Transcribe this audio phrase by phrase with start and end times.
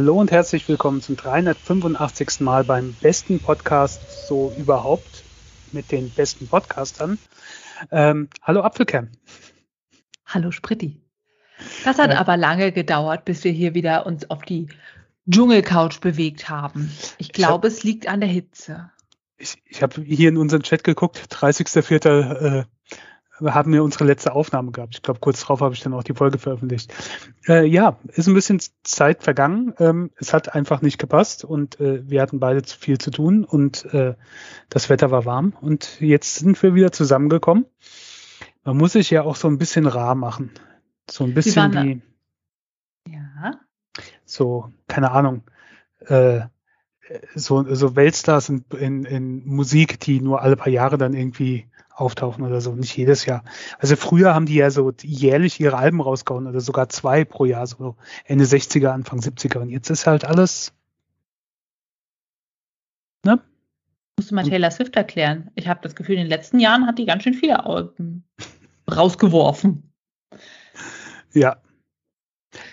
[0.00, 2.40] Hallo und herzlich willkommen zum 385.
[2.40, 5.24] Mal beim besten Podcast so überhaupt
[5.72, 7.18] mit den besten Podcastern.
[7.90, 9.10] Ähm, hallo Apfelcam.
[10.24, 11.02] Hallo Spritti.
[11.84, 14.68] Das hat äh, aber lange gedauert, bis wir hier wieder uns auf die
[15.28, 16.90] Dschungelcouch bewegt haben.
[17.18, 18.90] Ich glaube, es liegt an der Hitze.
[19.36, 22.60] Ich, ich habe hier in unseren Chat geguckt, 30.04.
[22.60, 22.64] Äh,
[23.42, 24.94] haben wir unsere letzte Aufnahme gehabt.
[24.94, 26.92] Ich glaube, kurz darauf habe ich dann auch die Folge veröffentlicht.
[27.48, 29.74] Äh, ja, ist ein bisschen Zeit vergangen.
[29.78, 33.44] Ähm, es hat einfach nicht gepasst und äh, wir hatten beide zu viel zu tun
[33.44, 34.14] und äh,
[34.68, 37.66] das Wetter war warm und jetzt sind wir wieder zusammengekommen.
[38.64, 40.50] Man muss sich ja auch so ein bisschen rar machen.
[41.10, 42.02] So ein bisschen wie.
[43.10, 43.60] Ja.
[44.24, 45.42] So, keine Ahnung.
[46.00, 46.42] Äh,
[47.34, 51.69] so, so Weltstars in, in, in Musik, die nur alle paar Jahre dann irgendwie
[52.00, 53.44] auftauchen oder so, nicht jedes Jahr.
[53.78, 57.66] Also früher haben die ja so jährlich ihre Alben rausgehauen oder sogar zwei pro Jahr,
[57.66, 59.58] so Ende 60er, Anfang 70er.
[59.58, 60.72] Und jetzt ist halt alles.
[63.24, 63.40] Ne?
[64.18, 65.50] Musst du mal Taylor Swift erklären.
[65.54, 68.24] Ich habe das Gefühl, in den letzten Jahren hat die ganz schön viele Alben
[68.90, 69.92] rausgeworfen.
[71.32, 71.56] Ja.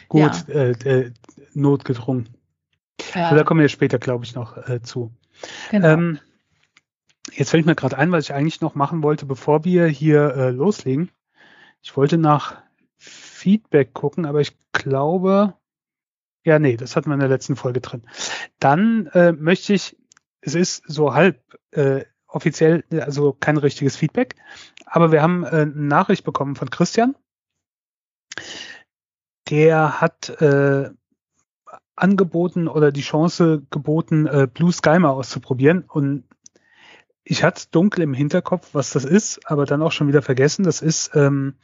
[0.07, 0.53] Gut, ja.
[0.53, 1.13] Äh, äh,
[1.53, 2.29] notgedrungen.
[3.13, 3.33] Ja.
[3.33, 5.13] Da kommen wir später, glaube ich, noch äh, zu.
[5.69, 5.87] Genau.
[5.87, 6.19] Ähm,
[7.37, 10.49] Jetzt fällt mir gerade ein, was ich eigentlich noch machen wollte, bevor wir hier äh,
[10.49, 11.11] loslegen.
[11.83, 12.63] Ich wollte nach
[12.97, 15.53] Feedback gucken, aber ich glaube,
[16.43, 18.01] ja, nee, das hatten wir in der letzten Folge drin.
[18.57, 19.95] Dann äh, möchte ich,
[20.41, 24.35] es ist so halb äh, offiziell, also kein richtiges Feedback,
[24.87, 27.15] aber wir haben äh, eine Nachricht bekommen von Christian.
[29.47, 30.89] Der hat äh,
[31.95, 36.23] angeboten oder die Chance geboten, äh, Blue Sky mal auszuprobieren und
[37.29, 40.63] ich hatte dunkel im Hinterkopf, was das ist, aber dann auch schon wieder vergessen.
[40.63, 41.55] Das ist ähm,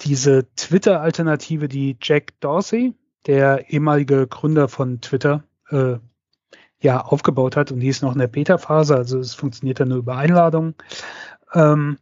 [0.00, 2.94] diese Twitter-Alternative, die Jack Dorsey,
[3.26, 5.96] der ehemalige Gründer von Twitter, äh,
[6.80, 9.98] ja, aufgebaut hat und die ist noch in der Beta-Phase, also es funktioniert dann nur
[9.98, 10.74] über Einladung.
[11.52, 11.98] Ähm,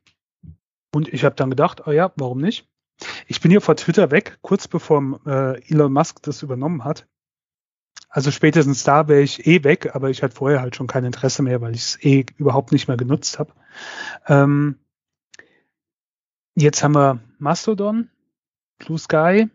[0.93, 2.69] und ich habe dann gedacht, oh ja, warum nicht?
[3.27, 7.07] Ich bin hier vor Twitter weg, kurz bevor äh, Elon Musk das übernommen hat.
[8.15, 11.43] Also spätestens da wäre ich eh weg, aber ich hatte vorher halt schon kein Interesse
[11.43, 13.53] mehr, weil ich es eh überhaupt nicht mehr genutzt habe.
[14.29, 14.79] Ähm,
[16.55, 18.09] jetzt haben wir Mastodon,
[18.79, 19.51] Blue Sky,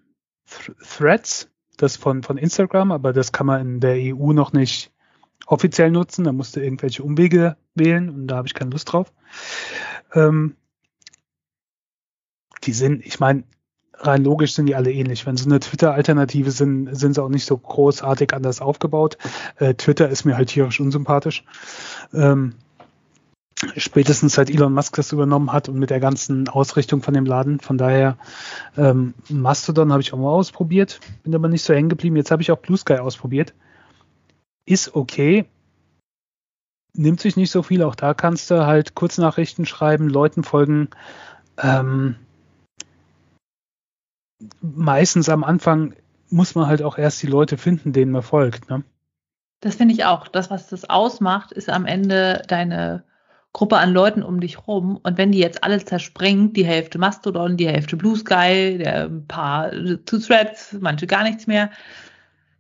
[0.46, 4.92] Th Threads, das von, von Instagram, aber das kann man in der EU noch nicht
[5.46, 6.26] offiziell nutzen.
[6.26, 9.14] Da musst du irgendwelche Umwege wählen und da habe ich keine Lust drauf.
[10.14, 10.58] Ähm,
[12.64, 13.46] die sind, ich meine,
[14.00, 15.26] rein logisch sind die alle ähnlich.
[15.26, 19.18] Wenn sie eine Twitter-Alternative sind, sind sie auch nicht so großartig anders aufgebaut.
[19.58, 21.44] Äh, Twitter ist mir halt tierisch unsympathisch.
[22.14, 22.56] Ähm,
[23.76, 27.60] spätestens seit Elon Musk das übernommen hat und mit der ganzen Ausrichtung von dem Laden.
[27.60, 28.18] Von daher,
[28.78, 32.16] ähm, Mastodon habe ich auch mal ausprobiert, bin aber nicht so hängen geblieben.
[32.16, 33.54] Jetzt habe ich auch Blue Sky ausprobiert.
[34.66, 35.46] Ist okay.
[36.94, 37.84] Nimmt sich nicht so viel.
[37.84, 40.90] Auch da kannst du halt Kurznachrichten schreiben, Leuten folgen.
[41.58, 42.16] Ähm,
[44.62, 45.96] meistens am Anfang
[46.30, 48.70] muss man halt auch erst die Leute finden, denen man folgt.
[48.70, 48.84] Ne?
[49.62, 50.28] Das finde ich auch.
[50.28, 53.04] Das, was das ausmacht, ist am Ende deine
[53.52, 55.00] Gruppe an Leuten um dich rum.
[55.02, 59.26] Und wenn die jetzt alle zerspringt, die Hälfte Mastodon, die Hälfte Blue Sky, der, ein
[59.28, 59.72] paar
[60.06, 61.72] zu Threads, manche gar nichts mehr,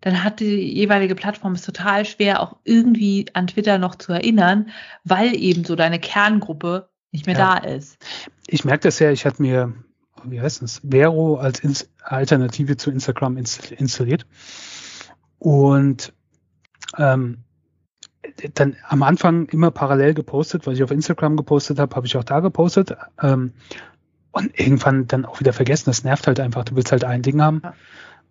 [0.01, 4.69] dann hat die jeweilige Plattform es total schwer, auch irgendwie an Twitter noch zu erinnern,
[5.03, 7.59] weil eben so deine Kerngruppe nicht mehr ja.
[7.59, 7.97] da ist.
[8.47, 9.73] Ich merke das ja, ich hatte mir
[10.25, 14.25] wie heißt es, Vero als Ins Alternative zu Instagram installiert.
[15.37, 16.13] Und
[16.97, 17.39] ähm,
[18.53, 22.23] dann am Anfang immer parallel gepostet, was ich auf Instagram gepostet habe, habe ich auch
[22.23, 22.95] da gepostet.
[23.21, 23.53] Ähm,
[24.31, 25.85] und irgendwann dann auch wieder vergessen.
[25.87, 26.63] Das nervt halt einfach.
[26.63, 27.73] Du willst halt ein Ding haben ja.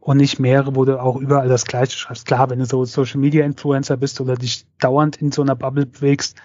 [0.00, 2.26] und nicht mehrere, wo du auch überall das Gleiche schreibst.
[2.26, 5.86] Klar, wenn du so Social Media Influencer bist oder dich dauernd in so einer Bubble
[5.86, 6.36] bewegst,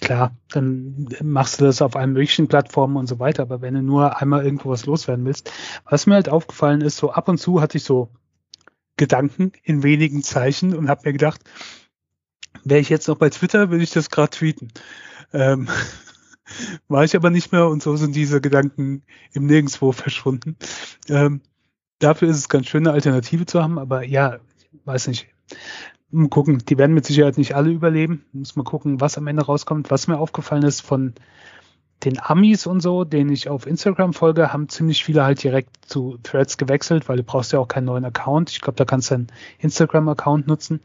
[0.00, 3.42] klar, dann machst du das auf allen möglichen Plattformen und so weiter.
[3.42, 5.52] Aber wenn du nur einmal irgendwo was loswerden willst,
[5.84, 8.10] was mir halt aufgefallen ist, so ab und zu hatte ich so
[8.96, 11.40] Gedanken in wenigen Zeichen und habe mir gedacht,
[12.64, 14.72] wäre ich jetzt noch bei Twitter, würde ich das gerade tweeten.
[15.32, 15.68] Ähm,
[16.88, 19.02] war ich aber nicht mehr und so sind diese Gedanken
[19.32, 20.56] im Nirgendwo verschwunden.
[21.08, 21.40] Ähm,
[21.98, 24.38] dafür ist es ganz schön, eine Alternative zu haben, aber ja,
[24.84, 25.28] weiß nicht.
[26.10, 28.24] Mal gucken, die werden mit Sicherheit nicht alle überleben.
[28.32, 29.90] Muss mal gucken, was am Ende rauskommt.
[29.90, 31.14] Was mir aufgefallen ist von
[32.04, 36.18] den Amis und so, denen ich auf Instagram folge, haben ziemlich viele halt direkt zu
[36.22, 38.50] Threads gewechselt, weil du brauchst ja auch keinen neuen Account.
[38.50, 39.26] Ich glaube, da kannst du einen
[39.58, 40.80] Instagram-Account nutzen.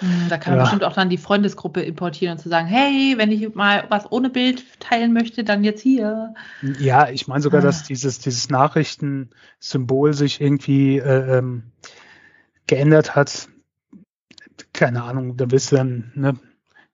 [0.00, 0.64] Hm, da kann man ja.
[0.64, 4.30] bestimmt auch dann die Freundesgruppe importieren und zu sagen, hey, wenn ich mal was ohne
[4.30, 6.34] Bild teilen möchte, dann jetzt hier.
[6.78, 7.64] Ja, ich meine sogar, ah.
[7.64, 11.64] dass dieses, dieses Nachrichtensymbol sich irgendwie äh, ähm,
[12.66, 13.48] geändert hat,
[14.78, 16.36] keine Ahnung, da bist du dann, ne,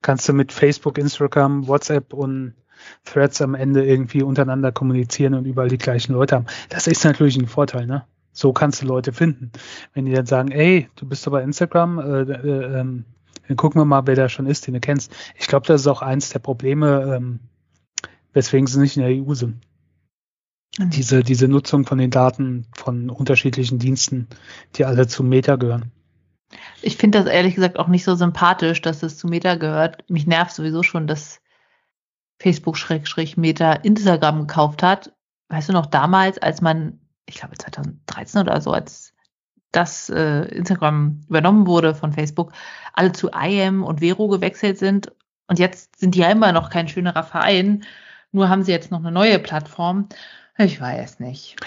[0.01, 2.55] kannst du mit Facebook, Instagram, WhatsApp und
[3.03, 6.47] Threads am Ende irgendwie untereinander kommunizieren und überall die gleichen Leute haben.
[6.69, 8.03] Das ist natürlich ein Vorteil, ne?
[8.31, 9.51] So kannst du Leute finden.
[9.93, 13.05] Wenn die dann sagen, ey, du bist doch bei Instagram, äh, äh, ähm,
[13.47, 15.13] dann gucken wir mal, wer da schon ist, den du kennst.
[15.37, 17.39] Ich glaube, das ist auch eins der Probleme, ähm,
[18.33, 19.61] weswegen sie nicht in der EU sind.
[20.77, 24.27] Diese, diese Nutzung von den Daten von unterschiedlichen Diensten,
[24.75, 25.91] die alle zu Meta gehören.
[26.81, 30.09] Ich finde das ehrlich gesagt auch nicht so sympathisch, dass es zu Meta gehört.
[30.09, 31.41] Mich nervt sowieso schon, dass
[32.39, 35.13] Facebook-Meta Instagram gekauft hat.
[35.49, 39.13] Weißt du noch damals, als man, ich glaube 2013 oder so, als
[39.71, 42.53] das äh, Instagram übernommen wurde von Facebook,
[42.93, 45.11] alle zu IM und Vero gewechselt sind.
[45.47, 47.83] Und jetzt sind die ja immer noch kein schönerer Verein.
[48.31, 50.07] Nur haben sie jetzt noch eine neue Plattform.
[50.57, 51.57] Ich weiß nicht.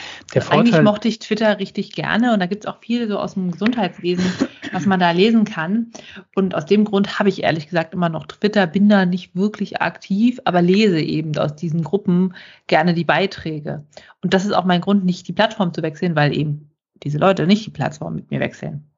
[0.48, 3.50] Eigentlich mochte ich Twitter richtig gerne und da gibt es auch viel so aus dem
[3.50, 4.24] Gesundheitswesen,
[4.72, 5.92] was man da lesen kann.
[6.34, 9.82] Und aus dem Grund habe ich ehrlich gesagt immer noch Twitter, bin da nicht wirklich
[9.82, 12.34] aktiv, aber lese eben aus diesen Gruppen
[12.66, 13.84] gerne die Beiträge.
[14.22, 16.70] Und das ist auch mein Grund, nicht die Plattform zu wechseln, weil eben
[17.02, 18.88] diese Leute nicht die Plattform mit mir wechseln.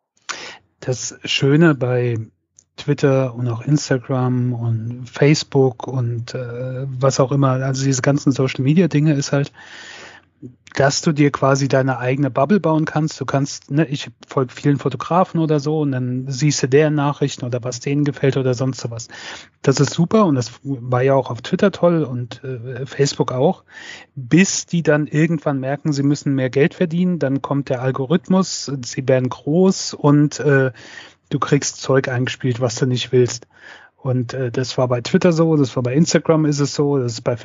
[0.79, 2.17] Das Schöne bei
[2.81, 8.63] Twitter und auch Instagram und Facebook und äh, was auch immer, also diese ganzen Social
[8.63, 9.53] Media Dinge ist halt,
[10.75, 13.21] dass du dir quasi deine eigene Bubble bauen kannst.
[13.21, 17.45] Du kannst, ne, ich folge vielen Fotografen oder so und dann siehst du deren Nachrichten
[17.45, 19.09] oder was denen gefällt oder sonst sowas.
[19.63, 23.65] Das ist super und das war ja auch auf Twitter toll und äh, Facebook auch,
[24.15, 29.09] bis die dann irgendwann merken, sie müssen mehr Geld verdienen, dann kommt der Algorithmus, sie
[29.09, 30.71] werden groß und äh,
[31.31, 33.47] du kriegst Zeug eingespielt, was du nicht willst.
[33.97, 37.15] Und äh, das war bei Twitter so, das war bei Instagram ist es so, das
[37.15, 37.37] ist bei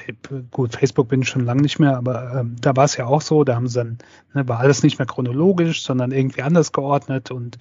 [0.51, 3.21] gut, Facebook bin ich schon lange nicht mehr, aber ähm, da war es ja auch
[3.21, 3.97] so, da haben sie dann,
[4.33, 7.57] ne, war alles nicht mehr chronologisch, sondern irgendwie anders geordnet und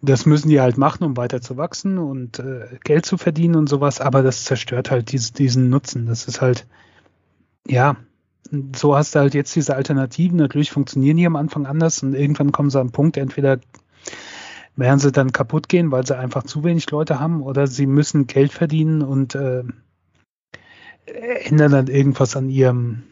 [0.00, 3.68] das müssen die halt machen, um weiter zu wachsen und äh, Geld zu verdienen und
[3.68, 6.06] sowas, aber das zerstört halt dies, diesen Nutzen.
[6.06, 6.66] Das ist halt,
[7.68, 7.96] ja,
[8.74, 10.38] so hast du halt jetzt diese Alternativen.
[10.38, 13.60] Natürlich funktionieren die am Anfang anders und irgendwann kommen sie an einen Punkt, entweder
[14.76, 18.26] werden sie dann kaputt gehen, weil sie einfach zu wenig Leute haben oder sie müssen
[18.26, 19.64] Geld verdienen und äh,
[21.06, 23.02] ändern dann irgendwas an ihrem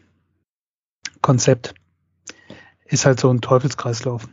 [1.21, 1.75] Konzept.
[2.85, 4.27] Ist halt so ein Teufelskreislauf.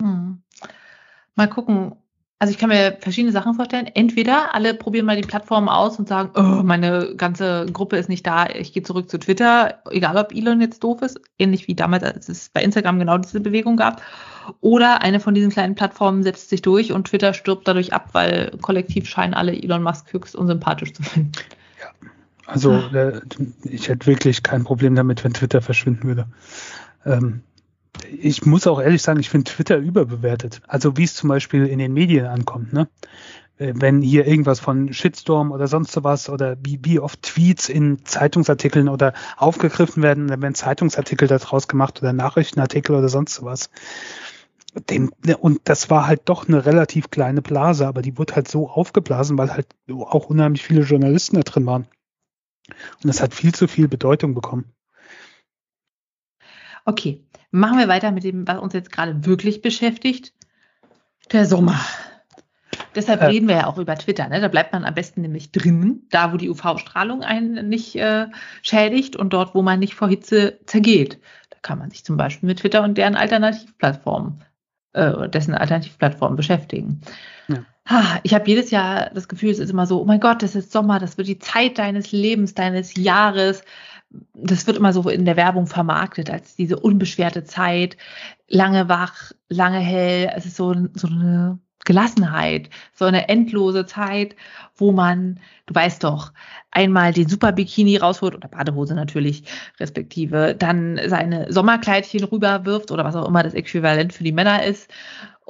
[0.00, 0.42] Hm.
[1.34, 1.94] Mal gucken.
[2.42, 3.86] Also ich kann mir verschiedene Sachen vorstellen.
[3.86, 8.26] Entweder alle probieren mal die Plattform aus und sagen, oh, meine ganze Gruppe ist nicht
[8.26, 12.02] da, ich gehe zurück zu Twitter, egal ob Elon jetzt doof ist, ähnlich wie damals,
[12.02, 14.00] als es bei Instagram genau diese Bewegung gab.
[14.60, 18.52] Oder eine von diesen kleinen Plattformen setzt sich durch und Twitter stirbt dadurch ab, weil
[18.60, 21.32] kollektiv scheinen alle Elon Musk höchst unsympathisch zu finden.
[21.80, 22.08] Ja,
[22.46, 23.20] also äh,
[23.64, 26.26] ich hätte wirklich kein Problem damit, wenn Twitter verschwinden würde.
[27.04, 27.42] Ähm,
[28.10, 30.62] ich muss auch ehrlich sagen, ich finde Twitter überbewertet.
[30.66, 32.72] Also wie es zum Beispiel in den Medien ankommt.
[32.72, 32.88] Ne?
[33.60, 38.04] Äh, wenn hier irgendwas von Shitstorm oder sonst was oder wie, wie oft Tweets in
[38.04, 43.70] Zeitungsartikeln oder aufgegriffen werden, dann werden Zeitungsartikel daraus gemacht oder Nachrichtenartikel oder sonst was
[44.88, 48.48] dem, ne, und das war halt doch eine relativ kleine Blase, aber die wurde halt
[48.48, 51.86] so aufgeblasen, weil halt auch unheimlich viele Journalisten da drin waren.
[52.68, 54.72] Und das hat viel zu viel Bedeutung bekommen.
[56.84, 60.32] Okay, machen wir weiter mit dem, was uns jetzt gerade wirklich beschäftigt.
[61.32, 61.78] Der Sommer.
[62.94, 64.28] Deshalb äh, reden wir ja auch über Twitter.
[64.28, 64.40] Ne?
[64.40, 68.26] Da bleibt man am besten nämlich drin, da wo die UV-Strahlung einen nicht äh,
[68.62, 71.20] schädigt und dort, wo man nicht vor Hitze zergeht.
[71.50, 74.42] Da kann man sich zum Beispiel mit Twitter und deren Alternativplattformen
[74.92, 77.00] äh, dessen Alternativplattform beschäftigen.
[77.48, 77.64] Ja.
[78.22, 80.70] Ich habe jedes Jahr das Gefühl, es ist immer so, oh mein Gott, das ist
[80.70, 83.62] Sommer, das wird die Zeit deines Lebens, deines Jahres.
[84.34, 87.96] Das wird immer so in der Werbung vermarktet als diese unbeschwerte Zeit,
[88.48, 90.30] lange wach, lange hell.
[90.36, 94.36] Es ist so, so eine Gelassenheit, so eine endlose Zeit,
[94.76, 96.32] wo man, du weißt doch,
[96.70, 99.44] einmal den Super Bikini rausholt oder Badehose natürlich
[99.78, 104.90] respektive, dann seine Sommerkleidchen rüberwirft oder was auch immer das Äquivalent für die Männer ist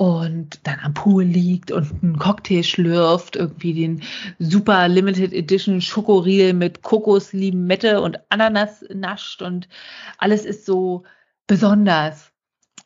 [0.01, 4.03] und dann am Pool liegt und einen Cocktail schlürft, irgendwie den
[4.39, 9.69] Super Limited Edition Schokoriegel mit Kokos, Limette und Ananas nascht und
[10.17, 11.03] alles ist so
[11.47, 12.33] besonders.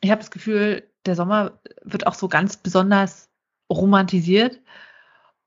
[0.01, 3.29] Ich habe das Gefühl, der Sommer wird auch so ganz besonders
[3.69, 4.59] romantisiert.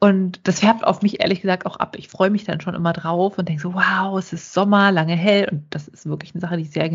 [0.00, 1.96] Und das färbt auf mich ehrlich gesagt auch ab.
[1.98, 5.16] Ich freue mich dann schon immer drauf und denke so, wow, es ist Sommer, lange
[5.16, 5.48] hell.
[5.50, 6.88] Und das ist wirklich eine Sache, die ich sehr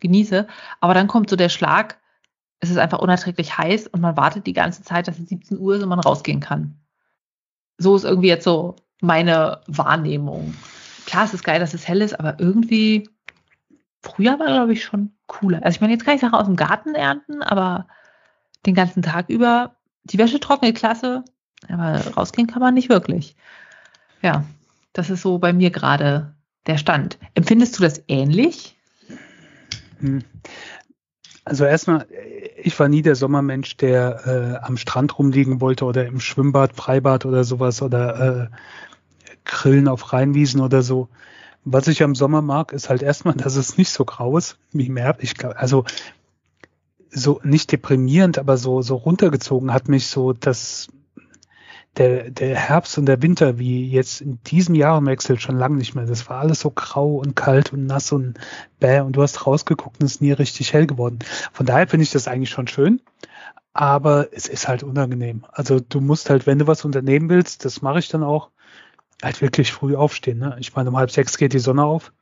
[0.00, 0.46] genieße.
[0.80, 1.98] Aber dann kommt so der Schlag,
[2.60, 5.76] es ist einfach unerträglich heiß und man wartet die ganze Zeit, dass es 17 Uhr
[5.76, 6.78] ist und man rausgehen kann.
[7.78, 10.54] So ist irgendwie jetzt so meine Wahrnehmung.
[11.06, 13.08] Klar, es ist geil, dass es hell ist, aber irgendwie,
[14.02, 15.62] früher war, glaube ich, schon cooler.
[15.64, 17.86] Also ich meine, jetzt kann ich Sachen aus dem Garten ernten, aber
[18.66, 19.76] den ganzen Tag über.
[20.04, 21.24] Die Wäsche trocknet klasse,
[21.68, 23.36] aber rausgehen kann man nicht wirklich.
[24.22, 24.44] Ja,
[24.92, 26.34] das ist so bei mir gerade
[26.66, 27.18] der Stand.
[27.34, 28.76] Empfindest du das ähnlich?
[30.00, 30.24] Hm.
[31.44, 32.06] Also erstmal,
[32.62, 37.24] ich war nie der Sommermensch, der äh, am Strand rumliegen wollte oder im Schwimmbad, Freibad
[37.24, 38.56] oder sowas oder äh,
[39.44, 41.08] Grillen auf Rheinwiesen oder so.
[41.64, 44.86] Was ich am Sommer mag, ist halt erstmal, dass es nicht so grau ist wie
[44.86, 45.22] im Herbst.
[45.22, 45.84] Ich glaube, also
[47.10, 50.88] so nicht deprimierend, aber so so runtergezogen hat mich so das
[51.96, 56.06] der, der Herbst und der Winter, wie jetzt in diesem Jahrenwechsel schon lange nicht mehr.
[56.06, 58.34] Das war alles so grau und kalt und nass und
[58.78, 61.18] bäh und du hast rausgeguckt und es ist nie richtig hell geworden.
[61.52, 63.00] Von daher finde ich das eigentlich schon schön,
[63.72, 65.44] aber es ist halt unangenehm.
[65.50, 68.50] Also du musst halt, wenn du was unternehmen willst, das mache ich dann auch,
[69.22, 70.38] halt wirklich früh aufstehen.
[70.38, 70.56] Ne?
[70.60, 72.12] Ich meine, um halb sechs geht die Sonne auf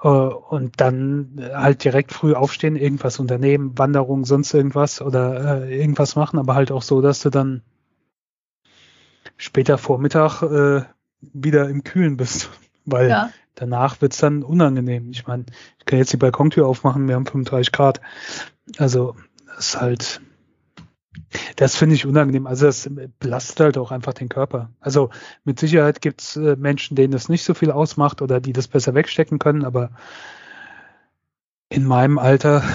[0.00, 6.38] und dann halt direkt früh aufstehen, irgendwas unternehmen, Wanderung, sonst irgendwas oder äh, irgendwas machen,
[6.38, 7.62] aber halt auch so, dass du dann
[9.36, 10.84] später Vormittag äh,
[11.20, 12.50] wieder im Kühlen bist,
[12.84, 13.30] weil ja.
[13.54, 15.10] danach wird's dann unangenehm.
[15.10, 15.46] Ich meine,
[15.78, 18.00] ich kann jetzt die Balkontür aufmachen, wir haben 35 Grad.
[18.78, 20.20] Also das ist halt,
[21.56, 22.46] das finde ich unangenehm.
[22.46, 24.70] Also das belastet halt auch einfach den Körper.
[24.80, 25.10] Also
[25.44, 28.94] mit Sicherheit gibt's äh, Menschen, denen das nicht so viel ausmacht oder die das besser
[28.94, 29.90] wegstecken können, aber
[31.68, 32.62] in meinem Alter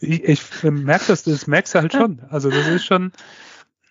[0.00, 2.20] ich, ich merke das, das merkst du halt schon.
[2.30, 3.12] Also das ist schon,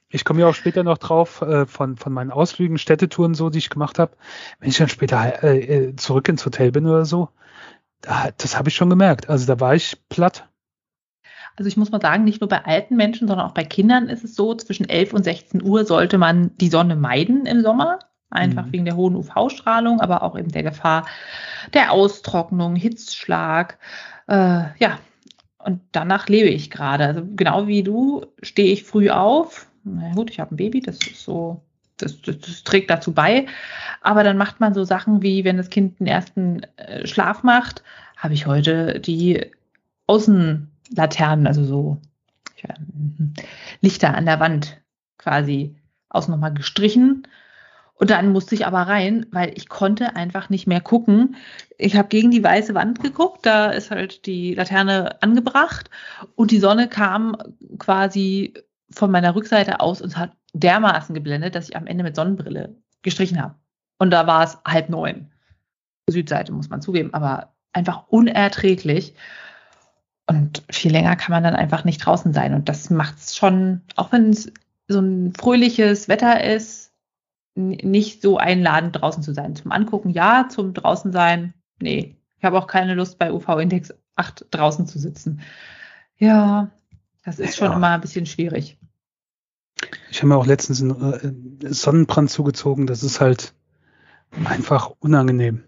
[0.10, 3.60] ich komme ja auch später noch drauf äh, von, von meinen Ausflügen, Städtetouren so, die
[3.60, 4.16] ich gemacht habe.
[4.60, 7.30] Wenn ich dann später äh, äh, zurück ins Hotel bin oder so,
[8.02, 9.30] da, das habe ich schon gemerkt.
[9.30, 10.49] Also da war ich platt.
[11.56, 14.24] Also ich muss mal sagen, nicht nur bei alten Menschen, sondern auch bei Kindern ist
[14.24, 18.00] es so, zwischen 11 und 16 Uhr sollte man die Sonne meiden im Sommer.
[18.32, 18.72] Einfach mhm.
[18.74, 21.06] wegen der hohen UV-Strahlung, aber auch eben der Gefahr
[21.74, 23.80] der Austrocknung, Hitzschlag.
[24.28, 25.00] Äh, ja,
[25.58, 27.06] und danach lebe ich gerade.
[27.06, 30.98] Also genau wie du stehe ich früh auf, na gut, ich habe ein Baby, das
[30.98, 31.62] ist so,
[31.98, 33.46] das, das, das, trägt dazu bei.
[34.02, 37.84] Aber dann macht man so Sachen wie, wenn das Kind den ersten äh, Schlaf macht,
[38.18, 39.46] habe ich heute die
[40.90, 42.02] Außenlaternen, also so
[42.58, 42.74] ja,
[43.82, 44.82] Lichter an der Wand
[45.18, 45.76] quasi
[46.10, 47.28] außen nochmal gestrichen.
[47.94, 51.36] Und dann musste ich aber rein, weil ich konnte einfach nicht mehr gucken.
[51.78, 55.90] Ich habe gegen die weiße Wand geguckt, da ist halt die Laterne angebracht
[56.36, 57.36] und die Sonne kam
[57.78, 58.54] quasi
[58.90, 63.42] von meiner Rückseite aus und hat dermaßen geblendet, dass ich am Ende mit Sonnenbrille gestrichen
[63.42, 63.56] habe.
[63.98, 65.30] Und da war es halb neun.
[66.10, 69.14] Südseite muss man zugeben, aber einfach unerträglich.
[70.30, 72.54] Und viel länger kann man dann einfach nicht draußen sein.
[72.54, 74.52] Und das macht es schon, auch wenn es
[74.88, 76.92] so ein fröhliches Wetter ist,
[77.56, 79.56] nicht so einladend draußen zu sein.
[79.56, 82.16] Zum Angucken ja, zum draußen sein, nee.
[82.38, 85.42] Ich habe auch keine Lust bei UV-Index 8 draußen zu sitzen.
[86.18, 86.70] Ja,
[87.26, 87.76] das ist schon ja.
[87.76, 88.78] immer ein bisschen schwierig.
[90.12, 92.86] Ich habe mir auch letztens einen äh, Sonnenbrand zugezogen.
[92.86, 93.54] Das ist halt
[94.46, 95.64] einfach unangenehm.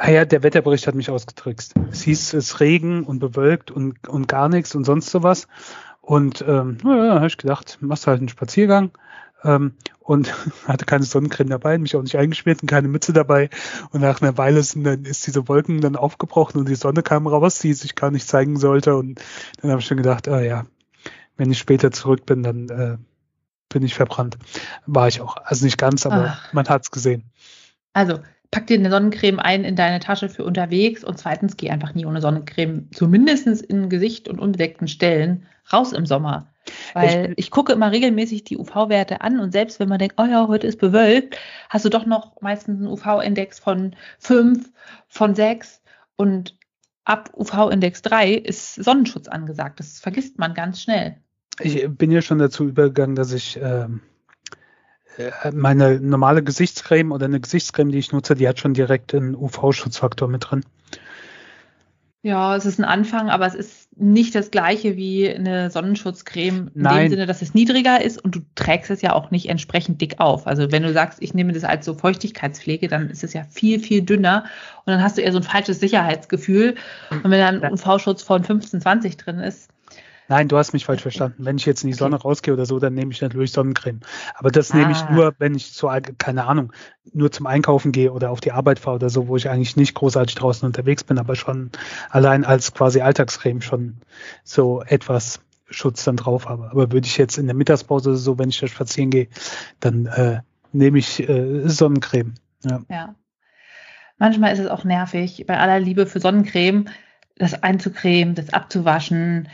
[0.00, 1.74] Ah ja, der Wetterbericht hat mich ausgetrickst.
[1.90, 5.48] Es hieß, es Regen und bewölkt und, und gar nichts und sonst sowas.
[6.00, 8.92] Und ähm, naja, habe ich gedacht, machst halt einen Spaziergang.
[9.42, 10.32] Ähm, und
[10.68, 13.50] hatte keine Sonnencreme dabei, mich auch nicht eingeschmiert und keine Mütze dabei.
[13.90, 17.26] Und nach einer Weile sind dann, ist diese Wolken dann aufgebrochen und die Sonne kam
[17.26, 18.94] raus, die sich gar nicht zeigen sollte.
[18.94, 19.20] Und
[19.60, 20.64] dann habe ich schon gedacht, ah ja,
[21.36, 22.98] wenn ich später zurück bin, dann äh,
[23.68, 24.38] bin ich verbrannt.
[24.86, 25.36] War ich auch.
[25.38, 26.52] Also nicht ganz, aber Ach.
[26.52, 27.24] man hat's gesehen.
[27.92, 31.94] Also, pack dir eine Sonnencreme ein in deine Tasche für unterwegs und zweitens geh einfach
[31.94, 36.52] nie ohne Sonnencreme, zumindest in Gesicht und unbedeckten Stellen, raus im Sommer.
[36.94, 40.24] Weil ich, ich gucke immer regelmäßig die UV-Werte an und selbst wenn man denkt, oh
[40.24, 41.38] ja, heute ist bewölkt,
[41.68, 44.70] hast du doch noch meistens einen UV-Index von 5,
[45.08, 45.82] von 6
[46.16, 46.56] und
[47.04, 49.80] ab UV-Index 3 ist Sonnenschutz angesagt.
[49.80, 51.16] Das vergisst man ganz schnell.
[51.60, 54.17] Ich bin ja schon dazu übergegangen, dass ich ähm, äh,
[55.52, 60.28] meine normale Gesichtscreme oder eine Gesichtscreme, die ich nutze, die hat schon direkt einen UV-Schutzfaktor
[60.28, 60.64] mit drin.
[62.22, 66.82] Ja, es ist ein Anfang, aber es ist nicht das gleiche wie eine Sonnenschutzcreme in
[66.82, 67.04] Nein.
[67.04, 70.18] dem Sinne, dass es niedriger ist und du trägst es ja auch nicht entsprechend dick
[70.18, 70.46] auf.
[70.46, 73.78] Also wenn du sagst, ich nehme das als so Feuchtigkeitspflege, dann ist es ja viel,
[73.78, 74.44] viel dünner
[74.84, 76.74] und dann hast du eher so ein falsches Sicherheitsgefühl.
[77.10, 79.70] Und wenn dann ein UV-Schutz von 15, 20 drin ist,
[80.28, 81.44] Nein, du hast mich falsch verstanden.
[81.44, 84.00] Wenn ich jetzt in die Sonne rausgehe oder so, dann nehme ich natürlich Sonnencreme.
[84.34, 84.76] Aber das ah.
[84.76, 85.10] nehme ich ah.
[85.10, 86.72] nur, wenn ich zu, keine Ahnung,
[87.12, 89.94] nur zum Einkaufen gehe oder auf die Arbeit fahre oder so, wo ich eigentlich nicht
[89.94, 91.70] großartig draußen unterwegs bin, aber schon
[92.10, 93.96] allein als quasi Alltagscreme schon
[94.44, 96.70] so etwas Schutz dann drauf habe.
[96.70, 99.28] Aber würde ich jetzt in der Mittagspause oder so, wenn ich da spazieren gehe,
[99.80, 100.40] dann äh,
[100.72, 102.34] nehme ich äh, Sonnencreme.
[102.64, 102.82] Ja.
[102.90, 103.14] ja.
[104.18, 106.86] Manchmal ist es auch nervig, bei aller Liebe für Sonnencreme,
[107.36, 109.48] das einzucremen, das abzuwaschen,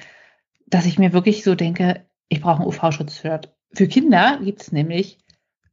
[0.66, 3.54] dass ich mir wirklich so denke, ich brauche ein UV-Schutzshirt.
[3.72, 5.18] Für Kinder gibt es nämlich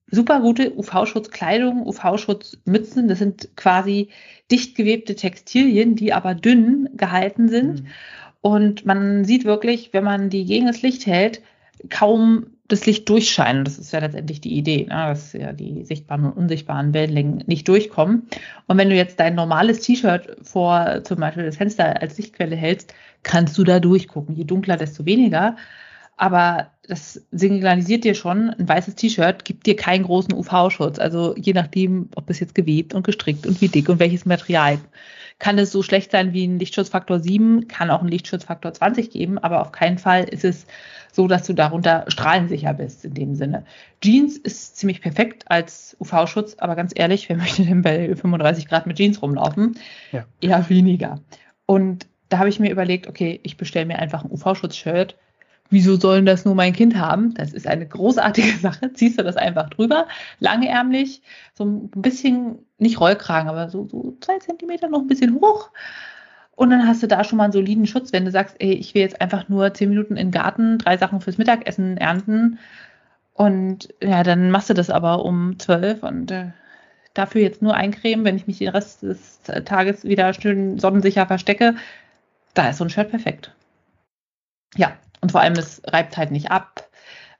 [0.07, 3.07] super gute UV-Schutzkleidung, UV-Schutzmützen.
[3.07, 4.09] Das sind quasi
[4.51, 7.83] dicht gewebte Textilien, die aber dünn gehalten sind.
[7.83, 7.87] Mhm.
[8.41, 11.41] Und man sieht wirklich, wenn man die gegen das Licht hält,
[11.89, 13.63] kaum das Licht durchscheinen.
[13.65, 15.07] Das ist ja letztendlich die Idee, ne?
[15.07, 18.27] dass ja die sichtbaren und unsichtbaren Wellenlängen nicht durchkommen.
[18.67, 22.93] Und wenn du jetzt dein normales T-Shirt vor zum Beispiel das Fenster als Lichtquelle hältst,
[23.23, 24.35] kannst du da durchgucken.
[24.35, 25.55] Je dunkler, desto weniger.
[26.17, 30.99] Aber das signalisiert dir schon, ein weißes T-Shirt gibt dir keinen großen UV-Schutz.
[30.99, 34.79] Also je nachdem, ob es jetzt gewebt und gestrickt und wie dick und welches Material.
[35.37, 39.39] Kann es so schlecht sein wie ein Lichtschutzfaktor 7, kann auch ein Lichtschutzfaktor 20 geben,
[39.39, 40.67] aber auf keinen Fall ist es
[41.11, 43.65] so, dass du darunter strahlensicher bist in dem Sinne.
[44.01, 48.85] Jeans ist ziemlich perfekt als UV-Schutz, aber ganz ehrlich, wer möchte denn bei 35 Grad
[48.85, 49.77] mit Jeans rumlaufen?
[50.11, 50.25] Ja.
[50.41, 51.19] Eher weniger.
[51.65, 55.15] Und da habe ich mir überlegt, okay, ich bestelle mir einfach ein UV-Schutz-Shirt.
[55.71, 57.33] Wieso sollen das nur mein Kind haben?
[57.33, 58.93] Das ist eine großartige Sache.
[58.93, 60.07] Ziehst du das einfach drüber,
[60.39, 61.23] langärmlich,
[61.53, 65.71] so ein bisschen, nicht Rollkragen, aber so, so zwei Zentimeter noch ein bisschen hoch.
[66.55, 68.93] Und dann hast du da schon mal einen soliden Schutz, wenn du sagst, ey, ich
[68.93, 72.59] will jetzt einfach nur zehn Minuten in den Garten, drei Sachen fürs Mittagessen ernten.
[73.33, 76.51] Und ja, dann machst du das aber um zwölf und äh,
[77.13, 81.75] dafür jetzt nur eincremen, wenn ich mich den Rest des Tages wieder schön sonnensicher verstecke.
[82.53, 83.55] Da ist so ein Shirt perfekt.
[84.75, 86.89] Ja, und vor allem, es reibt halt nicht ab.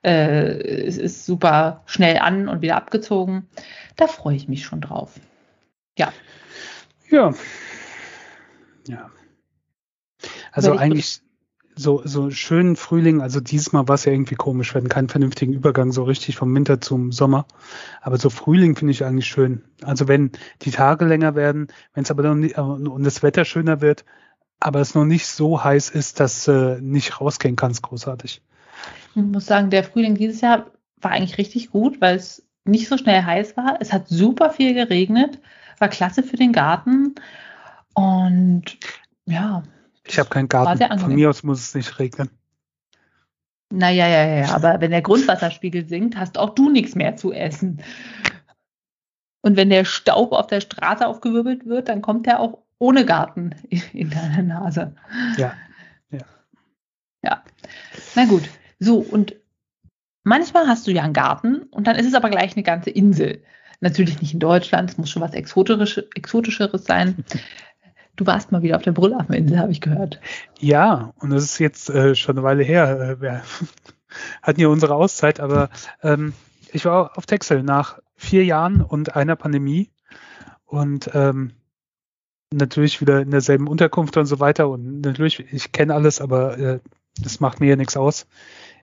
[0.02, 3.48] Äh, es ist super schnell an und wieder abgezogen.
[3.96, 5.20] Da freue ich mich schon drauf.
[5.98, 6.12] Ja.
[7.10, 7.34] Ja,
[8.86, 9.10] ja.
[10.52, 11.20] Also eigentlich
[11.74, 15.52] so, so schönen Frühling, also diesmal war es ja irgendwie komisch, wir hatten keinen vernünftigen
[15.52, 17.46] Übergang so richtig vom Winter zum Sommer.
[18.00, 19.62] Aber so Frühling finde ich eigentlich schön.
[19.82, 23.80] Also wenn die Tage länger werden, wenn es aber noch nicht, und das Wetter schöner
[23.80, 24.04] wird,
[24.64, 28.42] aber es noch nicht so heiß ist, dass äh, nicht rausgehen kannst, großartig.
[29.14, 30.66] Ich muss sagen, der Frühling dieses Jahr
[31.00, 33.78] war eigentlich richtig gut, weil es nicht so schnell heiß war.
[33.80, 35.40] Es hat super viel geregnet,
[35.78, 37.14] war klasse für den Garten.
[37.94, 38.78] Und
[39.26, 39.64] ja.
[40.04, 40.98] Ich habe keinen Garten.
[40.98, 42.30] Von mir aus muss es nicht regnen.
[43.70, 44.54] Naja, ja, ja, ja.
[44.54, 47.82] Aber wenn der Grundwasserspiegel sinkt, hast auch du nichts mehr zu essen.
[49.40, 53.54] Und wenn der Staub auf der Straße aufgewirbelt wird, dann kommt er auch ohne Garten
[53.92, 54.96] in deine Nase.
[55.36, 55.54] Ja.
[56.10, 56.24] Ja.
[57.22, 57.44] Ja.
[58.16, 58.42] Na gut.
[58.80, 59.36] So, und
[60.24, 63.44] manchmal hast du ja einen Garten und dann ist es aber gleich eine ganze Insel.
[63.78, 67.24] Natürlich nicht in Deutschland, es muss schon was Exotischeres sein.
[68.14, 70.20] Du warst mal wieder auf der Brüllafeninsel, habe ich gehört.
[70.60, 73.00] Ja, und das ist jetzt äh, schon eine Weile her.
[73.00, 73.42] Äh, wir
[74.42, 75.70] hatten ja unsere Auszeit, aber
[76.02, 76.34] ähm,
[76.72, 79.90] ich war auf Texel nach vier Jahren und einer Pandemie
[80.66, 81.52] und ähm,
[82.52, 84.68] natürlich wieder in derselben Unterkunft und so weiter.
[84.68, 86.80] Und natürlich, ich kenne alles, aber äh,
[87.20, 88.26] das macht mir ja nichts aus.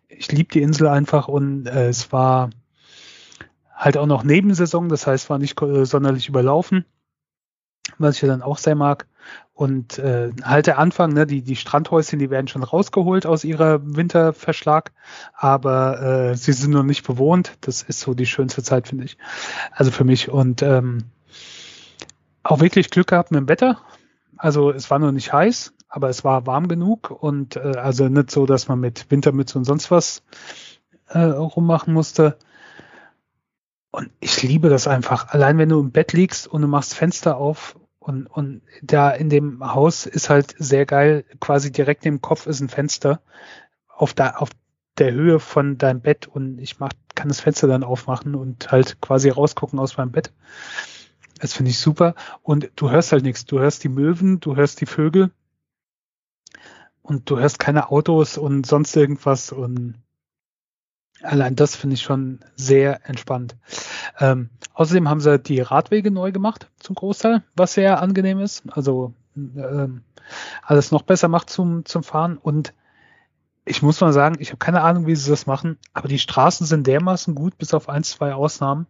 [0.08, 2.50] Ich liebe die Insel einfach und äh, es war
[3.74, 6.86] halt auch noch Nebensaison, das heißt, war nicht äh, sonderlich überlaufen
[7.98, 9.08] was ich ja dann auch sehr mag.
[9.54, 13.82] Und äh, halt der Anfang, ne, die, die Strandhäuschen, die werden schon rausgeholt aus ihrer
[13.84, 14.94] Winterverschlag,
[15.34, 17.58] aber äh, sie sind noch nicht bewohnt.
[17.62, 19.18] Das ist so die schönste Zeit, finde ich.
[19.72, 20.30] Also für mich.
[20.30, 21.06] Und ähm,
[22.50, 23.82] auch wirklich Glück gehabt mit dem Wetter.
[24.38, 28.32] Also es war noch nicht heiß, aber es war warm genug und äh, also nicht
[28.32, 30.24] so, dass man mit Wintermütze und sonst was
[31.10, 32.38] äh, rummachen musste.
[33.92, 35.30] Und ich liebe das einfach.
[35.30, 39.30] Allein wenn du im Bett liegst und du machst Fenster auf und, und da in
[39.30, 43.22] dem Haus ist halt sehr geil, quasi direkt im Kopf ist ein Fenster
[43.88, 44.50] auf, der auf
[44.98, 49.02] der Höhe von deinem Bett und ich mach, kann das Fenster dann aufmachen und halt
[49.02, 50.32] quasi rausgucken aus meinem Bett.
[51.40, 52.16] Das finde ich super.
[52.44, 53.46] Und du hörst halt nichts.
[53.46, 55.32] Du hörst die Möwen, du hörst die Vögel
[57.02, 59.96] und du hörst keine Autos und sonst irgendwas und
[61.22, 63.58] Allein das finde ich schon sehr entspannt.
[64.20, 68.64] Ähm, außerdem haben sie die Radwege neu gemacht, zum Großteil, was sehr angenehm ist.
[68.72, 70.04] Also ähm,
[70.64, 72.38] alles noch besser macht zum, zum Fahren.
[72.38, 72.74] Und
[73.70, 76.66] ich muss mal sagen, ich habe keine Ahnung, wie sie das machen, aber die Straßen
[76.66, 78.88] sind dermaßen gut, bis auf ein, zwei Ausnahmen.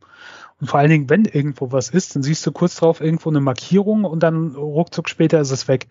[0.59, 3.41] Und vor allen Dingen, wenn irgendwo was ist, dann siehst du kurz drauf irgendwo eine
[3.41, 5.89] Markierung und dann ruckzuck später ist es weg.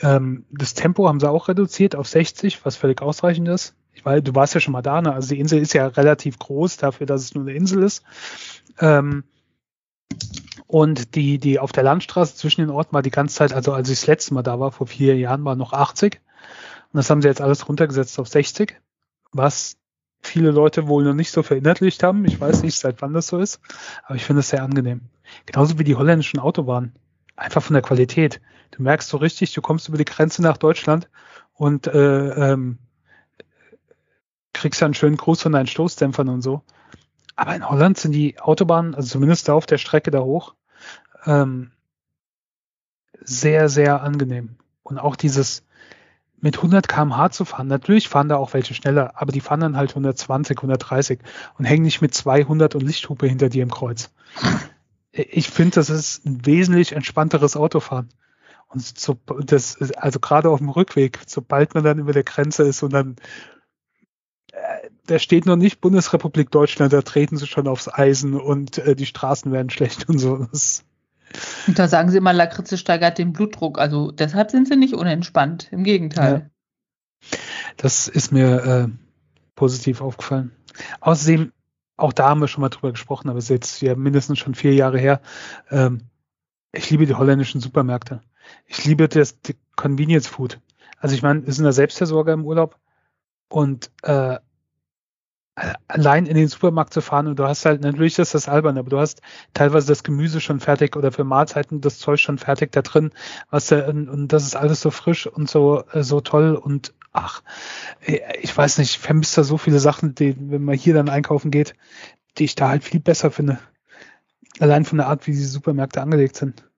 [0.00, 3.74] Ähm, das Tempo haben sie auch reduziert auf 60, was völlig ausreichend ist.
[3.94, 5.14] Ich weiß, du warst ja schon mal da, ne?
[5.14, 8.02] Also die Insel ist ja relativ groß dafür, dass es nur eine Insel ist.
[8.80, 9.24] Ähm,
[10.66, 13.88] und die, die auf der Landstraße zwischen den Orten war die ganze Zeit, also als
[13.88, 16.20] ich das letzte Mal da war, vor vier Jahren, war noch 80.
[16.94, 18.80] Und das haben sie jetzt alles runtergesetzt auf 60,
[19.32, 19.76] was
[20.22, 22.24] viele Leute wohl noch nicht so verinnerlicht haben.
[22.24, 23.60] Ich weiß nicht, seit wann das so ist,
[24.04, 25.00] aber ich finde es sehr angenehm.
[25.44, 26.94] Genauso wie die holländischen Autobahnen.
[27.34, 28.40] Einfach von der Qualität.
[28.70, 31.08] Du merkst so richtig, du kommst über die Grenze nach Deutschland
[31.54, 32.78] und äh, ähm,
[34.52, 36.62] kriegst ja einen schönen Gruß von deinen Stoßdämpfern und so.
[37.34, 40.54] Aber in Holland sind die Autobahnen, also zumindest da auf der Strecke da hoch,
[41.26, 41.72] ähm,
[43.20, 44.58] sehr, sehr angenehm.
[44.84, 45.63] Und auch dieses
[46.44, 49.78] mit 100 km/h zu fahren, natürlich fahren da auch welche schneller, aber die fahren dann
[49.78, 51.20] halt 120, 130
[51.58, 54.10] und hängen nicht mit 200 und Lichthupe hinter dir im Kreuz.
[55.10, 58.10] Ich finde, das ist ein wesentlich entspannteres Autofahren.
[58.68, 62.82] Und so, das also gerade auf dem Rückweg, sobald man dann über der Grenze ist
[62.82, 63.16] und dann
[64.52, 68.94] äh, da steht noch nicht Bundesrepublik Deutschland, da treten sie schon aufs Eisen und äh,
[68.94, 70.46] die Straßen werden schlecht und so.
[70.52, 70.84] Das
[71.66, 73.78] und da sagen sie immer, Lakritze steigert den Blutdruck.
[73.78, 75.68] Also deshalb sind sie nicht unentspannt.
[75.72, 76.50] Im Gegenteil.
[77.30, 77.38] Ja.
[77.76, 78.88] Das ist mir äh,
[79.54, 80.52] positiv aufgefallen.
[81.00, 81.52] Außerdem,
[81.96, 84.54] auch da haben wir schon mal drüber gesprochen, aber es ist jetzt ja mindestens schon
[84.54, 85.20] vier Jahre her.
[85.70, 86.02] Ähm,
[86.72, 88.20] ich liebe die holländischen Supermärkte.
[88.66, 89.38] Ich liebe das
[89.76, 90.60] Convenience Food.
[90.98, 92.78] Also ich meine, wir sind da Selbstversorger im Urlaub
[93.48, 94.38] und äh,
[95.56, 98.90] allein in den Supermarkt zu fahren und du hast halt, natürlich ist das albern, aber
[98.90, 102.82] du hast teilweise das Gemüse schon fertig oder für Mahlzeiten das Zeug schon fertig da
[102.82, 103.10] drin,
[103.50, 107.42] was da, und, das ist alles so frisch und so, äh, so toll und ach,
[108.04, 111.08] äh, ich weiß nicht, ich vermisse da so viele Sachen, die, wenn man hier dann
[111.08, 111.74] einkaufen geht,
[112.38, 113.60] die ich da halt viel besser finde.
[114.58, 116.68] Allein von der Art, wie die Supermärkte angelegt sind.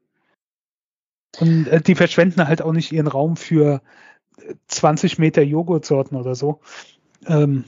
[1.39, 3.81] Und äh, die verschwenden halt auch nicht ihren Raum für
[4.69, 6.61] 20 Meter Joghurtsorten oder so.
[7.27, 7.65] Ähm,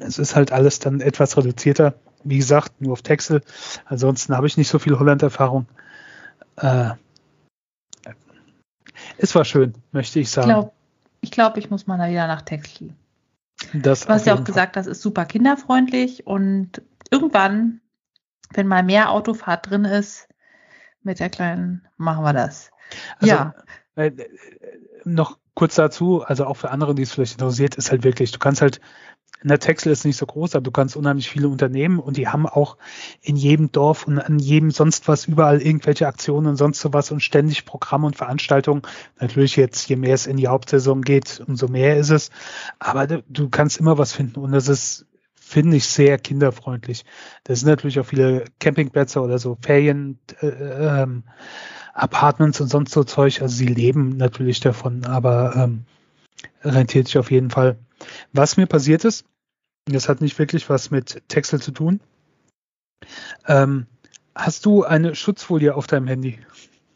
[0.00, 1.94] es ist halt alles dann etwas reduzierter.
[2.24, 3.42] Wie gesagt, nur auf Texel.
[3.84, 5.66] Ansonsten habe ich nicht so viel Holland-Erfahrung.
[6.56, 6.90] Äh,
[9.18, 10.48] es war schön, möchte ich sagen.
[10.48, 10.72] Ich glaube,
[11.20, 12.94] ich, glaub, ich muss mal wieder nach Texel.
[13.72, 17.80] Das du hast ja auch gesagt, das ist super kinderfreundlich und irgendwann,
[18.52, 20.28] wenn mal mehr Autofahrt drin ist,
[21.02, 22.70] mit der Kleinen machen wir das.
[23.20, 23.54] Also, ja.
[23.96, 24.12] Äh,
[25.04, 28.38] noch kurz dazu, also auch für andere, die es vielleicht interessiert, ist halt wirklich, du
[28.38, 28.80] kannst halt
[29.42, 32.46] der Texel ist nicht so groß, aber du kannst unheimlich viele Unternehmen und die haben
[32.46, 32.78] auch
[33.20, 37.20] in jedem Dorf und an jedem sonst was überall irgendwelche Aktionen und sonst sowas und
[37.20, 38.82] ständig Programme und Veranstaltungen.
[39.20, 42.30] Natürlich jetzt, je mehr es in die Hauptsaison geht, umso mehr ist es.
[42.78, 47.04] Aber du, kannst immer was finden und das ist finde ich sehr kinderfreundlich.
[47.44, 51.24] Das sind natürlich auch viele Campingplätze oder so Ferien, äh, ähm,
[51.92, 53.42] Apartments und sonst so Zeug.
[53.42, 55.84] Also sie leben natürlich davon, aber ähm,
[56.62, 57.76] rentiert sich auf jeden Fall.
[58.32, 59.24] Was mir passiert ist,
[59.86, 62.00] das hat nicht wirklich was mit Texel zu tun.
[63.46, 63.86] Ähm,
[64.34, 66.38] hast du eine Schutzfolie auf deinem Handy?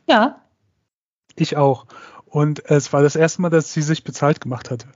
[0.09, 0.42] Ja.
[1.37, 1.87] Ich auch.
[2.27, 4.88] Und es war das erste Mal, dass sie sich bezahlt gemacht hatte.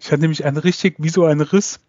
[0.00, 1.80] Ich hatte nämlich einen richtig, wie so einen Riss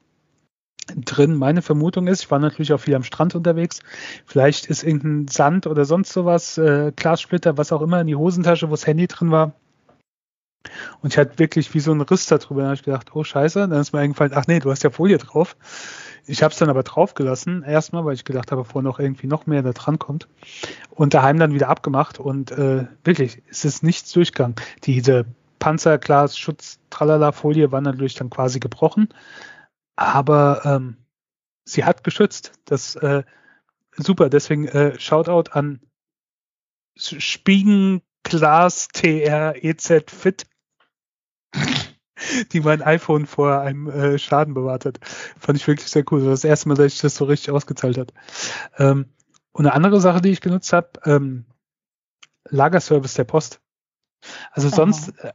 [0.95, 1.35] drin.
[1.35, 3.79] Meine Vermutung ist, ich war natürlich auch viel am Strand unterwegs.
[4.25, 8.67] Vielleicht ist irgendein Sand oder sonst sowas, äh, Glassplitter, was auch immer in die Hosentasche,
[8.69, 9.53] wo das Handy drin war,
[11.01, 12.61] und ich hatte wirklich wie so einen Riss darüber.
[12.61, 13.67] Da habe ich gedacht, oh scheiße.
[13.67, 15.55] Dann ist mir eingefallen, ach nee, du hast ja Folie drauf.
[16.25, 19.47] Ich habe es dann aber draufgelassen, erstmal, weil ich gedacht habe, bevor noch irgendwie noch
[19.47, 20.27] mehr da dran kommt.
[20.89, 22.19] Und daheim dann wieder abgemacht.
[22.19, 24.55] Und äh, wirklich, es ist nichts durchgegangen.
[24.83, 25.25] Diese
[25.59, 29.09] Panzerglas, Schutz, Tralala Folie war natürlich dann quasi gebrochen.
[29.95, 30.97] Aber ähm,
[31.63, 32.53] sie hat geschützt.
[32.65, 33.23] Das äh,
[33.95, 34.29] super.
[34.29, 35.79] Deswegen äh, Shoutout an
[36.95, 40.45] Spiegen Glas TR EZ Fit
[42.51, 44.99] die mein iPhone vor einem äh, Schaden bewahrt hat.
[45.39, 46.19] Fand ich wirklich sehr cool.
[46.19, 48.13] Das, war das erste Mal, dass ich das so richtig ausgezahlt hat.
[48.77, 49.05] Ähm,
[49.51, 51.45] und eine andere Sache, die ich genutzt habe, ähm,
[52.49, 53.61] Lagerservice der Post.
[54.51, 54.75] Also Aha.
[54.75, 55.31] sonst äh,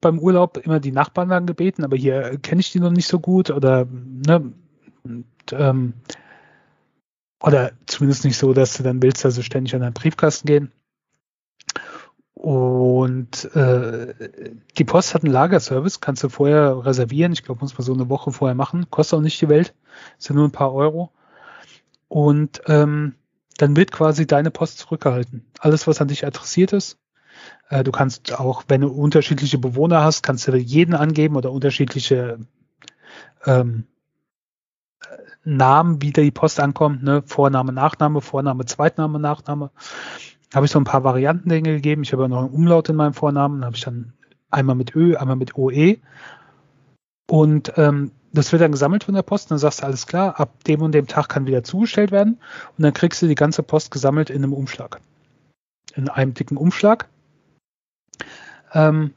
[0.00, 3.20] beim Urlaub immer die Nachbarn dann gebeten, aber hier kenne ich die noch nicht so
[3.20, 4.52] gut oder ne,
[5.02, 5.94] und, ähm,
[7.42, 10.72] oder zumindest nicht so, dass du dann willst, also ständig an deinen Briefkasten gehen.
[12.38, 14.14] Und äh,
[14.78, 17.32] die Post hat einen Lagerservice, kannst du vorher reservieren.
[17.32, 18.88] Ich glaube, muss man so eine Woche vorher machen.
[18.90, 19.74] Kostet auch nicht die Welt,
[20.18, 21.10] sind nur ein paar Euro.
[22.06, 23.16] Und ähm,
[23.56, 25.46] dann wird quasi deine Post zurückgehalten.
[25.58, 26.96] Alles, was an dich adressiert ist.
[27.70, 32.38] Äh, du kannst auch, wenn du unterschiedliche Bewohner hast, kannst du jeden angeben oder unterschiedliche
[33.46, 33.82] ähm,
[35.42, 37.02] Namen, wie die Post ankommt.
[37.02, 37.24] Ne?
[37.26, 39.72] Vorname, Nachname, Vorname, Zweitname, Nachname
[40.54, 42.02] habe ich so ein paar Varianten Dinge gegeben.
[42.02, 44.12] Ich habe ja noch einen Umlaut in meinem Vornamen, habe ich dann
[44.50, 45.98] einmal mit Ö, einmal mit OE.
[47.30, 49.50] Und ähm, das wird dann gesammelt von der Post.
[49.50, 52.40] dann sagst du, alles klar, ab dem und dem Tag kann wieder zugestellt werden.
[52.76, 55.00] Und dann kriegst du die ganze Post gesammelt in einem Umschlag.
[55.94, 57.08] In einem dicken Umschlag.
[58.72, 59.12] Ähm,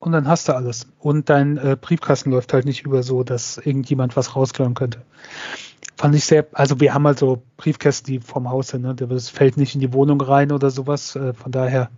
[0.00, 0.88] und dann hast du alles.
[0.98, 5.02] Und dein äh, Briefkasten läuft halt nicht über so, dass irgendjemand was rausklauen könnte
[5.98, 8.94] fand ich sehr, also wir haben halt so Briefkästen, die vom Haus sind, ne?
[8.94, 11.90] das fällt nicht in die Wohnung rein oder sowas, äh, von daher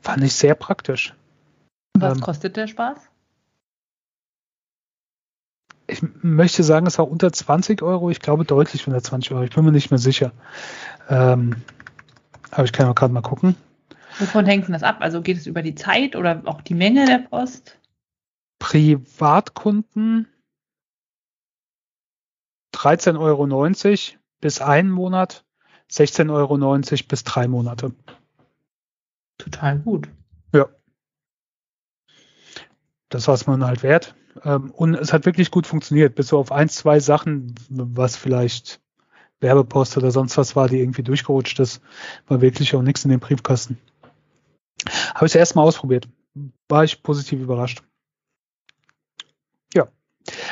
[0.00, 1.14] fand ich sehr praktisch.
[1.98, 2.98] Was ähm, kostet der Spaß?
[6.22, 8.10] möchte sagen, es war unter 20 Euro.
[8.10, 9.44] Ich glaube deutlich unter 20 Euro.
[9.44, 10.32] Ich bin mir nicht mehr sicher.
[11.08, 11.56] Ähm,
[12.50, 13.54] aber ich kann auch gerade mal gucken.
[14.18, 14.96] Wovon hängt denn das ab?
[15.00, 17.78] Also geht es über die Zeit oder auch die Menge der Post?
[18.58, 20.26] Privatkunden
[22.74, 25.44] 13,90 Euro bis einen Monat,
[25.90, 27.92] 16,90 Euro bis drei Monate.
[29.38, 30.08] Total gut.
[30.52, 30.68] Ja.
[33.08, 34.14] Das war es man halt wert.
[34.42, 38.80] Ähm, und es hat wirklich gut funktioniert, bis so auf ein, zwei Sachen, was vielleicht
[39.40, 41.80] Werbepost oder sonst was war, die irgendwie durchgerutscht ist,
[42.26, 43.78] war wirklich auch nichts in den Briefkasten.
[45.14, 46.08] Habe ich erstmal ausprobiert.
[46.68, 47.82] War ich positiv überrascht.
[49.72, 49.88] Ja.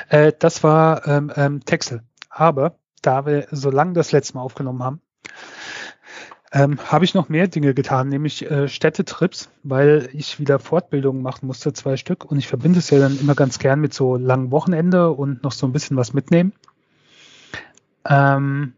[0.09, 2.03] Äh, das war ähm, ähm, Texel.
[2.33, 5.01] Aber da wir so lange das letzte Mal aufgenommen haben,
[6.55, 11.47] ähm, habe ich noch mehr Dinge getan, nämlich äh, Städtetrips, weil ich wieder Fortbildungen machen
[11.47, 12.25] musste, zwei Stück.
[12.25, 15.53] Und ich verbinde es ja dann immer ganz gern mit so langen Wochenende und noch
[15.53, 16.53] so ein bisschen was mitnehmen.
[18.07, 18.75] Ähm,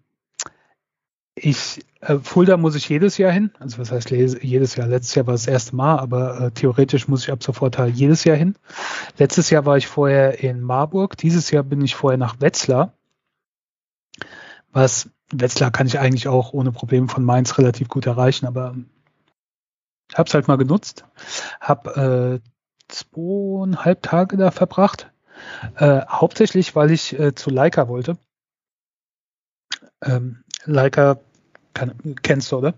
[1.34, 3.50] ich, äh, Fulda muss ich jedes Jahr hin.
[3.58, 4.86] Also was heißt jedes Jahr?
[4.86, 8.22] Letztes Jahr war das erste Mal, aber äh, theoretisch muss ich ab sofort halt jedes
[8.22, 8.54] Jahr hin.
[9.18, 11.16] Letztes Jahr war ich vorher in Marburg.
[11.16, 12.92] Dieses Jahr bin ich vorher nach Wetzlar.
[14.74, 18.74] Was Wetzlar kann ich eigentlich auch ohne Probleme von Mainz relativ gut erreichen, aber
[20.10, 21.04] ich habe es halt mal genutzt.
[21.60, 22.48] Habe äh,
[22.88, 25.10] zweieinhalb Tage da verbracht.
[25.76, 28.18] Äh, hauptsächlich, weil ich äh, zu Leica wollte.
[30.02, 31.18] Ähm, Leica
[31.72, 32.74] kann, kennst du, oder?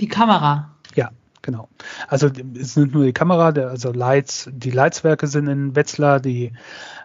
[0.00, 0.76] Die Kamera.
[0.94, 1.10] Ja,
[1.42, 1.68] genau.
[2.08, 6.52] Also es sind nur die Kamera, der, also Lights, die Leitswerke sind in Wetzlar, die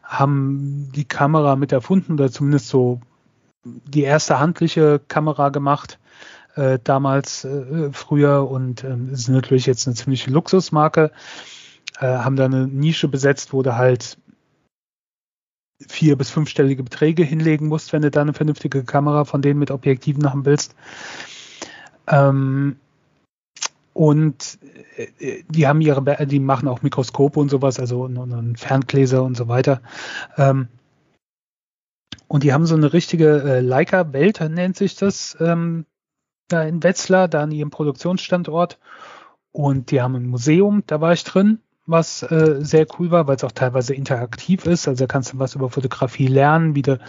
[0.03, 3.01] haben die Kamera mit erfunden oder zumindest so
[3.63, 5.99] die erste handliche Kamera gemacht.
[6.55, 11.11] Äh, damals äh, früher und äh, ist natürlich jetzt eine ziemliche Luxusmarke,
[11.99, 14.17] äh, haben da eine Nische besetzt, wo du halt
[15.87, 19.71] vier- bis fünfstellige Beträge hinlegen musst, wenn du da eine vernünftige Kamera von denen mit
[19.71, 20.75] Objektiven haben willst.
[22.07, 22.75] Ähm,
[23.93, 24.59] und
[25.19, 29.37] äh, die haben ihre, die machen auch Mikroskope und sowas, also und, und Ferngläser und
[29.37, 29.81] so weiter.
[30.37, 30.67] Ähm,
[32.31, 35.85] und die haben so eine richtige äh, Leica-Welt, nennt sich das, ähm,
[36.47, 38.79] da in Wetzlar, da an ihrem Produktionsstandort.
[39.51, 43.35] Und die haben ein Museum, da war ich drin was äh, sehr cool war, weil
[43.35, 44.87] es auch teilweise interaktiv ist.
[44.87, 46.99] Also da kannst du was über Fotografie lernen, wie du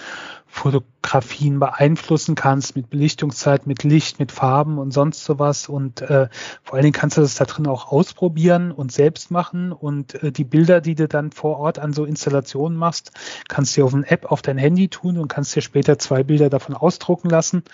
[0.55, 5.67] Fotografien beeinflussen kannst mit Belichtungszeit, mit Licht, mit Farben und sonst sowas.
[5.67, 6.29] Und äh,
[6.63, 9.73] vor allen Dingen kannst du das da drin auch ausprobieren und selbst machen.
[9.73, 13.13] Und äh, die Bilder, die du dann vor Ort an so Installationen machst,
[13.49, 16.51] kannst du auf eine App auf dein Handy tun und kannst dir später zwei Bilder
[16.51, 17.65] davon ausdrucken lassen.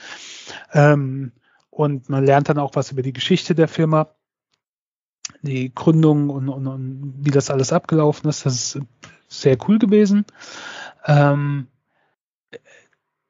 [0.72, 1.32] Ähm,
[1.68, 4.14] und man lernt dann auch was über die Geschichte der Firma
[5.42, 8.46] die Gründung und, und, und, wie das alles abgelaufen ist.
[8.46, 8.80] Das ist
[9.26, 10.26] sehr cool gewesen.
[11.04, 11.66] Ähm,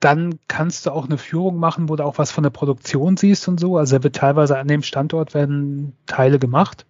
[0.01, 3.49] dann kannst du auch eine Führung machen, wo du auch was von der Produktion siehst
[3.49, 3.77] und so.
[3.77, 6.87] Also er wird teilweise an dem Standort werden Teile gemacht.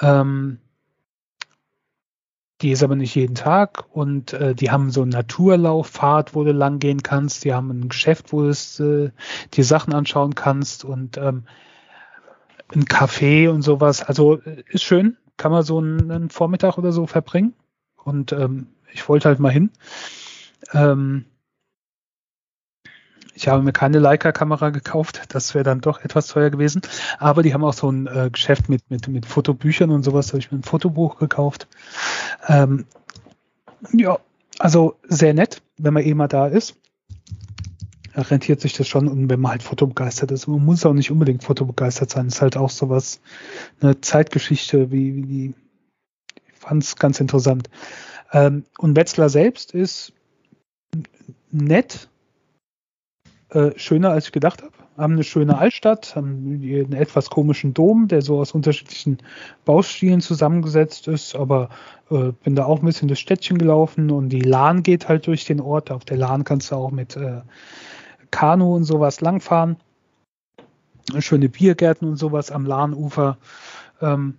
[0.00, 0.58] Ähm,
[2.60, 6.52] die ist aber nicht jeden Tag und äh, die haben so einen Naturlauffahrt, wo du
[6.52, 7.44] lang gehen kannst.
[7.44, 8.50] Die haben ein Geschäft, wo du
[8.84, 9.10] äh,
[9.54, 11.44] dir Sachen anschauen kannst und ähm,
[12.72, 14.02] ein Café und sowas.
[14.02, 17.54] Also äh, ist schön, kann man so einen, einen Vormittag oder so verbringen.
[17.96, 19.70] Und ähm, ich wollte halt mal hin.
[20.72, 21.24] Ähm,
[23.40, 26.82] ich habe mir keine Leica-Kamera gekauft, das wäre dann doch etwas teuer gewesen.
[27.18, 30.32] Aber die haben auch so ein äh, Geschäft mit, mit, mit Fotobüchern und sowas, da
[30.32, 31.66] habe ich mir ein Fotobuch gekauft.
[32.48, 32.84] Ähm,
[33.92, 34.18] ja,
[34.58, 36.76] also sehr nett, wenn man eh mal da ist
[38.14, 40.48] rentiert sich das schon und wenn man halt fotobegeistert ist.
[40.48, 42.26] Man muss auch nicht unbedingt fotobegeistert sein.
[42.26, 43.20] Das ist halt auch sowas,
[43.80, 45.54] eine Zeitgeschichte, wie, wie die,
[46.34, 47.70] ich fand es ganz interessant.
[48.32, 50.12] Ähm, und Wetzlar selbst ist
[51.52, 52.09] nett,
[53.50, 54.72] äh, schöner als ich gedacht habe.
[54.96, 59.18] Haben eine schöne Altstadt, haben einen etwas komischen Dom, der so aus unterschiedlichen
[59.64, 61.70] Baustilen zusammengesetzt ist, aber
[62.10, 65.44] äh, bin da auch ein bisschen das Städtchen gelaufen und die Lahn geht halt durch
[65.46, 65.90] den Ort.
[65.90, 67.40] Auf der Lahn kannst du auch mit äh,
[68.30, 69.76] Kanu und sowas langfahren.
[71.18, 73.38] Schöne Biergärten und sowas am Lahnufer.
[74.02, 74.36] Ähm,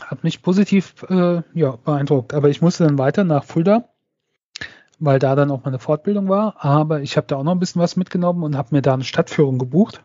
[0.00, 2.34] hat mich positiv äh, ja, beeindruckt.
[2.34, 3.88] Aber ich musste dann weiter nach Fulda,
[4.98, 6.56] weil da dann auch meine Fortbildung war.
[6.58, 9.04] Aber ich habe da auch noch ein bisschen was mitgenommen und habe mir da eine
[9.04, 10.02] Stadtführung gebucht.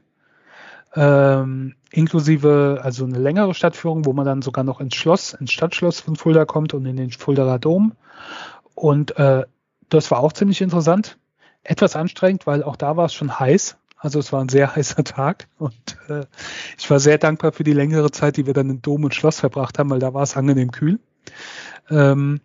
[0.95, 5.99] Ähm, inklusive also eine längere Stadtführung, wo man dann sogar noch ins Schloss, ins Stadtschloss
[5.99, 7.93] von Fulda kommt und in den Fuldaer Dom.
[8.73, 9.45] Und äh,
[9.89, 11.17] das war auch ziemlich interessant
[11.63, 13.77] etwas anstrengend, weil auch da war es schon heiß.
[13.97, 16.25] Also es war ein sehr heißer Tag und äh,
[16.77, 19.39] ich war sehr dankbar für die längere Zeit, die wir dann in Dom und Schloss
[19.39, 20.99] verbracht haben, weil da war es angenehm kühl.
[21.89, 22.39] Ähm,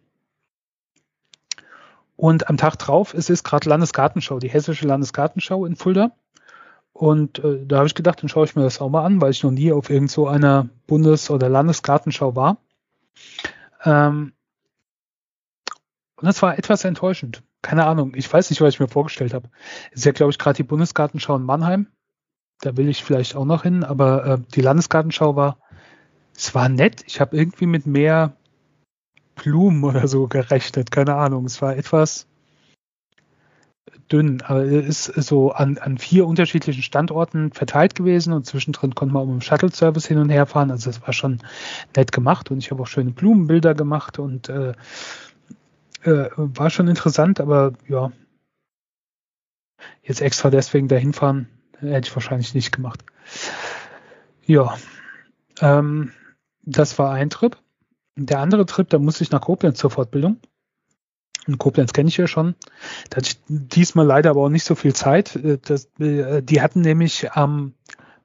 [2.16, 6.12] Und am Tag drauf es ist gerade Landesgartenschau, die hessische Landesgartenschau in Fulda.
[6.92, 9.32] Und äh, da habe ich gedacht, dann schaue ich mir das auch mal an, weil
[9.32, 12.58] ich noch nie auf irgend so einer Bundes- oder Landesgartenschau war.
[13.84, 14.32] Ähm,
[16.16, 17.42] und das war etwas enttäuschend.
[17.62, 19.50] Keine Ahnung, ich weiß nicht, was ich mir vorgestellt habe.
[19.90, 21.88] Ist ja, glaube ich, gerade die Bundesgartenschau in Mannheim.
[22.60, 25.58] Da will ich vielleicht auch noch hin, aber äh, die Landesgartenschau war,
[26.36, 27.02] es war nett.
[27.06, 28.36] Ich habe irgendwie mit mehr
[29.44, 30.90] Blumen oder so gerechnet.
[30.90, 31.44] Keine Ahnung.
[31.44, 32.26] Es war etwas
[34.10, 39.12] dünn, aber es ist so an, an vier unterschiedlichen Standorten verteilt gewesen und zwischendrin konnte
[39.12, 40.70] man auch mit dem Shuttle-Service hin und her fahren.
[40.70, 41.40] Also es war schon
[41.94, 44.72] nett gemacht und ich habe auch schöne Blumenbilder gemacht und äh,
[46.02, 48.12] äh, war schon interessant, aber ja,
[50.02, 51.48] jetzt extra deswegen dahin fahren,
[51.80, 53.04] hätte ich wahrscheinlich nicht gemacht.
[54.46, 54.76] Ja,
[55.60, 56.12] ähm,
[56.62, 57.56] das war ein Trip.
[58.16, 60.38] Der andere Trip, da musste ich nach Koblenz zur Fortbildung.
[61.46, 62.54] Und Koblenz kenne ich ja schon.
[63.10, 65.36] Da hatte ich diesmal leider aber auch nicht so viel Zeit.
[65.36, 67.74] Äh, das, äh, die hatten nämlich am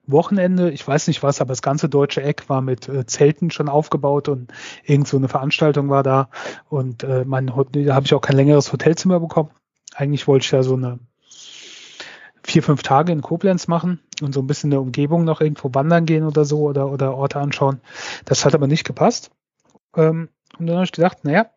[0.06, 3.70] Wochenende, ich weiß nicht was, aber das ganze deutsche Eck war mit äh, Zelten schon
[3.70, 4.52] aufgebaut und
[4.84, 6.30] irgend so eine Veranstaltung war da.
[6.70, 9.52] Und mein, da habe ich auch kein längeres Hotelzimmer bekommen.
[9.94, 11.00] Eigentlich wollte ich ja so eine
[12.44, 15.74] vier, fünf Tage in Koblenz machen und so ein bisschen in der Umgebung noch irgendwo
[15.74, 17.82] wandern gehen oder so oder, oder Orte anschauen.
[18.26, 19.32] Das hat aber nicht gepasst.
[19.96, 21.50] Ähm, und dann habe ich gedacht, naja,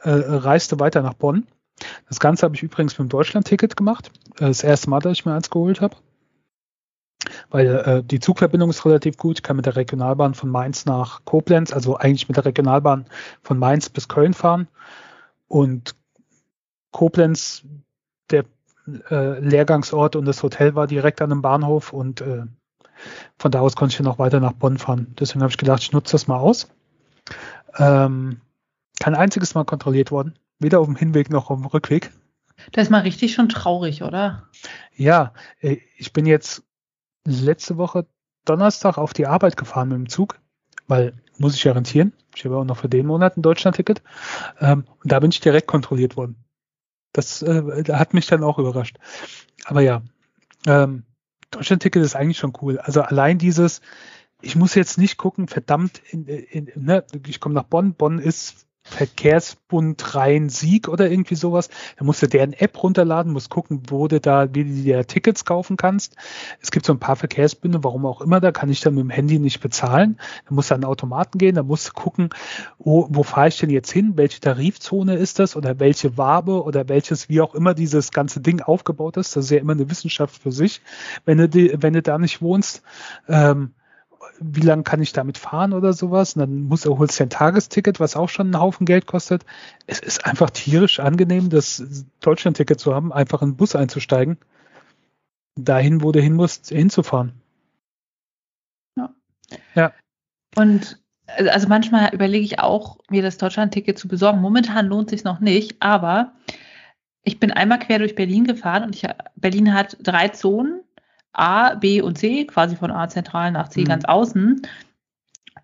[0.00, 1.46] äh, reiste weiter nach Bonn.
[2.08, 4.10] Das Ganze habe ich übrigens mit dem Deutschland-Ticket gemacht.
[4.36, 5.96] Äh, das erste Mal, dass ich mir eins geholt habe.
[7.50, 9.38] Weil äh, die Zugverbindung ist relativ gut.
[9.38, 13.06] Ich kann mit der Regionalbahn von Mainz nach Koblenz, also eigentlich mit der Regionalbahn
[13.42, 14.68] von Mainz bis Köln fahren.
[15.48, 15.94] Und
[16.92, 17.64] Koblenz,
[18.30, 18.44] der
[19.10, 22.44] äh, Lehrgangsort und das Hotel war direkt an einem Bahnhof und äh,
[23.38, 25.14] von da aus konnte ich dann noch weiter nach Bonn fahren.
[25.18, 26.68] Deswegen habe ich gedacht, ich nutze das mal aus.
[27.76, 28.40] Ähm,
[29.00, 30.38] kein einziges Mal kontrolliert worden.
[30.58, 32.10] Weder auf dem Hinweg noch auf dem Rückweg.
[32.72, 34.48] Das ist mal richtig schon traurig, oder?
[34.94, 36.64] Ja, äh, ich bin jetzt
[37.24, 38.06] letzte Woche
[38.44, 40.40] Donnerstag auf die Arbeit gefahren mit dem Zug,
[40.86, 42.12] weil muss ich ja rentieren.
[42.34, 44.02] Ich habe auch noch für den Monat ein Deutschland-Ticket.
[44.60, 46.36] Ähm, und da bin ich direkt kontrolliert worden.
[47.12, 48.96] Das äh, hat mich dann auch überrascht.
[49.64, 50.02] Aber ja,
[50.66, 51.04] ähm,
[51.50, 52.78] Deutschland-Ticket ist eigentlich schon cool.
[52.78, 53.80] Also allein dieses,
[54.40, 58.68] ich muss jetzt nicht gucken, verdammt, in, in, ne, ich komme nach Bonn, Bonn ist
[58.88, 61.68] Verkehrsbund Rhein-Sieg oder irgendwie sowas.
[61.98, 65.44] Da musst du deren App runterladen, musst gucken, wo du da, wie du dir Tickets
[65.44, 66.16] kaufen kannst.
[66.60, 69.10] Es gibt so ein paar Verkehrsbünde, warum auch immer, da kann ich dann mit dem
[69.10, 70.18] Handy nicht bezahlen.
[70.48, 72.30] Da musst du an den Automaten gehen, da musst du gucken,
[72.78, 76.88] wo, wo fahre ich denn jetzt hin, welche Tarifzone ist das oder welche Wabe oder
[76.88, 79.36] welches, wie auch immer dieses ganze Ding aufgebaut ist.
[79.36, 80.80] Das ist ja immer eine Wissenschaft für sich,
[81.26, 82.82] wenn du, die, wenn du da nicht wohnst.
[83.28, 83.74] Ähm,
[84.40, 86.34] wie lange kann ich damit fahren oder sowas.
[86.34, 89.44] Und dann muss er holst du ein Tagesticket, was auch schon einen Haufen Geld kostet.
[89.86, 94.38] Es ist einfach tierisch angenehm, das Deutschland-Ticket zu haben, einfach in den Bus einzusteigen,
[95.56, 97.32] dahin, wo du hin musst, hinzufahren.
[98.96, 99.14] Ja.
[99.74, 99.92] ja.
[100.56, 101.00] Und
[101.36, 104.40] also manchmal überlege ich auch, mir das Deutschland-Ticket zu besorgen.
[104.40, 106.32] Momentan lohnt sich noch nicht, aber
[107.22, 110.80] ich bin einmal quer durch Berlin gefahren und ich, Berlin hat drei Zonen
[111.32, 113.84] A, B und C, quasi von A zentral nach C mhm.
[113.86, 114.62] ganz außen.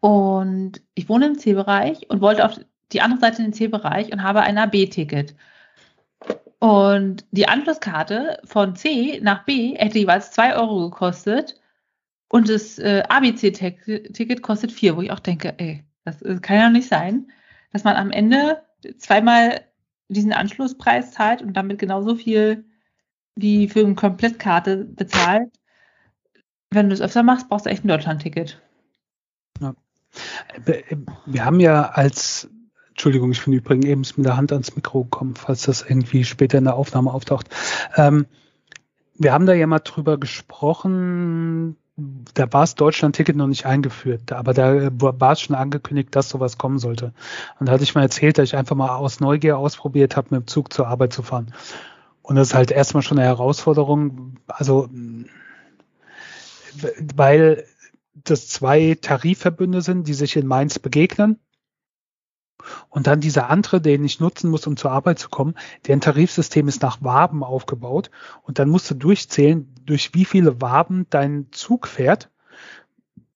[0.00, 2.60] Und ich wohne im C-Bereich und wollte auf
[2.92, 5.34] die andere Seite in den C-Bereich und habe ein AB-Ticket.
[6.58, 11.60] Und die Anschlusskarte von C nach B hätte jeweils 2 Euro gekostet
[12.28, 16.88] und das äh, ABC-Ticket kostet 4, wo ich auch denke, ey, das, kann ja nicht
[16.88, 17.30] sein,
[17.72, 18.62] dass man am Ende
[18.98, 19.60] zweimal
[20.08, 22.64] diesen Anschlusspreis zahlt und damit genauso viel
[23.36, 25.50] wie für eine Komplettkarte bezahlt.
[26.70, 28.60] Wenn du es öfter machst, brauchst du echt ein Deutschland-Ticket.
[29.60, 29.74] Ja.
[31.26, 32.48] Wir haben ja als,
[32.90, 36.58] Entschuldigung, ich bin übrigens eben mit der Hand ans Mikro gekommen, falls das irgendwie später
[36.58, 37.48] in der Aufnahme auftaucht.
[37.96, 38.26] Ähm,
[39.16, 44.52] wir haben da ja mal drüber gesprochen, da war das Deutschland-Ticket noch nicht eingeführt, aber
[44.52, 47.12] da war es schon angekündigt, dass sowas kommen sollte.
[47.60, 50.40] Und da hatte ich mal erzählt, dass ich einfach mal aus Neugier ausprobiert habe, mit
[50.40, 51.54] dem Zug zur Arbeit zu fahren.
[52.24, 54.38] Und das ist halt erstmal schon eine Herausforderung.
[54.46, 54.88] Also,
[57.14, 57.66] weil
[58.14, 61.38] das zwei Tarifverbünde sind, die sich in Mainz begegnen.
[62.88, 65.54] Und dann dieser andere, den ich nutzen muss, um zur Arbeit zu kommen,
[65.86, 68.10] deren Tarifsystem ist nach Waben aufgebaut.
[68.42, 72.30] Und dann musst du durchzählen, durch wie viele Waben dein Zug fährt.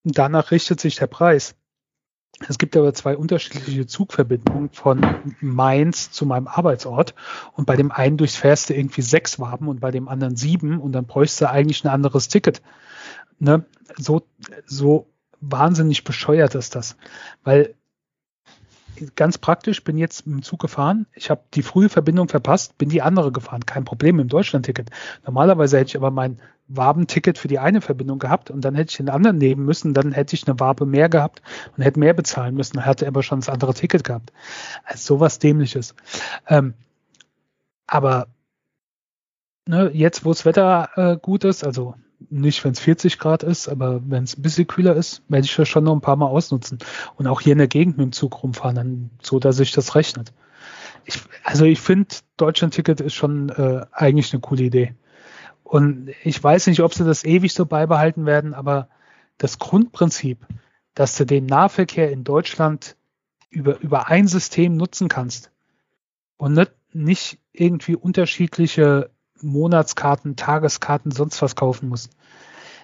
[0.03, 1.58] Und danach richtet sich der Preis.
[2.47, 5.01] Es gibt aber zwei unterschiedliche Zugverbindungen von
[5.41, 7.15] Mainz zu meinem Arbeitsort.
[7.53, 10.93] Und bei dem einen durchfährst du irgendwie sechs Waben und bei dem anderen sieben und
[10.93, 12.63] dann bräuchst du eigentlich ein anderes Ticket.
[13.41, 13.65] Ne?
[13.97, 14.23] So,
[14.67, 15.07] so
[15.41, 16.97] wahnsinnig bescheuert ist das.
[17.43, 17.75] Weil
[19.17, 21.07] ganz praktisch, bin jetzt dem Zug gefahren.
[21.15, 23.67] Ich habe die frühe Verbindung verpasst, bin die andere gefahren.
[23.67, 24.91] Kein Problem mit dem Deutschland-Ticket.
[25.25, 28.99] Normalerweise hätte ich aber mein Wabenticket für die eine Verbindung gehabt und dann hätte ich
[28.99, 31.43] den anderen nehmen müssen, dann hätte ich eine Wabe mehr gehabt
[31.77, 34.33] und hätte mehr bezahlen müssen, hatte aber schon das andere Ticket gehabt.
[34.85, 35.95] Also sowas Dämliches.
[36.47, 36.75] Ähm,
[37.87, 38.29] aber
[39.67, 41.95] ne, jetzt, wo das Wetter äh, gut ist, also
[42.31, 45.55] nicht, wenn es 40 Grad ist, aber wenn es ein bisschen kühler ist, werde ich
[45.55, 46.79] das schon noch ein paar Mal ausnutzen.
[47.17, 49.95] Und auch hier in der Gegend mit dem Zug rumfahren, dann so, dass sich das
[49.95, 50.33] rechnet.
[51.05, 54.95] Ich, also ich finde, Deutschland-Ticket ist schon äh, eigentlich eine coole Idee.
[55.63, 58.89] Und ich weiß nicht, ob sie das ewig so beibehalten werden, aber
[59.37, 60.47] das Grundprinzip,
[60.95, 62.97] dass du den Nahverkehr in Deutschland
[63.51, 65.51] über, über ein System nutzen kannst
[66.37, 69.11] und nicht, nicht irgendwie unterschiedliche
[69.43, 72.11] Monatskarten, Tageskarten, sonst was kaufen muss.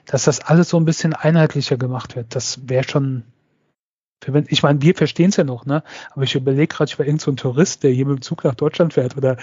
[0.07, 3.25] Dass das alles so ein bisschen einheitlicher gemacht wird, das wäre schon.
[4.49, 5.83] Ich meine, wir verstehen es ja noch, ne?
[6.13, 8.43] Aber ich überlege gerade, ich war irgend so ein Tourist, der hier mit dem Zug
[8.43, 9.37] nach Deutschland fährt oder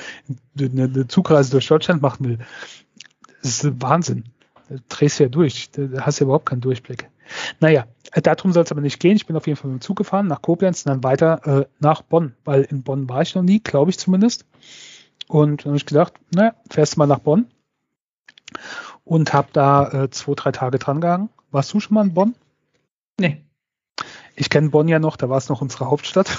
[0.58, 2.40] eine, eine Zugreise durch Deutschland machen will.
[3.44, 4.26] Das ist Wahnsinn.
[4.70, 5.70] Da drehst du ja durch.
[5.72, 7.10] Da hast du ja überhaupt keinen Durchblick.
[7.60, 9.16] Naja, darum soll es aber nicht gehen.
[9.16, 11.66] Ich bin auf jeden Fall mit dem Zug gefahren nach Koblenz und dann weiter äh,
[11.80, 14.46] nach Bonn, weil in Bonn war ich noch nie, glaube ich zumindest.
[15.32, 17.50] Und dann habe ich gedacht, naja, fährst du mal nach Bonn.
[19.06, 21.30] Und habe da äh, zwei, drei Tage dran gehangen.
[21.52, 22.36] Warst du schon mal in Bonn?
[23.18, 23.42] Nee.
[24.36, 26.38] Ich kenne Bonn ja noch, da war es noch unsere Hauptstadt.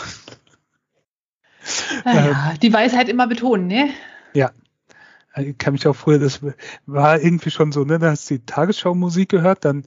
[2.04, 3.88] Naja, ähm, die Weisheit immer betonen, ne?
[4.34, 4.50] Ja.
[5.36, 6.40] Ich kann mich auch früher, das
[6.84, 9.86] war irgendwie schon so, ne, da hast du die Tagesschau-Musik gehört, dann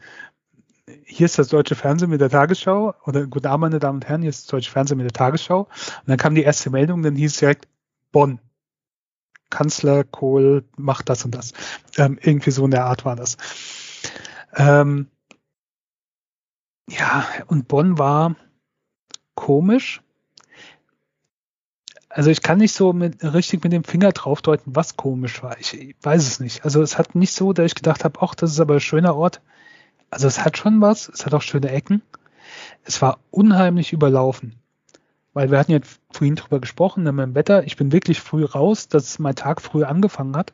[1.03, 4.21] hier ist das deutsche Fernsehen mit der Tagesschau oder guten Abend, meine Damen und Herren,
[4.21, 5.61] hier ist das deutsche Fernsehen mit der Tagesschau.
[5.61, 7.67] Und dann kam die erste Meldung, dann hieß es direkt
[8.11, 8.39] Bonn.
[9.49, 11.53] Kanzler Kohl macht das und das.
[11.97, 13.37] Ähm, irgendwie so in der Art war das.
[14.55, 15.07] Ähm,
[16.89, 18.35] ja, und Bonn war
[19.35, 20.01] komisch.
[22.09, 25.59] Also ich kann nicht so mit, richtig mit dem Finger draufdeuten, was komisch war.
[25.59, 26.63] Ich, ich weiß es nicht.
[26.63, 29.15] Also es hat nicht so, dass ich gedacht habe, ach, das ist aber ein schöner
[29.15, 29.41] Ort.
[30.09, 32.01] Also es hat schon was, es hat auch schöne Ecken.
[32.83, 34.55] Es war unheimlich überlaufen
[35.35, 35.79] weil wir hatten ja
[36.11, 37.65] vorhin drüber gesprochen, ne, mit dem Wetter.
[37.65, 40.53] Ich bin wirklich früh raus, dass mein Tag früh angefangen hat.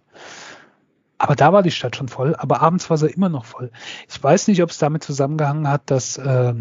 [1.20, 3.72] Aber da war die Stadt schon voll, aber abends war sie immer noch voll.
[4.10, 6.56] Ich weiß nicht, ob es damit zusammengehangen hat, dass äh,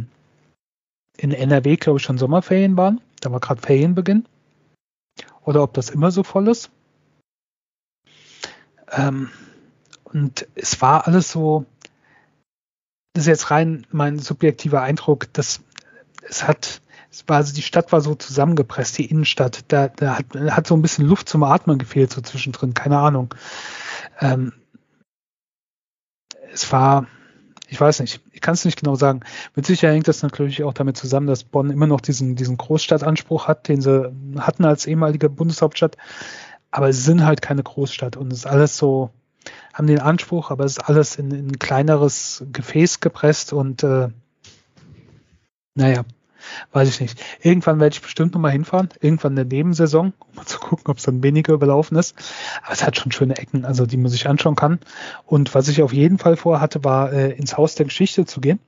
[1.16, 3.00] in NRW, glaube ich, schon Sommerferien waren.
[3.22, 4.26] Da war gerade Ferienbeginn.
[5.46, 6.70] Oder ob das immer so voll ist.
[8.92, 9.30] Ähm,
[10.04, 11.64] und es war alles so,
[13.14, 15.62] das ist jetzt rein mein subjektiver Eindruck, dass
[16.28, 19.64] es hat, es war, also die Stadt war so zusammengepresst, die Innenstadt.
[19.68, 23.34] Da, da hat, hat so ein bisschen Luft zum Atmen gefehlt, so zwischendrin, keine Ahnung.
[24.20, 24.52] Ähm,
[26.52, 27.06] es war,
[27.66, 29.20] ich weiß nicht, ich kann es nicht genau sagen.
[29.56, 33.48] Mit Sicherheit hängt das natürlich auch damit zusammen, dass Bonn immer noch diesen, diesen Großstadtanspruch
[33.48, 35.96] hat, den sie hatten als ehemalige Bundeshauptstadt.
[36.70, 39.10] Aber sie sind halt keine Großstadt und es ist alles so,
[39.74, 44.08] haben den Anspruch, aber es ist alles in, in ein kleineres Gefäß gepresst und äh,
[45.74, 46.04] naja,
[46.72, 47.22] Weiß ich nicht.
[47.42, 48.88] Irgendwann werde ich bestimmt nochmal hinfahren.
[49.00, 52.16] Irgendwann in der Nebensaison, um mal zu gucken, ob es dann weniger überlaufen ist.
[52.62, 54.80] Aber es hat schon schöne Ecken, also die man sich anschauen kann.
[55.26, 58.60] Und was ich auf jeden Fall vorhatte, war äh, ins Haus der Geschichte zu gehen.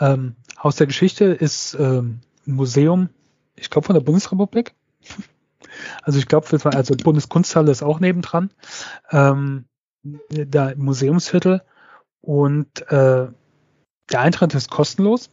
[0.00, 3.08] Ähm, Haus der Geschichte ist ähm, ein Museum,
[3.56, 4.74] ich glaube von der Bundesrepublik.
[6.02, 8.50] Also ich glaube, also Bundeskunsthalle ist auch nebendran.
[9.10, 9.64] Ähm,
[10.28, 11.62] da im Museumsviertel.
[12.20, 13.28] Und äh,
[14.10, 15.30] der Eintritt ist kostenlos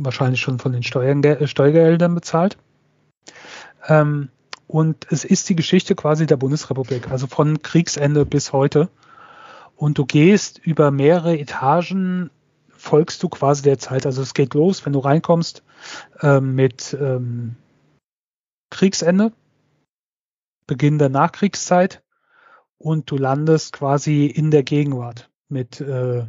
[0.00, 2.58] wahrscheinlich schon von den Steuern, äh, Steuergeldern bezahlt.
[3.86, 4.28] Ähm,
[4.66, 8.88] und es ist die Geschichte quasi der Bundesrepublik, also von Kriegsende bis heute.
[9.76, 12.30] Und du gehst über mehrere Etagen,
[12.68, 14.06] folgst du quasi der Zeit.
[14.06, 15.62] Also es geht los, wenn du reinkommst
[16.22, 17.56] ähm, mit ähm,
[18.70, 19.32] Kriegsende,
[20.66, 22.02] Beginn der Nachkriegszeit
[22.78, 26.26] und du landest quasi in der Gegenwart mit äh,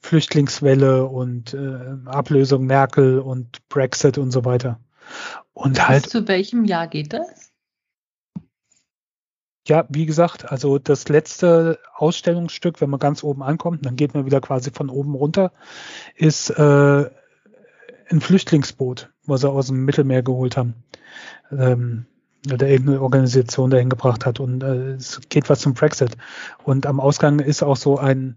[0.00, 4.80] Flüchtlingswelle und äh, Ablösung Merkel und Brexit und so weiter.
[5.52, 6.04] Und halt.
[6.04, 7.52] Bis zu welchem Jahr geht das?
[9.66, 14.24] Ja, wie gesagt, also das letzte Ausstellungsstück, wenn man ganz oben ankommt, dann geht man
[14.24, 15.52] wieder quasi von oben runter,
[16.14, 17.10] ist äh,
[18.10, 20.74] ein Flüchtlingsboot, was sie aus dem Mittelmeer geholt haben.
[21.50, 22.06] Ähm,
[22.52, 24.40] oder irgendeine Organisation dahin gebracht hat.
[24.40, 26.16] Und äh, es geht was zum Brexit.
[26.62, 28.36] Und am Ausgang ist auch so ein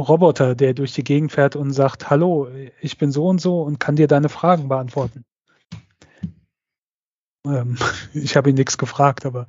[0.00, 2.48] Roboter, der durch die Gegend fährt und sagt, hallo,
[2.80, 5.24] ich bin so und so und kann dir deine Fragen beantworten.
[7.46, 7.76] Ähm,
[8.14, 9.46] ich habe ihn nichts gefragt, aber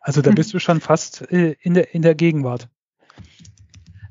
[0.00, 2.68] also da bist du schon fast äh, in, der, in der Gegenwart.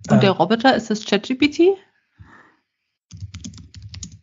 [0.10, 1.78] Und der ähm, Roboter, ist das ChatGPT?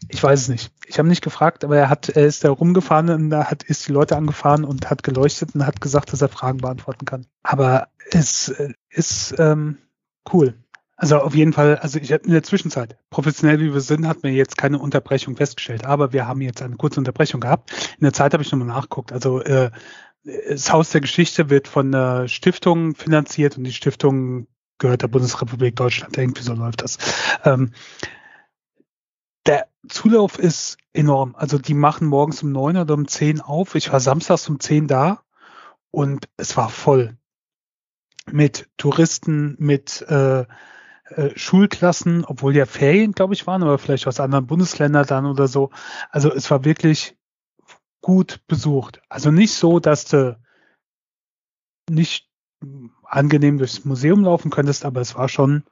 [0.08, 0.72] Ich weiß es nicht.
[0.86, 3.88] Ich habe nicht gefragt, aber er hat, er ist da rumgefahren und da hat, ist
[3.88, 7.26] die Leute angefahren und hat geleuchtet und hat gesagt, dass er Fragen beantworten kann.
[7.42, 9.78] Aber es äh, ist ähm,
[10.32, 10.54] cool.
[10.97, 14.22] Also auf jeden Fall, also ich habe in der Zwischenzeit, professionell wie wir sind, hat
[14.22, 17.72] mir jetzt keine Unterbrechung festgestellt, aber wir haben jetzt eine kurze Unterbrechung gehabt.
[17.99, 19.12] In der Zeit habe ich nochmal nachgeguckt.
[19.12, 19.70] Also äh,
[20.22, 24.47] das Haus der Geschichte wird von der Stiftung finanziert und die Stiftung
[24.78, 26.16] gehört der Bundesrepublik Deutschland.
[26.16, 26.99] Irgendwie so läuft das.
[27.45, 27.72] Ähm,
[29.47, 31.34] der Zulauf ist enorm.
[31.36, 33.74] Also die machen morgens um neun oder um zehn auf.
[33.74, 35.22] Ich war samstags um zehn da
[35.90, 37.16] und es war voll
[38.30, 40.47] mit Touristen, mit äh,
[41.11, 45.48] äh, Schulklassen, obwohl ja Ferien, glaube ich, waren, aber vielleicht aus anderen Bundesländern dann oder
[45.48, 45.70] so.
[46.11, 47.16] Also es war wirklich
[48.00, 49.00] gut besucht.
[49.09, 50.38] Also nicht so, dass du
[51.90, 52.28] nicht
[53.05, 55.64] angenehm durchs Museum laufen könntest, aber es war schon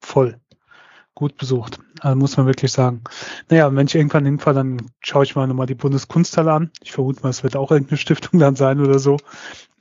[0.00, 0.40] voll
[1.14, 1.78] gut besucht.
[2.00, 3.02] Also muss man wirklich sagen.
[3.48, 6.70] Naja, wenn ich irgendwann hinfahre, dann schaue ich mal nochmal die Bundeskunsthalle an.
[6.82, 9.18] Ich vermute mal, es wird auch irgendeine Stiftung dann sein oder so.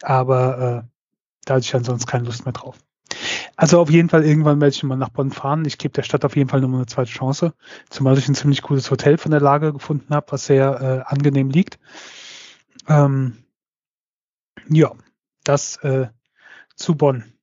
[0.01, 0.89] Aber äh,
[1.45, 2.77] da hatte ich ansonsten keine Lust mehr drauf.
[3.61, 5.65] Also auf jeden Fall irgendwann werde ich mal nach Bonn fahren.
[5.65, 7.53] Ich gebe der Stadt auf jeden Fall nochmal eine zweite Chance.
[7.91, 11.51] Zumal ich ein ziemlich cooles Hotel von der Lage gefunden habe, was sehr äh, angenehm
[11.51, 11.77] liegt.
[12.89, 13.37] Ähm,
[14.67, 14.91] ja,
[15.43, 16.07] das äh,
[16.75, 17.33] zu Bonn.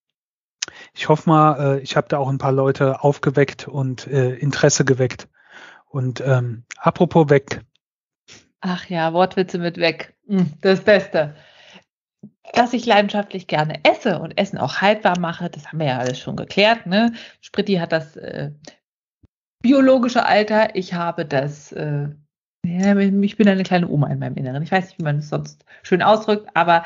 [0.93, 4.85] Ich hoffe mal, äh, ich habe da auch ein paar Leute aufgeweckt und äh, Interesse
[4.85, 5.29] geweckt.
[5.87, 7.61] Und ähm, apropos weg.
[8.61, 10.17] Ach ja, Wortwitze mit weg.
[10.27, 11.37] Hm, das Beste.
[12.55, 16.19] Dass ich leidenschaftlich gerne esse und Essen auch haltbar mache, das haben wir ja alles
[16.19, 16.87] schon geklärt.
[16.87, 17.13] Ne?
[17.41, 18.51] Spritti hat das äh,
[19.63, 22.09] biologische Alter, ich habe das, äh,
[22.67, 24.63] ja, ich bin eine kleine Oma in meinem Inneren.
[24.63, 26.85] Ich weiß nicht, wie man es sonst schön ausdrückt, aber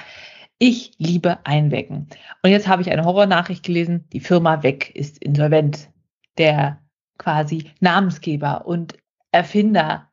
[0.58, 2.08] ich liebe Einwecken.
[2.42, 5.88] Und jetzt habe ich eine Horrornachricht gelesen, die Firma Weg ist insolvent.
[6.38, 6.78] Der
[7.18, 8.96] quasi Namensgeber und
[9.32, 10.10] Erfinder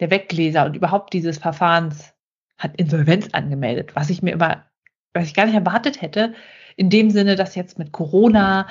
[0.00, 2.13] der Weggläser und überhaupt dieses Verfahrens
[2.58, 4.64] hat Insolvenz angemeldet, was ich mir immer,
[5.12, 6.34] was ich gar nicht erwartet hätte,
[6.76, 8.66] in dem Sinne, dass jetzt mit Corona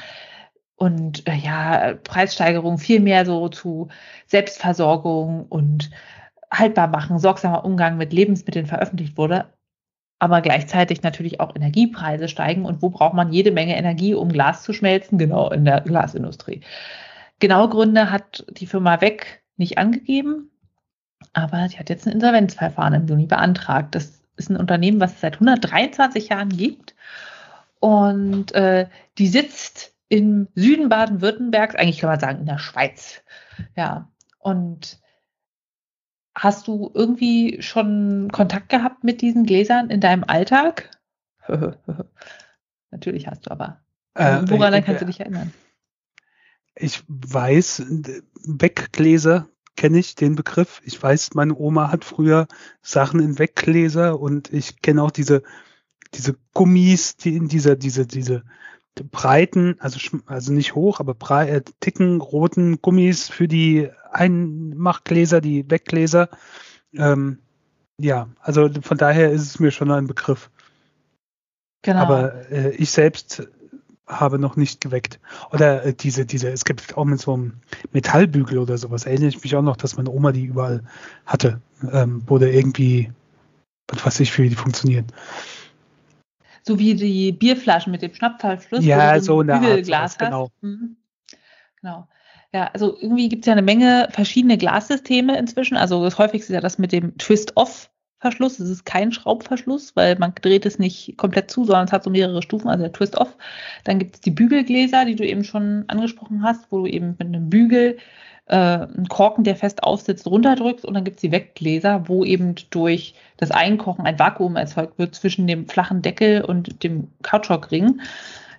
[0.76, 3.90] und äh, ja, Preissteigerung viel mehr so zu
[4.28, 5.92] Selbstversorgung und
[6.52, 9.54] haltbar machen, sorgsamer Umgang mit Lebensmitteln veröffentlicht wurde
[10.24, 12.64] aber gleichzeitig natürlich auch Energiepreise steigen.
[12.64, 15.18] Und wo braucht man jede Menge Energie, um Glas zu schmelzen?
[15.18, 16.62] Genau, in der Glasindustrie.
[17.40, 20.50] Genaue Gründe hat die Firma Weg nicht angegeben,
[21.34, 23.96] aber sie hat jetzt ein Insolvenzverfahren im Juni beantragt.
[23.96, 26.96] Das ist ein Unternehmen, was es seit 123 Jahren gibt.
[27.80, 33.24] Und äh, die sitzt im Süden Baden-Württembergs, eigentlich kann man sagen in der Schweiz.
[33.76, 34.10] Ja,
[34.40, 35.02] und
[36.36, 40.90] Hast du irgendwie schon Kontakt gehabt mit diesen Gläsern in deinem Alltag?
[42.92, 43.82] Natürlich hast du aber.
[44.16, 45.54] Äh, Woran ich, kannst du dich erinnern?
[46.76, 47.86] Ich weiß,
[48.46, 50.82] Weggläser kenne ich den Begriff.
[50.86, 52.48] Ich weiß, meine Oma hat früher
[52.82, 55.44] Sachen in Weggläser und ich kenne auch diese,
[56.14, 58.44] diese Gummis, die in dieser, diese, diese
[59.12, 65.70] breiten, also, also nicht hoch, aber breit, äh, dicken, roten Gummis für die Einmachgläser, die
[65.70, 66.30] Weggläser.
[66.94, 67.40] Ähm,
[67.98, 70.52] ja, also von daher ist es mir schon ein Begriff.
[71.82, 72.00] Genau.
[72.00, 73.48] Aber äh, ich selbst
[74.08, 75.20] habe noch nicht geweckt.
[75.52, 77.54] Oder äh, diese, diese, es gibt auch mit so einem
[77.92, 80.84] Metallbügel oder sowas, erinnere ich mich auch noch, dass meine Oma die überall
[81.26, 83.12] hatte, ähm, wo der irgendwie,
[83.88, 85.08] was weiß ich, für die funktionieren
[86.66, 90.50] so wie die Bierflaschen mit dem Schnappverschluss, ja, so ein Bügelglas genau.
[90.62, 90.98] Mhm.
[91.82, 92.08] Genau.
[92.54, 95.76] Ja, also irgendwie gibt es ja eine Menge verschiedene Glassysteme inzwischen.
[95.76, 97.90] Also das häufigste ist ja das mit dem Twist-Off.
[98.24, 98.60] Verschluss.
[98.60, 102.10] Es ist kein Schraubverschluss, weil man dreht es nicht komplett zu, sondern es hat so
[102.10, 103.36] mehrere Stufen, also der Twist-Off.
[103.84, 107.28] Dann gibt es die Bügelgläser, die du eben schon angesprochen hast, wo du eben mit
[107.28, 107.98] einem Bügel
[108.48, 112.56] äh, einen Korken, der fest aufsitzt, runterdrückst und dann gibt es die Weggläser, wo eben
[112.70, 118.00] durch das Einkochen ein Vakuum erzeugt wird zwischen dem flachen Deckel und dem Kautschukring.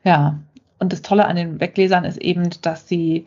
[0.05, 0.39] Ja,
[0.79, 3.27] und das Tolle an den Weggläsern ist eben, dass sie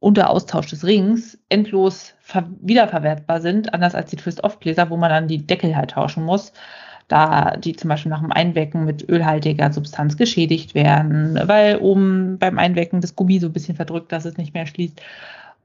[0.00, 2.14] unter Austausch des Rings endlos
[2.60, 6.52] wiederverwertbar sind, anders als die Twist-Off-Gläser, wo man dann die Deckel halt tauschen muss,
[7.08, 12.58] da die zum Beispiel nach dem Einwecken mit ölhaltiger Substanz geschädigt werden, weil oben beim
[12.58, 15.00] Einwecken das Gummi so ein bisschen verdrückt, dass es nicht mehr schließt.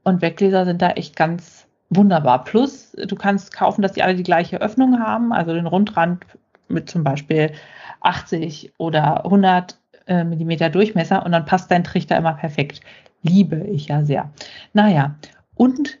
[0.02, 2.44] Und Weggläser sind da echt ganz wunderbar.
[2.44, 6.24] Plus, du kannst kaufen, dass die alle die gleiche Öffnung haben, also den Rundrand
[6.68, 7.52] mit zum Beispiel
[8.00, 12.80] 80 oder 100 äh, Millimeter Durchmesser und dann passt dein Trichter immer perfekt.
[13.24, 14.32] Liebe ich ja sehr.
[14.74, 15.18] Naja,
[15.54, 15.98] und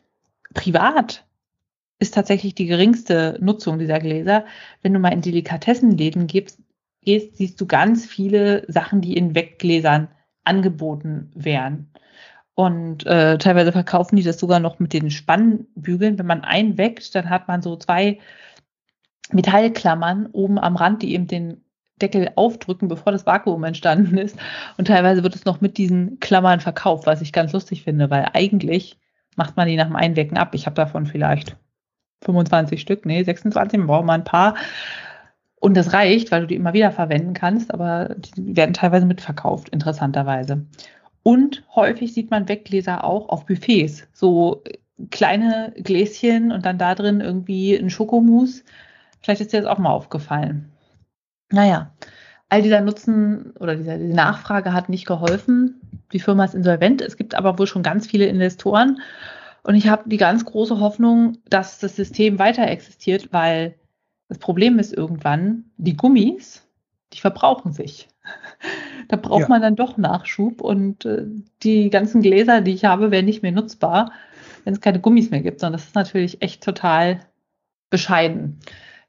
[0.52, 1.24] privat
[1.98, 4.44] ist tatsächlich die geringste Nutzung dieser Gläser.
[4.82, 6.60] Wenn du mal in Delikatessenläden gehst,
[7.02, 10.08] siehst du ganz viele Sachen, die in Weggläsern
[10.44, 11.90] angeboten werden.
[12.54, 16.18] Und äh, teilweise verkaufen die das sogar noch mit den Spannbügeln.
[16.18, 18.18] Wenn man einweckt, dann hat man so zwei
[19.32, 21.63] Metallklammern oben am Rand, die eben den
[22.00, 24.36] Deckel aufdrücken, bevor das Vakuum entstanden ist.
[24.76, 28.28] Und teilweise wird es noch mit diesen Klammern verkauft, was ich ganz lustig finde, weil
[28.32, 28.98] eigentlich
[29.36, 30.54] macht man die nach dem Einwecken ab.
[30.54, 31.56] Ich habe davon vielleicht
[32.22, 34.54] 25 Stück, nee, 26, man braucht mal ein paar.
[35.60, 39.70] Und das reicht, weil du die immer wieder verwenden kannst, aber die werden teilweise mitverkauft,
[39.70, 40.66] interessanterweise.
[41.22, 44.06] Und häufig sieht man Weggläser auch auf Buffets.
[44.12, 44.62] So
[45.10, 48.62] kleine Gläschen und dann da drin irgendwie ein Schokomus.
[49.22, 50.70] Vielleicht ist dir das auch mal aufgefallen.
[51.54, 51.92] Naja,
[52.48, 55.80] all dieser Nutzen oder diese, Nachfrage hat nicht geholfen.
[56.12, 57.00] Die Firma ist insolvent.
[57.00, 59.00] Es gibt aber wohl schon ganz viele Investoren.
[59.62, 63.76] Und ich habe die ganz große Hoffnung, dass das System weiter existiert, weil
[64.28, 66.66] das Problem ist irgendwann, die Gummis,
[67.12, 68.08] die verbrauchen sich.
[69.08, 69.48] Da braucht ja.
[69.48, 71.26] man dann doch Nachschub und äh,
[71.62, 74.12] die ganzen Gläser, die ich habe, werden nicht mehr nutzbar,
[74.64, 75.62] wenn es keine Gummis mehr gibt.
[75.62, 77.20] Und das ist natürlich echt total
[77.90, 78.60] bescheiden.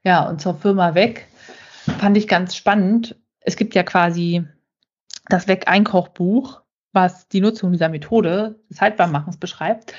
[0.04, 1.28] Ja, und zur Firma weg
[1.98, 3.16] fand ich ganz spannend.
[3.40, 4.44] Es gibt ja quasi
[5.28, 6.62] das Weg-Einkochbuch,
[6.92, 9.92] was die Nutzung dieser Methode des Haltbarmachens beschreibt.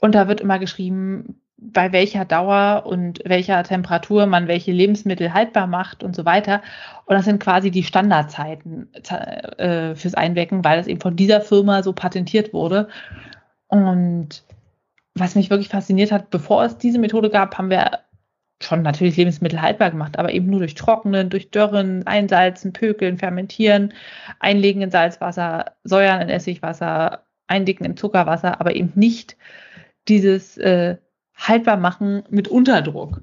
[0.00, 5.66] Und da wird immer geschrieben, bei welcher Dauer und welcher Temperatur man welche Lebensmittel haltbar
[5.66, 6.62] macht und so weiter.
[7.04, 8.88] Und das sind quasi die Standardzeiten
[9.58, 12.88] äh, fürs Einwecken, weil es eben von dieser Firma so patentiert wurde.
[13.68, 14.42] Und
[15.14, 17.98] was mich wirklich fasziniert hat, bevor es diese Methode gab, haben wir
[18.62, 23.94] schon natürlich Lebensmittel haltbar gemacht, aber eben nur durch Trocknen, durch Dörren, Einsalzen, Pökeln, Fermentieren,
[24.38, 29.36] Einlegen in Salzwasser, Säuern in Essigwasser, Eindicken in Zuckerwasser, aber eben nicht
[30.08, 30.98] dieses äh,
[31.36, 33.22] haltbar machen mit Unterdruck.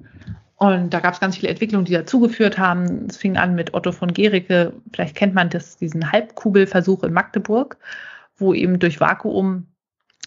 [0.56, 3.06] Und da gab es ganz viele Entwicklungen, die dazugeführt haben.
[3.08, 4.72] Es fing an mit Otto von Gericke.
[4.92, 7.78] Vielleicht kennt man das, diesen Halbkugelversuch in Magdeburg,
[8.36, 9.68] wo eben durch Vakuum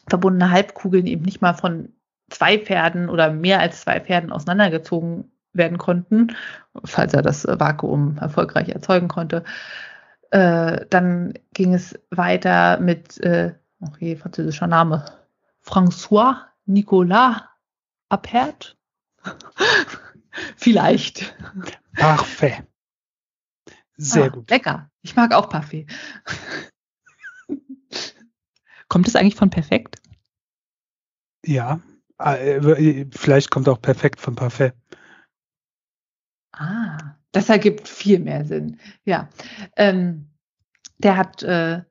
[0.07, 1.89] verbundene Halbkugeln eben nicht mal von
[2.31, 6.35] zwei Pferden oder mehr als zwei Pferden auseinandergezogen werden konnten,
[6.85, 9.43] falls er das Vakuum erfolgreich erzeugen konnte.
[10.31, 15.05] Äh, dann ging es weiter mit, äh, okay, französischer Name,
[15.61, 17.41] François Nicolas
[18.09, 18.77] Appert?
[20.55, 21.35] Vielleicht.
[21.95, 22.63] Parfait.
[23.97, 24.49] Sehr ah, gut.
[24.49, 24.89] Lecker.
[25.01, 25.85] Ich mag auch Parfait.
[28.87, 30.01] kommt es eigentlich von perfekt?
[31.45, 31.81] Ja.
[32.23, 34.73] Äh, vielleicht kommt auch perfekt von Parfait.
[36.53, 38.79] Ah, das ergibt viel mehr Sinn.
[39.05, 39.29] Ja.
[39.75, 40.27] Ähm,
[40.97, 41.81] der hat äh,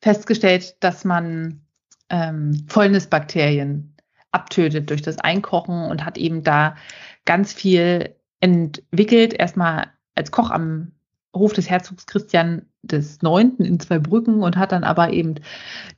[0.00, 1.62] festgestellt, dass man
[2.10, 3.96] ähm, Fäulnisbakterien
[4.30, 6.76] abtötet durch das Einkochen und hat eben da
[7.24, 9.34] ganz viel entwickelt.
[9.34, 10.92] Erstmal als Koch am
[11.34, 15.36] Hof des Herzogs Christian des Neunten in zwei Brücken und hat dann aber eben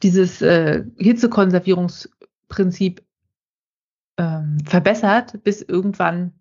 [0.03, 3.03] dieses äh, Hitzekonservierungsprinzip
[4.19, 6.33] ähm, verbessert, bis irgendwann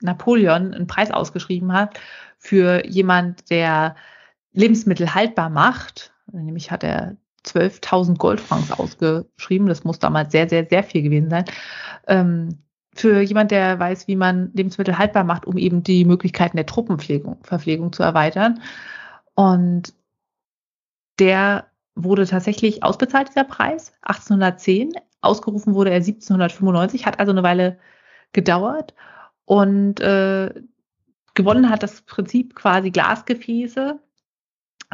[0.00, 1.98] Napoleon einen Preis ausgeschrieben hat
[2.38, 3.96] für jemand, der
[4.52, 6.12] Lebensmittel haltbar macht.
[6.32, 9.66] Nämlich hat er 12.000 Goldfrancs ausgeschrieben.
[9.66, 11.44] Das muss damals sehr, sehr, sehr viel gewesen sein.
[12.06, 12.58] Ähm,
[12.94, 17.92] für jemand, der weiß, wie man Lebensmittel haltbar macht, um eben die Möglichkeiten der Truppenverpflegung
[17.92, 18.60] zu erweitern.
[19.34, 19.94] Und
[21.18, 24.92] der wurde tatsächlich ausbezahlt, dieser Preis, 1810.
[25.20, 27.78] Ausgerufen wurde er 1795, hat also eine Weile
[28.32, 28.94] gedauert.
[29.44, 30.52] Und äh,
[31.34, 33.98] gewonnen hat das Prinzip quasi Glasgefäße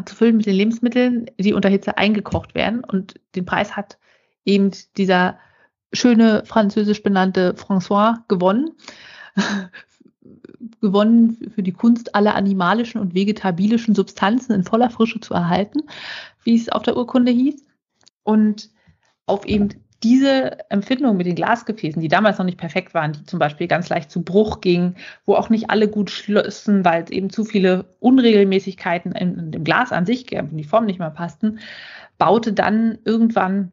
[0.04, 2.84] zu füllen mit den Lebensmitteln, die unter Hitze eingekocht werden.
[2.84, 3.98] Und den Preis hat
[4.44, 5.38] eben dieser
[5.92, 8.72] schöne französisch benannte François gewonnen.
[10.80, 15.82] gewonnen für die Kunst, alle animalischen und vegetabilischen Substanzen in voller Frische zu erhalten,
[16.42, 17.64] wie es auf der Urkunde hieß.
[18.22, 18.70] Und
[19.26, 19.68] auf eben
[20.02, 23.88] diese Empfindung mit den Glasgefäßen, die damals noch nicht perfekt waren, die zum Beispiel ganz
[23.88, 27.96] leicht zu Bruch gingen, wo auch nicht alle gut schlössen, weil es eben zu viele
[28.00, 31.60] Unregelmäßigkeiten in, in dem Glas an sich gab und die Form nicht mehr passten,
[32.18, 33.72] baute dann irgendwann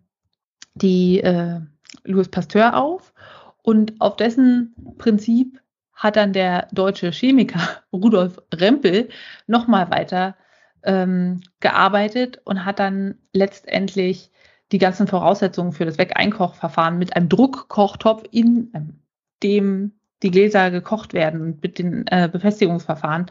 [0.75, 1.59] die äh,
[2.03, 3.13] Louis Pasteur auf.
[3.61, 5.59] Und auf dessen Prinzip
[5.93, 7.61] hat dann der deutsche Chemiker
[7.93, 9.09] Rudolf Rempel
[9.47, 10.35] nochmal weiter
[10.83, 14.31] ähm, gearbeitet und hat dann letztendlich
[14.73, 18.99] die ganzen Voraussetzungen für das Wegeinkochverfahren mit einem Druckkochtopf, in
[19.43, 19.93] dem
[20.23, 23.27] die Gläser gekocht werden mit den äh, Befestigungsverfahren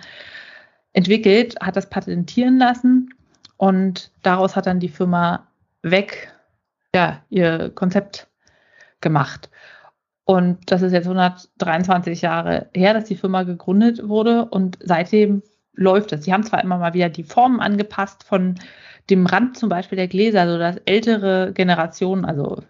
[0.92, 3.12] entwickelt, hat das patentieren lassen
[3.56, 5.48] und daraus hat dann die Firma
[5.82, 6.32] Weg
[6.94, 8.28] ja, ihr Konzept
[9.00, 9.50] gemacht.
[10.24, 15.42] Und das ist jetzt 123 Jahre her, dass die Firma gegründet wurde und seitdem
[15.74, 16.24] läuft es.
[16.24, 18.54] Sie haben zwar immer mal wieder die Formen angepasst von
[19.10, 22.62] dem Rand zum Beispiel der Gläser, so dass ältere Generationen, also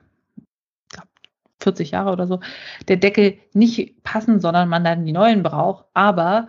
[1.63, 2.41] 40 Jahre oder so,
[2.89, 5.87] der Deckel nicht passen, sondern man dann die neuen braucht.
[5.95, 6.49] Aber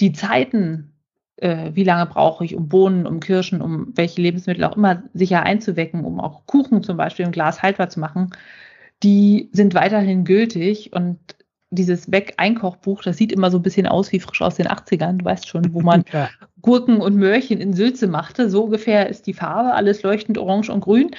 [0.00, 0.92] die Zeiten,
[1.36, 5.42] äh, wie lange brauche ich, um Bohnen, um Kirschen, um welche Lebensmittel auch immer sicher
[5.42, 8.30] einzuwecken, um auch Kuchen zum Beispiel im Glas haltbar zu machen,
[9.02, 11.18] die sind weiterhin gültig und
[11.74, 15.24] dieses Weg-Einkochbuch, das sieht immer so ein bisschen aus wie frisch aus den 80ern, du
[15.24, 16.28] weißt schon, wo man ja.
[16.60, 18.48] Gurken und Möhrchen in Sülze machte.
[18.48, 21.10] So ungefähr ist die Farbe, alles leuchtend orange und grün.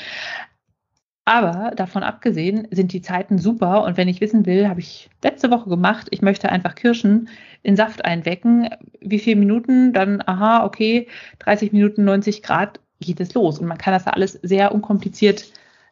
[1.25, 5.49] Aber davon abgesehen sind die Zeiten super und wenn ich wissen will, habe ich letzte
[5.49, 7.29] Woche gemacht, ich möchte einfach Kirschen
[7.63, 8.69] in Saft einwecken.
[9.01, 9.91] Wie viele Minuten?
[9.91, 11.07] Dann, aha, okay,
[11.39, 13.57] 30 Minuten, 90 Grad geht es los.
[13.57, 15.45] Und man kann das da alles sehr unkompliziert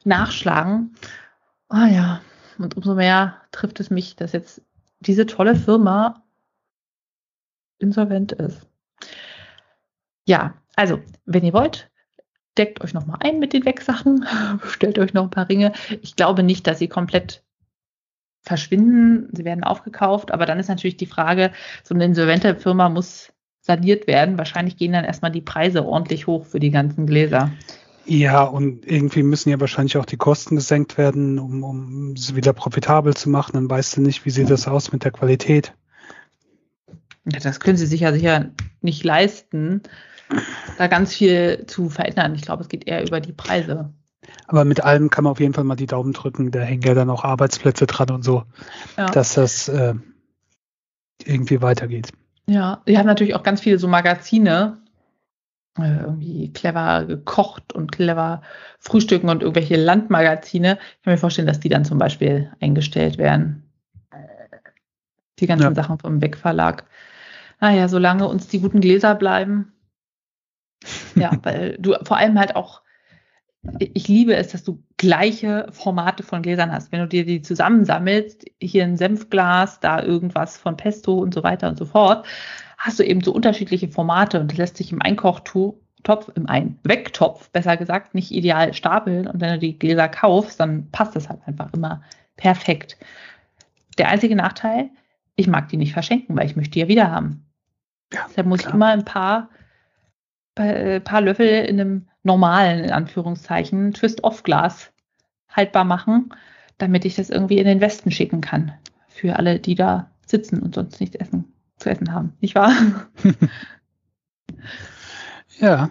[0.03, 0.93] nachschlagen.
[1.69, 2.21] Ah ja,
[2.57, 4.61] und umso mehr trifft es mich, dass jetzt
[4.99, 6.23] diese tolle Firma
[7.79, 8.65] insolvent ist.
[10.25, 11.89] Ja, also, wenn ihr wollt,
[12.57, 14.25] deckt euch nochmal ein mit den Wegsachen,
[14.61, 15.73] bestellt euch noch ein paar Ringe.
[16.01, 17.43] Ich glaube nicht, dass sie komplett
[18.41, 19.29] verschwinden.
[19.33, 21.51] Sie werden aufgekauft, aber dann ist natürlich die Frage,
[21.83, 23.31] so eine insolvente Firma muss
[23.61, 24.37] saniert werden.
[24.37, 27.51] Wahrscheinlich gehen dann erstmal die Preise ordentlich hoch für die ganzen Gläser.
[28.05, 32.53] Ja, und irgendwie müssen ja wahrscheinlich auch die Kosten gesenkt werden, um, um es wieder
[32.53, 33.53] profitabel zu machen.
[33.53, 35.73] Dann weißt du nicht, wie sieht das aus mit der Qualität.
[37.25, 38.51] Ja, das können sie sich ja sicher
[38.81, 39.81] nicht leisten
[40.77, 42.35] da ganz viel zu verändern.
[42.35, 43.93] Ich glaube, es geht eher über die Preise.
[44.47, 46.51] Aber mit allem kann man auf jeden Fall mal die Daumen drücken.
[46.51, 48.43] Da hängen ja dann auch Arbeitsplätze dran und so,
[48.97, 49.07] ja.
[49.07, 49.95] dass das äh,
[51.23, 52.11] irgendwie weitergeht.
[52.47, 54.77] Ja, wir haben natürlich auch ganz viele so Magazine,
[55.77, 58.41] irgendwie clever gekocht und clever
[58.79, 60.77] frühstücken und irgendwelche Landmagazine.
[60.97, 63.63] Ich kann mir vorstellen, dass die dann zum Beispiel eingestellt werden.
[65.39, 65.75] Die ganzen ja.
[65.75, 66.85] Sachen vom Beck Verlag.
[67.59, 69.73] Naja, solange uns die guten Gläser bleiben,
[71.15, 72.81] ja, weil du vor allem halt auch,
[73.79, 76.91] ich liebe es, dass du gleiche Formate von Gläsern hast.
[76.91, 81.69] Wenn du dir die zusammensammelst, hier ein Senfglas, da irgendwas von Pesto und so weiter
[81.69, 82.27] und so fort,
[82.83, 87.77] hast du eben so unterschiedliche Formate und das lässt sich im Einkochtopf, im Einwegtopf, besser
[87.77, 89.25] gesagt, nicht ideal stapeln.
[89.25, 92.01] Und wenn du die Gläser kaufst, dann passt das halt einfach immer
[92.35, 92.97] perfekt.
[93.97, 94.89] Der einzige Nachteil,
[95.37, 97.45] ich mag die nicht verschenken, weil ich möchte die ja wieder haben.
[98.13, 98.71] Ja, Deshalb muss klar.
[98.71, 99.49] ich immer ein paar
[100.55, 104.91] äh, paar Löffel in einem normalen, in Anführungszeichen, Twist-Off-Glas
[105.49, 106.33] haltbar machen,
[106.77, 108.73] damit ich das irgendwie in den Westen schicken kann.
[109.07, 111.52] Für alle, die da sitzen und sonst nichts essen,
[111.83, 112.33] zu essen haben.
[112.39, 112.73] Nicht wahr?
[115.59, 115.89] ja.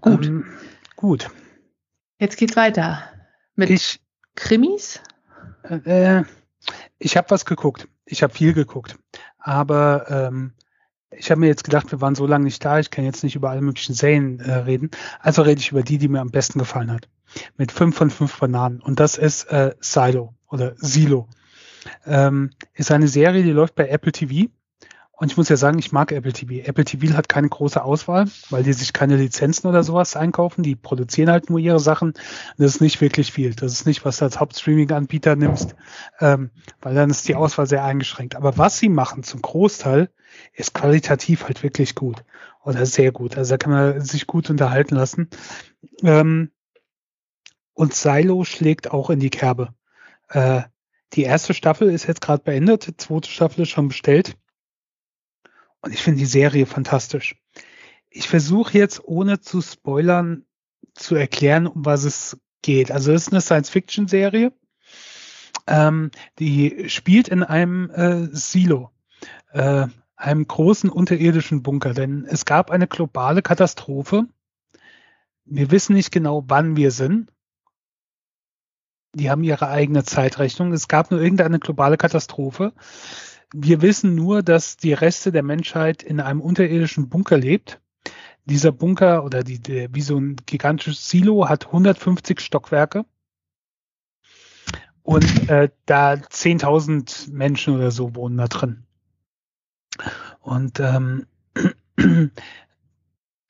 [0.00, 0.26] Gut.
[0.26, 0.44] Ähm,
[0.96, 1.30] gut.
[2.18, 3.02] Jetzt geht's weiter.
[3.54, 4.00] Mit ich,
[4.34, 5.00] Krimis?
[5.62, 6.22] Äh,
[6.98, 7.88] ich habe was geguckt.
[8.04, 8.98] Ich habe viel geguckt.
[9.38, 10.52] Aber ähm,
[11.10, 13.36] ich habe mir jetzt gedacht, wir waren so lange nicht da, ich kann jetzt nicht
[13.36, 14.90] über alle möglichen Serien äh, reden.
[15.20, 17.08] Also rede ich über die, die mir am besten gefallen hat.
[17.56, 18.80] Mit fünf von fünf Bananen.
[18.80, 21.28] Und das ist äh, Silo oder Silo.
[22.06, 24.50] Ähm, ist eine Serie, die läuft bei Apple TV.
[25.18, 26.66] Und ich muss ja sagen, ich mag Apple TV.
[26.68, 30.62] Apple TV hat keine große Auswahl, weil die sich keine Lizenzen oder sowas einkaufen.
[30.62, 32.12] Die produzieren halt nur ihre Sachen.
[32.58, 33.54] Das ist nicht wirklich viel.
[33.54, 35.74] Das ist nicht, was du als Hauptstreaming-Anbieter nimmst,
[36.20, 36.50] ähm,
[36.82, 38.36] weil dann ist die Auswahl sehr eingeschränkt.
[38.36, 40.10] Aber was sie machen zum Großteil,
[40.52, 42.22] ist qualitativ halt wirklich gut
[42.62, 43.38] oder sehr gut.
[43.38, 45.30] Also da kann man sich gut unterhalten lassen.
[46.02, 46.50] Ähm,
[47.72, 49.72] und Silo schlägt auch in die Kerbe.
[50.28, 50.62] Äh,
[51.12, 54.36] die erste Staffel ist jetzt gerade beendet, die zweite Staffel ist schon bestellt.
[55.80, 57.36] Und ich finde die Serie fantastisch.
[58.10, 60.44] Ich versuche jetzt, ohne zu spoilern,
[60.94, 62.90] zu erklären, um was es geht.
[62.90, 64.52] Also es ist eine Science-Fiction-Serie.
[65.66, 68.90] Ähm, die spielt in einem äh, Silo,
[69.52, 69.86] äh,
[70.16, 71.92] einem großen unterirdischen Bunker.
[71.92, 74.26] Denn es gab eine globale Katastrophe.
[75.44, 77.30] Wir wissen nicht genau, wann wir sind.
[79.16, 80.74] Die haben ihre eigene Zeitrechnung.
[80.74, 82.74] Es gab nur irgendeine globale Katastrophe.
[83.50, 87.80] Wir wissen nur, dass die Reste der Menschheit in einem unterirdischen Bunker lebt.
[88.44, 93.06] Dieser Bunker oder die, der, wie so ein gigantisches Silo hat 150 Stockwerke.
[95.02, 98.84] Und äh, da 10.000 Menschen oder so wohnen da drin.
[100.40, 101.24] Und ähm,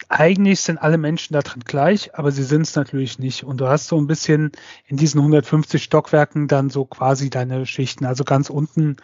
[0.09, 3.45] eigentlich sind alle Menschen da drin gleich, aber sie sind es natürlich nicht.
[3.45, 4.53] Und du hast so ein bisschen
[4.87, 8.05] in diesen 150 Stockwerken dann so quasi deine Schichten.
[8.05, 8.97] Also ganz unten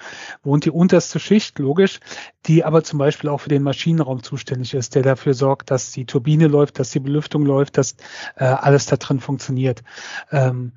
[0.43, 2.01] wohnt die unterste Schicht, logisch,
[2.47, 6.07] die aber zum Beispiel auch für den Maschinenraum zuständig ist, der dafür sorgt, dass die
[6.07, 7.97] Turbine läuft, dass die Belüftung läuft, dass
[8.37, 9.83] äh, alles da drin funktioniert.
[10.31, 10.73] Ähm,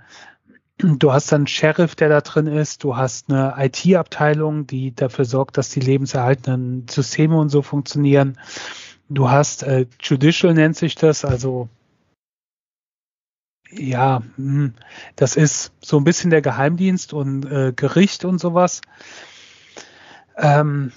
[0.78, 2.84] Du hast dann einen Sheriff, der da drin ist.
[2.84, 8.38] Du hast eine IT-Abteilung, die dafür sorgt, dass die lebenserhaltenden Systeme und so funktionieren.
[9.10, 11.70] Du hast äh, Judicial nennt sich das, also
[13.72, 14.74] ja, hm,
[15.16, 18.82] das ist so ein bisschen der Geheimdienst und äh, Gericht und sowas.
[20.38, 20.92] Ähm,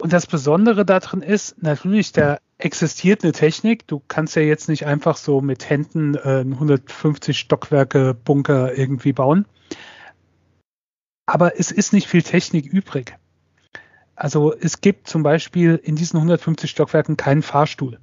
[0.00, 3.86] und das Besondere darin ist, natürlich, da existiert eine Technik.
[3.86, 9.46] Du kannst ja jetzt nicht einfach so mit Händen äh, 150 Stockwerke Bunker irgendwie bauen.
[11.26, 13.18] Aber es ist nicht viel Technik übrig.
[14.18, 18.00] Also es gibt zum Beispiel in diesen 150 Stockwerken keinen Fahrstuhl.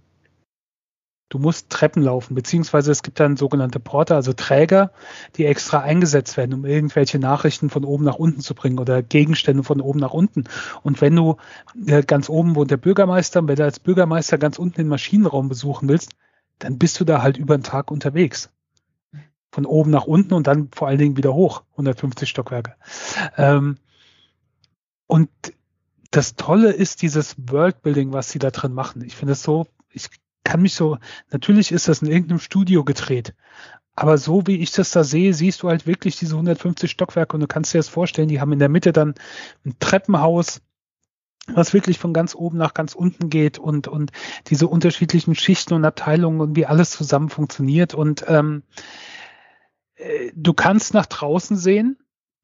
[1.27, 4.91] Du musst Treppen laufen, beziehungsweise es gibt dann sogenannte Porter, also Träger,
[5.35, 9.63] die extra eingesetzt werden, um irgendwelche Nachrichten von oben nach unten zu bringen oder Gegenstände
[9.63, 10.45] von oben nach unten.
[10.83, 11.35] Und wenn du
[11.85, 15.89] äh, ganz oben wohnt der Bürgermeister, wenn du als Bürgermeister ganz unten den Maschinenraum besuchen
[15.89, 16.15] willst,
[16.59, 18.51] dann bist du da halt über den Tag unterwegs.
[19.51, 22.75] Von oben nach unten und dann vor allen Dingen wieder hoch, 150 Stockwerke.
[23.35, 23.79] Ähm,
[25.07, 25.29] und
[26.15, 29.03] das Tolle ist dieses Worldbuilding, was sie da drin machen.
[29.03, 30.07] Ich finde es so, ich
[30.45, 30.97] kann mich so,
[31.31, 33.33] natürlich ist das in irgendeinem Studio gedreht,
[33.95, 37.41] aber so wie ich das da sehe, siehst du halt wirklich diese 150 Stockwerke und
[37.41, 39.15] du kannst dir das vorstellen, die haben in der Mitte dann
[39.65, 40.61] ein Treppenhaus,
[41.47, 44.11] was wirklich von ganz oben nach ganz unten geht und, und
[44.47, 47.93] diese unterschiedlichen Schichten und Abteilungen und wie alles zusammen funktioniert.
[47.93, 48.63] Und ähm,
[49.95, 51.97] äh, du kannst nach draußen sehen,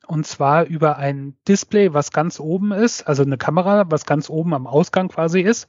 [0.08, 4.54] und zwar über ein Display, was ganz oben ist, also eine Kamera, was ganz oben
[4.54, 5.68] am Ausgang quasi ist.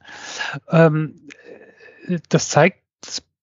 [0.69, 1.15] Ähm,
[2.29, 2.79] das zeigt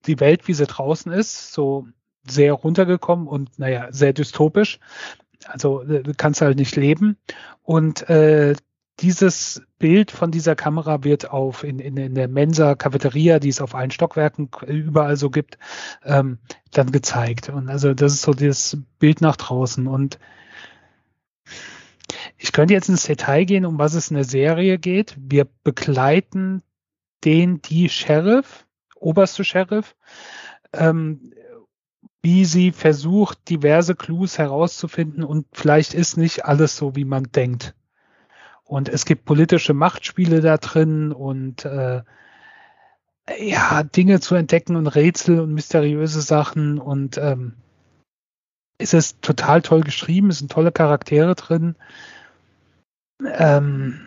[0.06, 1.86] die Welt, wie sie draußen ist, so
[2.26, 4.78] sehr runtergekommen und naja, sehr dystopisch.
[5.46, 7.16] Also äh, du kannst halt nicht leben.
[7.62, 8.54] Und äh,
[9.00, 13.62] dieses Bild von dieser Kamera wird auf in, in, in der Mensa Cafeteria, die es
[13.62, 15.58] auf allen Stockwerken überall so gibt,
[16.04, 16.38] ähm,
[16.72, 17.48] dann gezeigt.
[17.48, 19.86] Und also das ist so das Bild nach draußen.
[19.86, 20.18] Und
[22.42, 25.14] ich könnte jetzt ins Detail gehen, um was es in der Serie geht.
[25.18, 26.62] Wir begleiten
[27.22, 28.66] den die Sheriff,
[28.96, 29.94] oberste Sheriff,
[30.72, 31.34] ähm,
[32.22, 37.74] wie sie versucht, diverse Clues herauszufinden und vielleicht ist nicht alles so, wie man denkt.
[38.64, 42.00] Und es gibt politische Machtspiele da drin und äh,
[43.38, 47.56] ja, Dinge zu entdecken und Rätsel und mysteriöse Sachen und ähm,
[48.78, 51.76] es ist total toll geschrieben, es sind tolle Charaktere drin.
[53.24, 54.06] Ähm,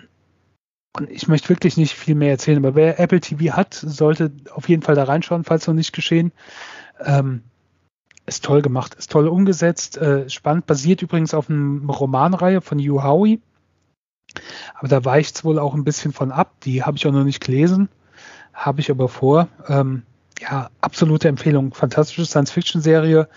[0.95, 4.69] und ich möchte wirklich nicht viel mehr erzählen, aber wer Apple TV hat, sollte auf
[4.69, 6.31] jeden Fall da reinschauen, falls noch nicht geschehen.
[6.99, 7.43] Ähm,
[8.25, 13.03] ist toll gemacht, ist toll umgesetzt, äh, spannend, basiert übrigens auf einer Romanreihe von Hugh
[13.03, 13.41] Howey.
[14.75, 16.53] Aber da weicht es wohl auch ein bisschen von ab.
[16.61, 17.89] Die habe ich auch noch nicht gelesen,
[18.53, 19.49] habe ich aber vor.
[19.67, 20.03] Ähm,
[20.39, 21.73] ja, absolute Empfehlung.
[21.73, 23.27] Fantastische Science-Fiction-Serie.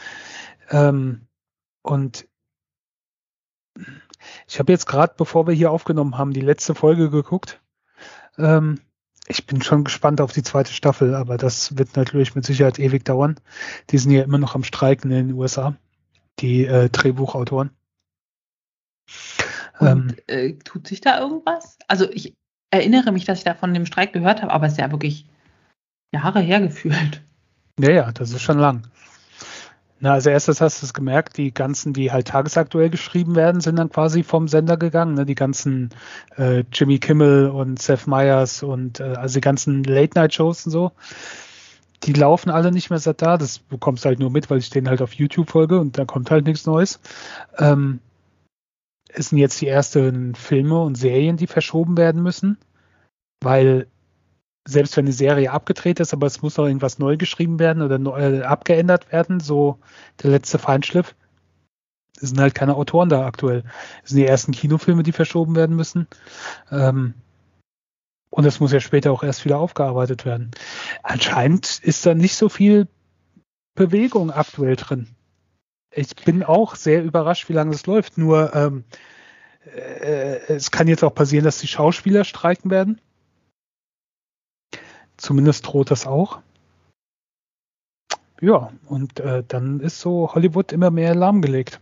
[0.71, 1.23] Ähm,
[1.83, 2.27] und
[4.49, 7.61] ich habe jetzt gerade, bevor wir hier aufgenommen haben, die letzte Folge geguckt.
[8.39, 8.81] Ähm,
[9.29, 13.05] ich bin schon gespannt auf die zweite Staffel, aber das wird natürlich mit Sicherheit ewig
[13.05, 13.37] dauern.
[13.91, 15.75] Die sind ja immer noch am Streiken in den USA,
[16.39, 17.71] die äh, Drehbuchautoren.
[19.79, 21.79] Und, ähm, äh, tut sich da irgendwas?
[21.89, 22.35] Also ich
[22.71, 25.27] erinnere mich, dass ich da von dem Streik gehört habe, aber es ist ja wirklich
[26.13, 27.23] Jahre her gefühlt.
[27.79, 28.87] Ja, ja, das ist schon lang.
[29.99, 33.77] Na, als erstes hast du es gemerkt, die ganzen, die halt tagesaktuell geschrieben werden, sind
[33.77, 35.15] dann quasi vom Sender gegangen.
[35.15, 35.25] Ne?
[35.25, 35.91] Die ganzen
[36.37, 40.93] äh, Jimmy Kimmel und Seth Meyers und äh, also die ganzen Late-Night-Shows und so.
[42.05, 43.39] Die laufen alle nicht mehr seit da.
[43.39, 46.05] Das bekommst du halt nur mit, weil ich denen halt auf YouTube folge und da
[46.05, 47.01] kommt halt nichts Neues.
[47.57, 48.01] Ähm,
[49.09, 52.59] es sind jetzt die ersten Filme und Serien, die verschoben werden müssen,
[53.43, 53.87] weil
[54.67, 57.99] selbst wenn eine Serie abgedreht ist, aber es muss noch irgendwas neu geschrieben werden oder
[57.99, 59.79] neu, äh, abgeändert werden, so
[60.23, 61.15] der letzte Feinschliff.
[62.21, 63.63] Es sind halt keine Autoren da aktuell.
[64.03, 66.09] Es sind die ersten Kinofilme, die verschoben werden müssen.
[66.71, 67.15] Ähm,
[68.31, 70.51] und das muss ja später auch erst wieder aufgearbeitet werden.
[71.03, 72.89] Anscheinend ist da nicht so viel
[73.75, 75.09] Bewegung aktuell drin.
[75.91, 78.19] Ich bin auch sehr überrascht, wie lange das läuft.
[78.19, 78.85] Nur ähm,
[79.75, 83.01] äh, es kann jetzt auch passieren, dass die Schauspieler streiken werden.
[85.17, 86.41] Zumindest droht das auch.
[88.41, 91.81] Ja, und äh, dann ist so Hollywood immer mehr lahmgelegt.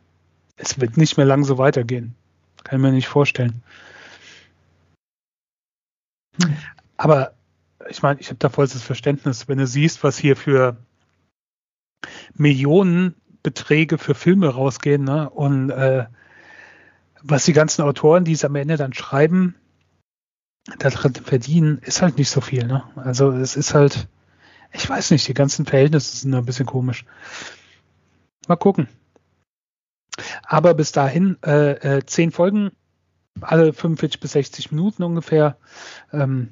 [0.56, 2.14] Es wird nicht mehr lang so weitergehen.
[2.62, 3.62] Kann ich mir nicht vorstellen.
[6.40, 6.56] Hm.
[6.96, 7.34] Aber
[7.88, 10.76] ich meine, ich habe da vollstes Verständnis, wenn du siehst, was hier für
[12.34, 15.28] Millionenbeträge für Filme rausgehen ne?
[15.30, 16.06] und äh,
[17.22, 19.54] was die ganzen Autoren, die es am Ende dann schreiben,
[20.78, 22.66] daran verdienen, ist halt nicht so viel.
[22.66, 22.84] Ne?
[22.96, 24.08] Also es ist halt,
[24.72, 27.04] ich weiß nicht, die ganzen Verhältnisse sind ein bisschen komisch.
[28.48, 28.88] Mal gucken.
[30.44, 32.70] Aber bis dahin äh, äh, zehn Folgen,
[33.40, 35.56] alle 45 bis 60 Minuten ungefähr.
[36.12, 36.50] Ähm,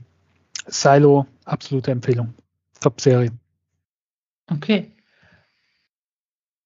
[0.66, 2.34] Silo, absolute Empfehlung.
[2.80, 3.30] Top-Serie.
[4.50, 4.92] Okay.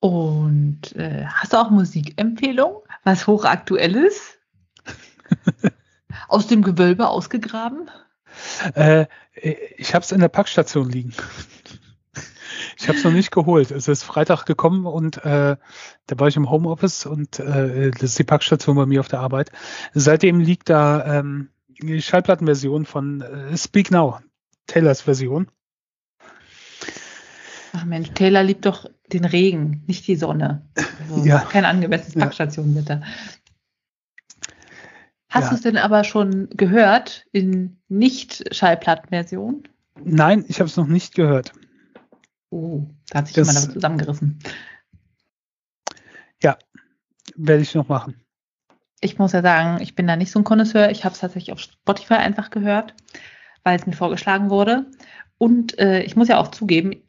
[0.00, 2.82] Und äh, hast du auch Musikempfehlung?
[3.04, 4.34] Was hochaktuelles?
[6.28, 7.90] Aus dem Gewölbe ausgegraben?
[8.74, 9.06] Äh,
[9.76, 11.12] ich habe es in der Packstation liegen.
[12.78, 13.70] Ich habe es noch nicht geholt.
[13.70, 15.56] Es ist Freitag gekommen und äh,
[16.06, 19.20] da war ich im Homeoffice und äh, das ist die Packstation bei mir auf der
[19.20, 19.50] Arbeit.
[19.94, 24.20] Seitdem liegt da ähm, die Schallplattenversion von äh, Speak Now,
[24.66, 25.48] Taylors Version.
[27.72, 30.66] Ach Mensch, Taylor liebt doch den Regen, nicht die Sonne.
[31.00, 31.40] Also Ja.
[31.40, 32.14] Kein angemessenes.
[32.14, 33.02] Packstationwetter.
[35.28, 35.48] Hast Ja.
[35.50, 39.64] du es denn aber schon gehört in Nicht-Schallplattenversion?
[40.04, 41.52] Nein, ich habe es noch nicht gehört.
[42.50, 44.38] Oh, da hat sich Das- jemand damit zusammengerissen.
[47.38, 48.20] Werde ich noch machen.
[49.00, 50.90] Ich muss ja sagen, ich bin da nicht so ein Connoisseur.
[50.90, 52.94] Ich habe es tatsächlich auf Spotify einfach gehört,
[53.62, 54.86] weil es mir vorgeschlagen wurde.
[55.36, 57.02] Und äh, ich muss ja auch zugeben,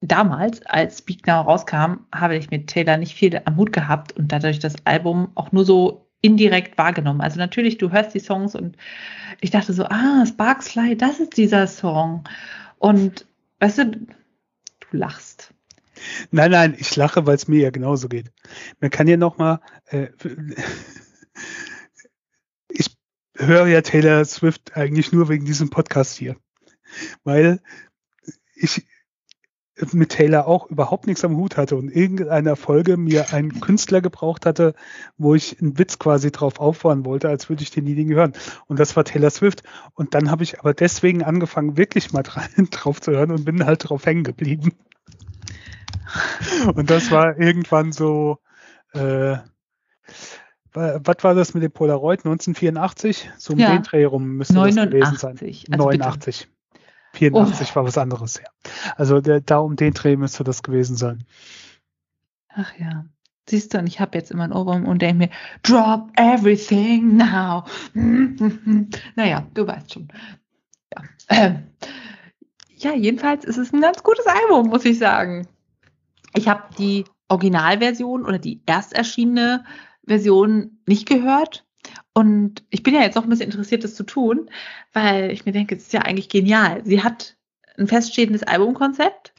[0.00, 4.32] damals, als Speak Now rauskam, habe ich mit Taylor nicht viel am Hut gehabt und
[4.32, 7.20] dadurch das Album auch nur so indirekt wahrgenommen.
[7.20, 8.76] Also natürlich, du hörst die Songs und
[9.40, 12.24] ich dachte so, ah, Sparks Fly, das ist dieser Song.
[12.78, 13.26] Und
[13.60, 15.52] weißt du, du lachst.
[16.30, 18.30] Nein, nein, ich lache, weil es mir ja genauso geht.
[18.80, 20.08] Man kann ja noch mal, äh,
[22.68, 22.96] ich
[23.36, 26.36] höre ja Taylor Swift eigentlich nur wegen diesem Podcast hier,
[27.24, 27.60] weil
[28.54, 28.86] ich
[29.92, 34.00] mit Taylor auch überhaupt nichts am Hut hatte und in irgendeiner Folge mir einen Künstler
[34.00, 34.74] gebraucht hatte,
[35.18, 38.32] wo ich einen Witz quasi drauf auffahren wollte, als würde ich den nie hören.
[38.68, 39.62] Und das war Taylor Swift.
[39.94, 43.66] Und dann habe ich aber deswegen angefangen, wirklich mal dra drauf zu hören und bin
[43.66, 44.72] halt drauf hängen geblieben.
[46.74, 48.38] Und das war irgendwann so,
[48.94, 49.36] äh,
[50.72, 52.20] wa- was war das mit dem Polaroid?
[52.24, 53.30] 1984?
[53.36, 53.72] So um Ja.
[53.72, 55.34] den Dreh rum müsste das gewesen sein.
[55.34, 55.66] 89.
[55.70, 56.48] Also bitte.
[57.20, 57.68] 89.
[57.68, 58.48] 84 war was anderes, ja.
[58.96, 61.24] Also der, da um den Dreh müsste das gewesen sein.
[62.48, 63.06] Ach ja.
[63.48, 65.30] Siehst du, und ich habe jetzt immer ein Ohrwurm und denke mir,
[65.62, 67.64] drop everything now.
[69.14, 70.08] naja, du weißt schon.
[70.92, 71.02] Ja.
[71.28, 71.62] Ähm,
[72.74, 75.46] ja, jedenfalls ist es ein ganz gutes Album, muss ich sagen.
[76.34, 79.64] Ich habe die Originalversion oder die erst erschienene
[80.06, 81.65] Version nicht gehört.
[82.12, 84.50] Und ich bin ja jetzt auch ein bisschen interessiert, das zu tun,
[84.92, 86.82] weil ich mir denke, es ist ja eigentlich genial.
[86.84, 87.36] Sie hat
[87.78, 89.32] ein feststehendes Albumkonzept.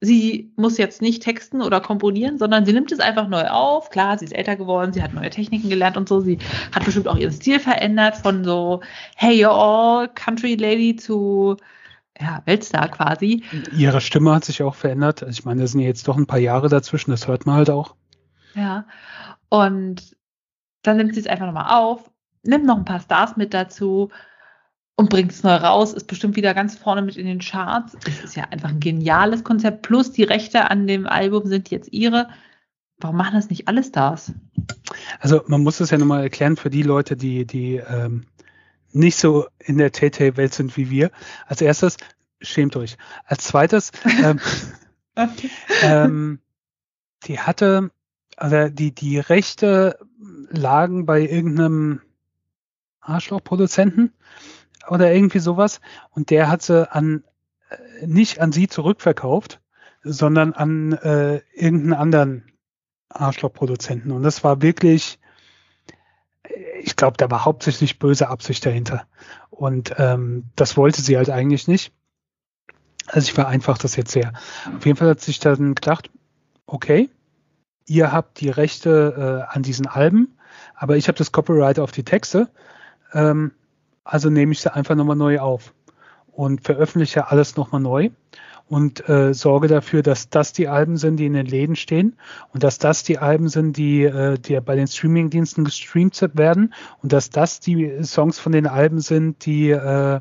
[0.00, 3.88] Sie muss jetzt nicht texten oder komponieren, sondern sie nimmt es einfach neu auf.
[3.88, 6.20] Klar, sie ist älter geworden, sie hat neue Techniken gelernt und so.
[6.20, 6.38] Sie
[6.74, 8.82] hat bestimmt auch ihren Stil verändert von so
[9.16, 11.56] Hey you're all Country Lady zu
[12.20, 13.42] ja, Weltstar quasi.
[13.76, 15.22] Ihre Stimme hat sich auch verändert.
[15.22, 17.56] Also ich meine, da sind ja jetzt doch ein paar Jahre dazwischen, das hört man
[17.56, 17.94] halt auch.
[18.54, 18.86] Ja.
[19.48, 20.16] Und
[20.86, 22.10] dann nimmt sie es einfach nochmal auf,
[22.42, 24.10] nimmt noch ein paar Stars mit dazu
[24.96, 27.96] und bringt es neu raus, ist bestimmt wieder ganz vorne mit in den Charts.
[28.06, 29.82] Es ist ja einfach ein geniales Konzept.
[29.82, 32.28] Plus die Rechte an dem Album sind jetzt ihre.
[32.98, 34.32] Warum machen das nicht alle Stars?
[35.20, 38.24] Also man muss es ja nochmal erklären für die Leute, die, die ähm,
[38.92, 41.10] nicht so in der Tay-Tay-Welt sind wie wir.
[41.46, 41.98] Als erstes,
[42.40, 42.96] schämt euch.
[43.26, 44.40] Als zweites, ähm,
[45.82, 46.38] ähm,
[47.24, 47.90] die hatte,
[48.36, 49.98] also die, die Rechte
[50.50, 52.00] lagen bei irgendeinem
[53.00, 54.12] Arschlochproduzenten
[54.88, 55.80] oder irgendwie sowas
[56.10, 57.24] und der hat sie an
[57.70, 59.60] äh, nicht an sie zurückverkauft,
[60.02, 62.52] sondern an äh, irgendeinen anderen
[63.08, 64.12] Arschlochproduzenten.
[64.12, 65.18] Und das war wirklich,
[66.82, 69.06] ich glaube, da war hauptsächlich böse Absicht dahinter.
[69.50, 71.92] Und ähm, das wollte sie halt eigentlich nicht.
[73.06, 74.32] Also ich vereinfache das jetzt sehr.
[74.76, 76.10] Auf jeden Fall hat sich dann gedacht,
[76.66, 77.08] okay,
[77.86, 80.36] ihr habt die Rechte äh, an diesen Alben,
[80.74, 82.48] aber ich habe das Copyright auf die Texte.
[83.12, 83.52] Ähm,
[84.04, 85.74] also nehme ich sie einfach nochmal neu auf
[86.32, 88.10] und veröffentliche alles nochmal neu
[88.68, 92.16] und äh, sorge dafür, dass das die Alben sind, die in den Läden stehen
[92.52, 97.12] und dass das die Alben sind, die, äh, die bei den Streamingdiensten gestreamt werden und
[97.12, 100.20] dass das die Songs von den Alben sind, die äh,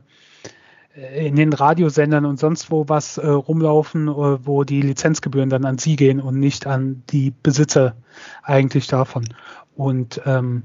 [0.96, 5.78] in den Radiosendern und sonst wo was äh, rumlaufen, äh, wo die Lizenzgebühren dann an
[5.78, 7.96] sie gehen und nicht an die Besitzer
[8.44, 9.28] eigentlich davon.
[9.76, 10.64] Und ähm,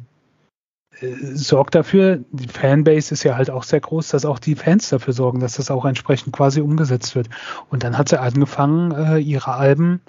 [1.01, 4.89] äh, sorgt dafür, die Fanbase ist ja halt auch sehr groß, dass auch die Fans
[4.89, 7.29] dafür sorgen, dass das auch entsprechend quasi umgesetzt wird.
[7.69, 10.01] Und dann hat sie angefangen, äh, ihre Alben,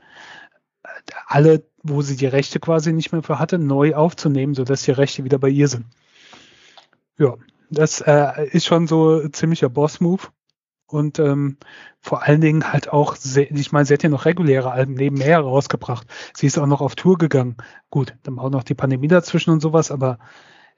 [0.83, 0.89] äh,
[1.25, 5.23] alle, wo sie die Rechte quasi nicht mehr für hatte, neu aufzunehmen, sodass die Rechte
[5.23, 5.85] wieder bei ihr sind.
[7.17, 7.35] Ja,
[7.71, 10.27] das äh, ist schon so ziemlicher Boss-Move.
[10.85, 11.57] Und ähm,
[12.01, 15.39] vor allen Dingen halt auch, sehr, ich meine, sie hat ja noch reguläre Alben nebenher
[15.39, 16.05] rausgebracht.
[16.35, 17.55] Sie ist auch noch auf Tour gegangen.
[17.89, 20.19] Gut, dann auch noch die Pandemie dazwischen und sowas, aber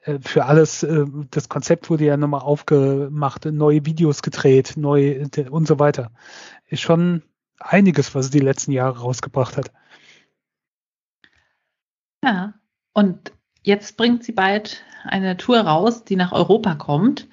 [0.01, 5.67] äh, für alles, äh, das Konzept wurde ja nochmal aufgemacht, neue Videos gedreht, neu und
[5.67, 6.11] so weiter.
[6.67, 7.23] Ist schon
[7.59, 9.71] einiges, was es die letzten Jahre rausgebracht hat.
[12.23, 12.53] Ja,
[12.93, 13.33] und
[13.63, 17.27] jetzt bringt sie bald eine Tour raus, die nach Europa kommt.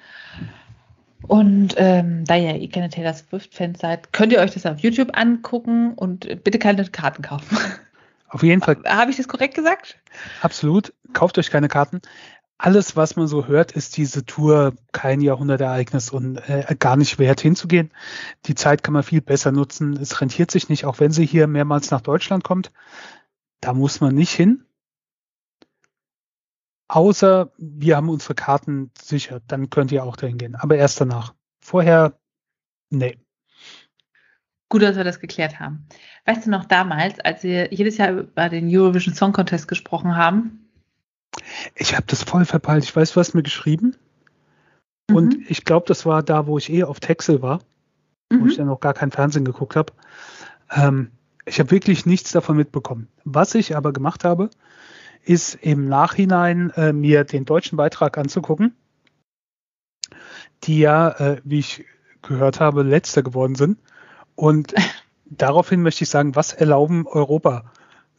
[1.27, 5.17] Und ähm, da ihr eh keine Taylor Swift-Fans seid, könnt ihr euch das auf YouTube
[5.17, 7.57] angucken und bitte keine Karten kaufen.
[8.27, 8.77] Auf jeden Fall.
[8.85, 9.97] Habe ich das korrekt gesagt?
[10.41, 10.93] Absolut.
[11.13, 12.01] Kauft euch keine Karten.
[12.57, 17.41] Alles, was man so hört, ist diese Tour kein Jahrhundertereignis und äh, gar nicht wert
[17.41, 17.91] hinzugehen.
[18.45, 19.93] Die Zeit kann man viel besser nutzen.
[19.93, 22.71] Es rentiert sich nicht, auch wenn sie hier mehrmals nach Deutschland kommt.
[23.61, 24.63] Da muss man nicht hin.
[26.91, 30.55] Außer wir haben unsere Karten sicher, dann könnt ihr auch dahin gehen.
[30.55, 31.33] Aber erst danach.
[31.61, 32.19] Vorher,
[32.89, 33.17] nee.
[34.67, 35.87] Gut, dass wir das geklärt haben.
[36.25, 40.69] Weißt du noch damals, als wir jedes Jahr über den Eurovision Song Contest gesprochen haben?
[41.75, 42.83] Ich habe das voll verpeilt.
[42.83, 43.95] Ich weiß, du hast mir geschrieben.
[45.09, 45.15] Mhm.
[45.15, 47.61] Und ich glaube, das war da, wo ich eh auf Texel war,
[48.29, 48.41] mhm.
[48.41, 49.93] wo ich dann noch gar kein Fernsehen geguckt habe.
[50.69, 51.11] Ähm,
[51.45, 53.07] ich habe wirklich nichts davon mitbekommen.
[53.23, 54.49] Was ich aber gemacht habe,
[55.23, 58.75] ist im Nachhinein äh, mir den deutschen Beitrag anzugucken,
[60.63, 61.85] die ja, äh, wie ich
[62.21, 63.79] gehört habe, letzter geworden sind.
[64.35, 64.73] Und
[65.25, 67.71] daraufhin möchte ich sagen, was erlauben Europa?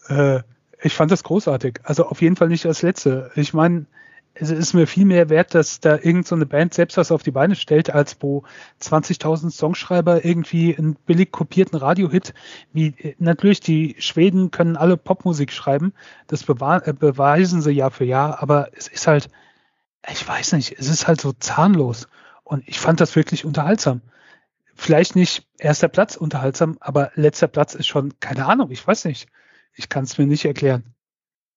[0.08, 0.40] Äh,
[0.82, 1.80] ich fand das großartig.
[1.84, 3.30] Also auf jeden Fall nicht als letzte.
[3.36, 3.86] Ich meine,
[4.34, 7.30] es ist mir viel mehr wert, dass da irgendeine so Band selbst was auf die
[7.30, 8.44] Beine stellt, als wo
[8.80, 12.32] 20.000 Songschreiber irgendwie einen billig kopierten Radiohit,
[12.72, 15.92] wie natürlich die Schweden können alle Popmusik schreiben,
[16.28, 19.28] das äh, beweisen sie Jahr für Jahr, aber es ist halt,
[20.10, 22.08] ich weiß nicht, es ist halt so zahnlos
[22.42, 24.00] und ich fand das wirklich unterhaltsam.
[24.74, 29.28] Vielleicht nicht erster Platz unterhaltsam, aber letzter Platz ist schon, keine Ahnung, ich weiß nicht.
[29.74, 30.94] Ich kann es mir nicht erklären.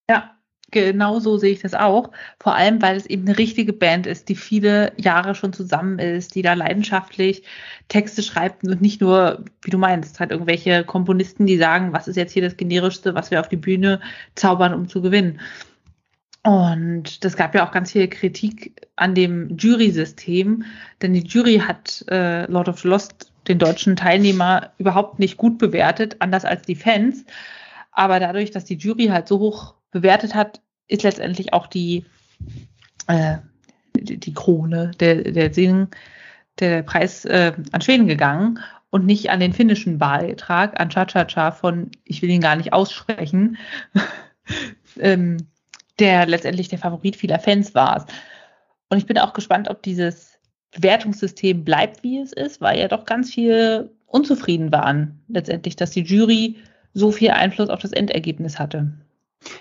[0.09, 0.34] Ja,
[0.71, 2.11] genau so sehe ich das auch.
[2.39, 6.35] Vor allem, weil es eben eine richtige Band ist, die viele Jahre schon zusammen ist,
[6.35, 7.43] die da leidenschaftlich
[7.87, 12.15] Texte schreibt und nicht nur, wie du meinst, halt irgendwelche Komponisten, die sagen, was ist
[12.15, 14.01] jetzt hier das generischste, was wir auf die Bühne
[14.35, 15.39] zaubern, um zu gewinnen.
[16.45, 20.63] Und das gab ja auch ganz viel Kritik an dem Jury-System,
[21.01, 25.57] denn die Jury hat äh, Lord of the Lost, den deutschen Teilnehmer, überhaupt nicht gut
[25.57, 27.25] bewertet, anders als die Fans.
[27.91, 32.05] Aber dadurch, dass die Jury halt so hoch bewertet hat, ist letztendlich auch die,
[33.07, 33.37] äh,
[33.95, 35.87] die, Krone, der, der Sing,
[36.59, 41.91] der Preis äh, an Schweden gegangen und nicht an den finnischen Beitrag, an Cha-Cha-Cha von,
[42.03, 43.57] ich will ihn gar nicht aussprechen,
[44.99, 45.37] ähm,
[45.99, 48.05] der letztendlich der Favorit vieler Fans war.
[48.89, 50.37] Und ich bin auch gespannt, ob dieses
[50.71, 56.03] Bewertungssystem bleibt, wie es ist, weil ja doch ganz viele unzufrieden waren, letztendlich, dass die
[56.03, 56.57] Jury
[56.93, 58.91] so viel Einfluss auf das Endergebnis hatte.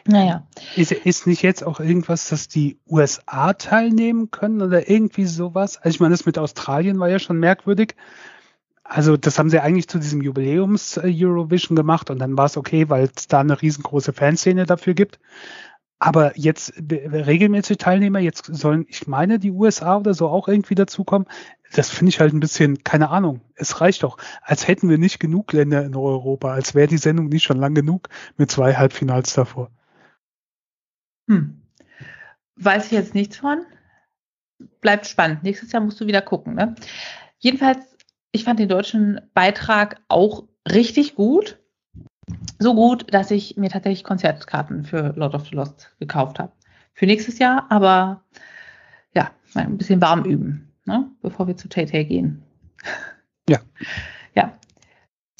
[0.06, 0.46] Naja.
[0.76, 5.76] Ist, ist nicht jetzt auch irgendwas, dass die USA teilnehmen können oder irgendwie sowas?
[5.78, 7.94] Also ich meine, das mit Australien war ja schon merkwürdig.
[8.82, 13.10] Also das haben sie eigentlich zu diesem Jubiläums-Eurovision gemacht und dann war es okay, weil
[13.14, 15.18] es da eine riesengroße Fanszene dafür gibt.
[15.98, 21.28] Aber jetzt regelmäßig Teilnehmer, jetzt sollen, ich meine, die USA oder so auch irgendwie dazukommen.
[21.72, 23.40] Das finde ich halt ein bisschen, keine Ahnung.
[23.54, 24.18] Es reicht doch.
[24.42, 27.74] Als hätten wir nicht genug Länder in Europa, als wäre die Sendung nicht schon lang
[27.74, 29.70] genug mit zwei Halbfinals davor.
[31.28, 31.62] Hm.
[32.56, 33.64] Weiß ich jetzt nichts von.
[34.80, 35.42] Bleibt spannend.
[35.42, 36.54] Nächstes Jahr musst du wieder gucken.
[36.54, 36.74] Ne?
[37.38, 37.96] Jedenfalls,
[38.30, 41.58] ich fand den deutschen Beitrag auch richtig gut
[42.58, 46.52] so gut, dass ich mir tatsächlich Konzertkarten für Lord of the Lost gekauft habe.
[46.94, 48.22] Für nächstes Jahr, aber
[49.14, 51.10] ja, ein bisschen warm üben, ne?
[51.22, 52.42] bevor wir zu Tay Tay gehen.
[53.46, 53.58] Ja.
[54.34, 54.54] Ja.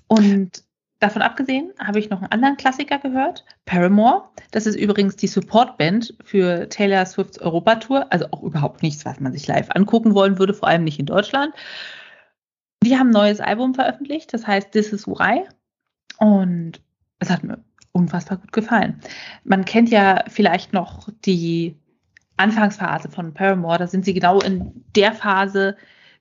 [0.08, 0.62] Und
[0.98, 4.24] davon abgesehen habe ich noch einen anderen Klassiker gehört, Paramore.
[4.50, 9.32] Das ist übrigens die Supportband für Taylor Swifts Europatour, also auch überhaupt nichts, was man
[9.32, 11.54] sich live angucken wollen würde, vor allem nicht in Deutschland.
[12.82, 15.44] Die haben ein neues Album veröffentlicht, das heißt This Is Why.
[16.18, 16.80] Und
[17.18, 17.62] es hat mir
[17.92, 19.00] unfassbar gut gefallen.
[19.44, 21.76] Man kennt ja vielleicht noch die
[22.36, 23.78] Anfangsphase von Paramore.
[23.78, 25.76] Da sind sie genau in der Phase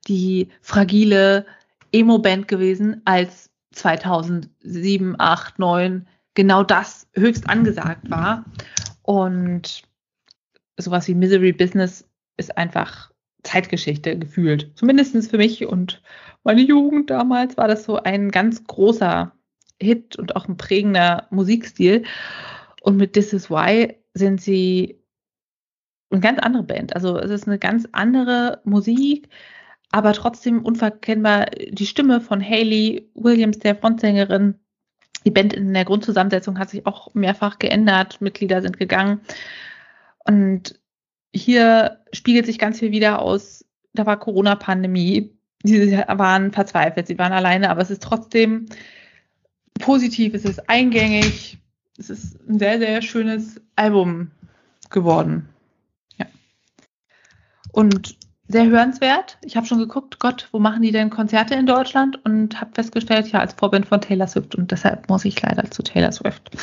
[0.08, 1.46] die fragile
[1.92, 8.46] Emo-Band gewesen, als 2007, 8, 9 genau das höchst angesagt war.
[9.02, 9.84] Und
[10.78, 12.08] sowas wie Misery Business
[12.38, 13.12] ist einfach
[13.44, 14.72] Zeitgeschichte gefühlt.
[14.76, 16.02] Zumindest für mich und
[16.44, 19.34] meine Jugend damals war das so ein ganz großer
[19.84, 22.04] Hit und auch ein prägender Musikstil.
[22.82, 25.00] Und mit This Is Why sind sie
[26.12, 26.96] eine ganz andere Band.
[26.96, 29.30] Also es ist eine ganz andere Musik,
[29.92, 34.56] aber trotzdem unverkennbar die Stimme von Hayley Williams, der Frontsängerin.
[35.26, 39.22] Die Band in der Grundzusammensetzung hat sich auch mehrfach geändert, Mitglieder sind gegangen.
[40.26, 40.80] Und
[41.34, 45.32] hier spiegelt sich ganz viel wieder aus, da war Corona-Pandemie,
[45.64, 48.68] sie waren verzweifelt, sie waren alleine, aber es ist trotzdem
[49.80, 51.58] positiv, es ist eingängig,
[51.98, 54.32] es ist ein sehr, sehr schönes Album
[54.90, 55.50] geworden.
[56.18, 56.26] Ja.
[57.72, 58.18] Und
[58.48, 59.38] sehr hörenswert.
[59.42, 62.24] Ich habe schon geguckt, Gott, wo machen die denn Konzerte in Deutschland?
[62.24, 64.56] Und habe festgestellt, ja, als Vorband von Taylor Swift.
[64.56, 66.52] Und deshalb muss ich leider zu Taylor Swift.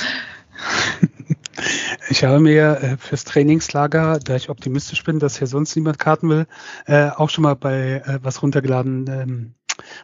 [2.08, 6.28] Ich habe mir äh, fürs Trainingslager, da ich optimistisch bin, dass hier sonst niemand Karten
[6.28, 6.46] will,
[6.86, 9.54] äh, auch schon mal bei äh, was runtergeladen ähm,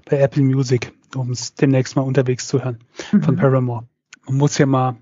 [0.04, 2.78] bei Apple Music, um es demnächst mal unterwegs zu hören
[3.12, 3.22] mhm.
[3.22, 3.86] von Paramore.
[4.26, 4.96] Man muss ja mal,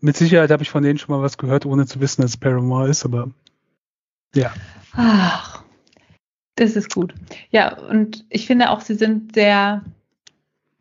[0.00, 2.36] mit Sicherheit habe ich von denen schon mal was gehört, ohne zu wissen, dass es
[2.36, 3.30] Paramore ist, aber
[4.34, 4.52] ja.
[4.92, 5.64] Ach,
[6.56, 7.14] das ist gut.
[7.50, 9.84] Ja, und ich finde auch, sie sind sehr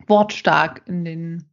[0.07, 1.45] wortstark in den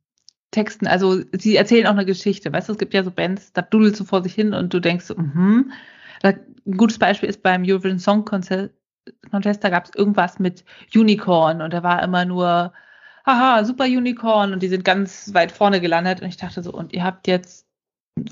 [0.51, 0.86] Texten.
[0.86, 2.52] Also sie erzählen auch eine Geschichte.
[2.52, 4.80] Weißt du, es gibt ja so Bands, da dudelst du vor sich hin und du
[4.80, 5.70] denkst, mhm.
[6.22, 6.40] Ein
[6.76, 8.74] gutes Beispiel ist beim Eurovision Song Contest,
[9.30, 10.64] Da gab es irgendwas mit
[10.94, 12.72] Unicorn und da war immer nur,
[13.26, 16.92] haha, super Unicorn und die sind ganz weit vorne gelandet und ich dachte so, und
[16.92, 17.66] ihr habt jetzt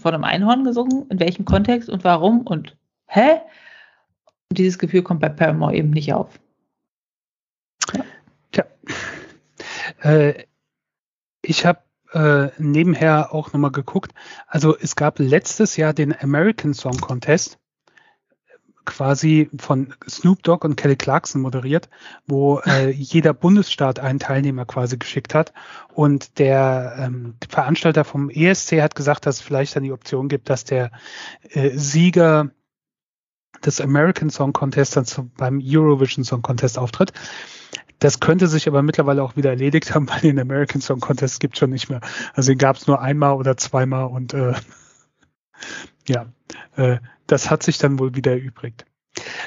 [0.01, 1.06] von einem Einhorn gesungen?
[1.10, 2.42] In welchem Kontext und warum?
[2.42, 2.76] Und
[3.06, 3.40] hä?
[4.51, 6.38] Und dieses Gefühl kommt bei Paramore eben nicht auf.
[7.92, 8.05] Ja.
[8.52, 8.64] Tja.
[10.01, 10.44] Äh,
[11.42, 11.80] ich habe
[12.12, 14.12] äh, nebenher auch nochmal geguckt.
[14.46, 17.59] Also es gab letztes Jahr den American Song Contest,
[18.85, 21.89] quasi von Snoop Dogg und Kelly Clarkson moderiert,
[22.27, 25.52] wo äh, jeder Bundesstaat einen Teilnehmer quasi geschickt hat.
[25.93, 30.51] Und der ähm, Veranstalter vom ESC hat gesagt, dass es vielleicht dann die Option gibt,
[30.51, 30.90] dass der
[31.51, 32.51] äh, Sieger
[33.65, 37.12] des American Song Contest dann zu, beim Eurovision Song Contest auftritt.
[37.98, 41.56] Das könnte sich aber mittlerweile auch wieder erledigt haben, weil den American Song Contest gibt
[41.56, 42.01] schon nicht mehr.
[42.35, 44.55] Also den gab es nur einmal oder zweimal und äh,
[46.09, 46.27] ja,
[46.77, 48.86] äh, das hat sich dann wohl wieder erübrigt.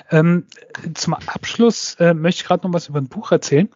[0.10, 0.48] Ähm,
[0.94, 3.70] zum Abschluss äh, möchte ich gerade noch was über ein Buch erzählen,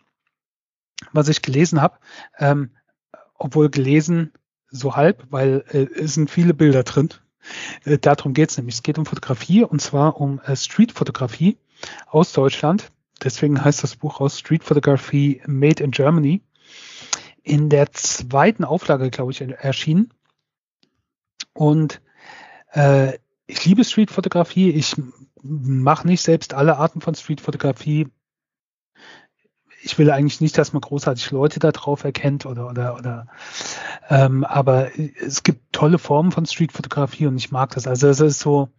[1.12, 1.98] was ich gelesen habe.
[2.38, 2.72] Ähm,
[3.36, 4.34] obwohl gelesen
[4.70, 7.10] so halb, weil äh, es sind viele Bilder drin.
[7.86, 8.76] Äh, darum geht es nämlich.
[8.76, 11.58] Es geht um Fotografie und zwar um äh, Street-Fotografie
[12.08, 12.92] aus Deutschland.
[13.24, 16.42] Deswegen heißt das Buch aus Street Photography Made in Germany.
[17.44, 20.14] In der zweiten Auflage, glaube ich, erschienen.
[21.54, 22.02] Und
[22.72, 23.18] äh,
[23.52, 24.70] ich liebe Street-Fotografie.
[24.70, 24.96] Ich
[25.44, 28.08] mache nicht selbst alle Arten von Street-Fotografie
[29.84, 33.28] ich will eigentlich nicht, dass man großartig Leute da drauf erkennt oder oder oder
[34.10, 37.88] ähm, aber es gibt tolle Formen von Streetfotografie und ich mag das.
[37.88, 38.70] Also es ist so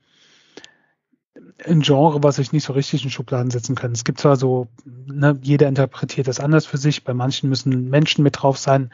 [1.67, 3.93] ein Genre, was ich nicht so richtig in Schubladen setzen kann.
[3.93, 7.05] Es gibt zwar so, ne, jeder interpretiert das anders für sich.
[7.05, 8.91] Bei manchen müssen Menschen mit drauf sein,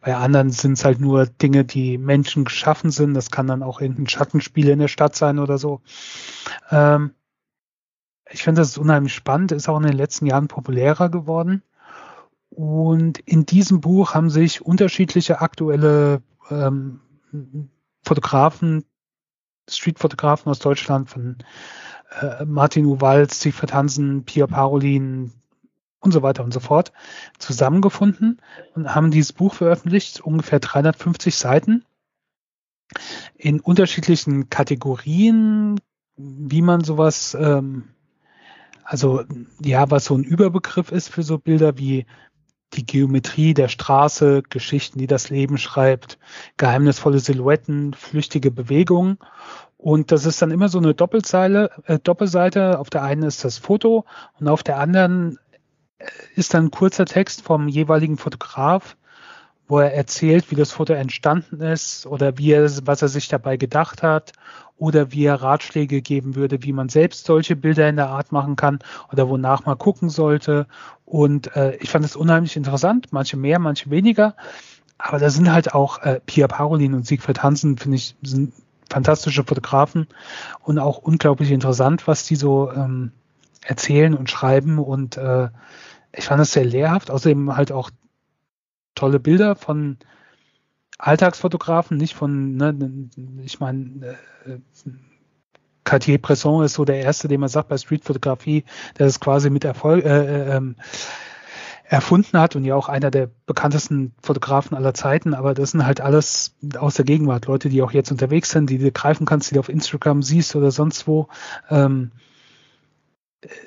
[0.00, 3.14] bei anderen sind es halt nur Dinge, die Menschen geschaffen sind.
[3.14, 5.80] Das kann dann auch irgendein Schattenspiel in der Stadt sein oder so.
[6.70, 7.12] Ähm,
[8.30, 11.62] ich finde das unheimlich spannend, ist auch in den letzten Jahren populärer geworden.
[12.50, 17.00] Und in diesem Buch haben sich unterschiedliche aktuelle ähm,
[18.04, 18.84] Fotografen,
[19.68, 21.38] Streetfotografen aus Deutschland von
[22.20, 25.32] äh, Martin Uwald, Siegfried Hansen, Pia Parolin
[26.00, 26.92] und so weiter und so fort
[27.38, 28.40] zusammengefunden
[28.74, 31.84] und haben dieses Buch veröffentlicht, ungefähr 350 Seiten
[33.36, 35.80] in unterschiedlichen Kategorien,
[36.16, 37.88] wie man sowas ähm,
[38.84, 39.24] also
[39.64, 42.06] ja, was so ein Überbegriff ist für so Bilder wie
[42.74, 46.18] die Geometrie der Straße, Geschichten, die das Leben schreibt,
[46.56, 49.18] geheimnisvolle Silhouetten, flüchtige Bewegungen.
[49.82, 52.78] Und das ist dann immer so eine Doppelzeile, äh, Doppelseite.
[52.78, 54.04] Auf der einen ist das Foto
[54.38, 55.40] und auf der anderen
[55.98, 56.06] äh,
[56.36, 58.96] ist dann ein kurzer Text vom jeweiligen Fotograf,
[59.66, 63.56] wo er erzählt, wie das Foto entstanden ist oder wie er, was er sich dabei
[63.56, 64.30] gedacht hat
[64.76, 68.54] oder wie er Ratschläge geben würde, wie man selbst solche Bilder in der Art machen
[68.54, 68.78] kann
[69.12, 70.68] oder wonach man gucken sollte.
[71.04, 74.36] Und äh, ich fand es unheimlich interessant, manche mehr, manche weniger.
[74.96, 78.52] Aber da sind halt auch äh, Pia Parolin und Siegfried Hansen, finde ich, sind
[78.90, 80.06] fantastische Fotografen
[80.60, 83.12] und auch unglaublich interessant, was die so ähm,
[83.62, 84.78] erzählen und schreiben.
[84.78, 85.48] Und äh,
[86.12, 87.10] ich fand es sehr lehrhaft.
[87.10, 87.90] Außerdem halt auch
[88.94, 89.96] tolle Bilder von
[90.98, 93.08] Alltagsfotografen, nicht von, ne,
[93.44, 94.58] ich meine, äh,
[95.84, 98.64] Cartier-Bresson ist so der erste, den man sagt bei Streetfotografie,
[98.98, 100.76] der es quasi mit Erfolg äh, äh, ähm,
[101.92, 106.00] erfunden hat und ja auch einer der bekanntesten Fotografen aller Zeiten, aber das sind halt
[106.00, 109.54] alles aus der Gegenwart, Leute, die auch jetzt unterwegs sind, die du greifen kannst, die
[109.54, 111.28] du auf Instagram siehst oder sonst wo.
[111.68, 112.10] Ähm,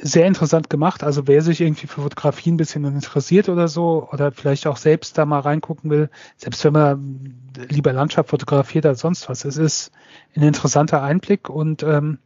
[0.02, 1.03] sehr interessant gemacht.
[1.03, 5.19] Also wer sich irgendwie für Fotografie ein bisschen interessiert oder so, oder vielleicht auch selbst
[5.19, 7.35] da mal reingucken will, selbst wenn man
[7.69, 9.91] lieber Landschaft fotografiert als sonst was, es ist
[10.35, 12.18] ein interessanter Einblick und ähm,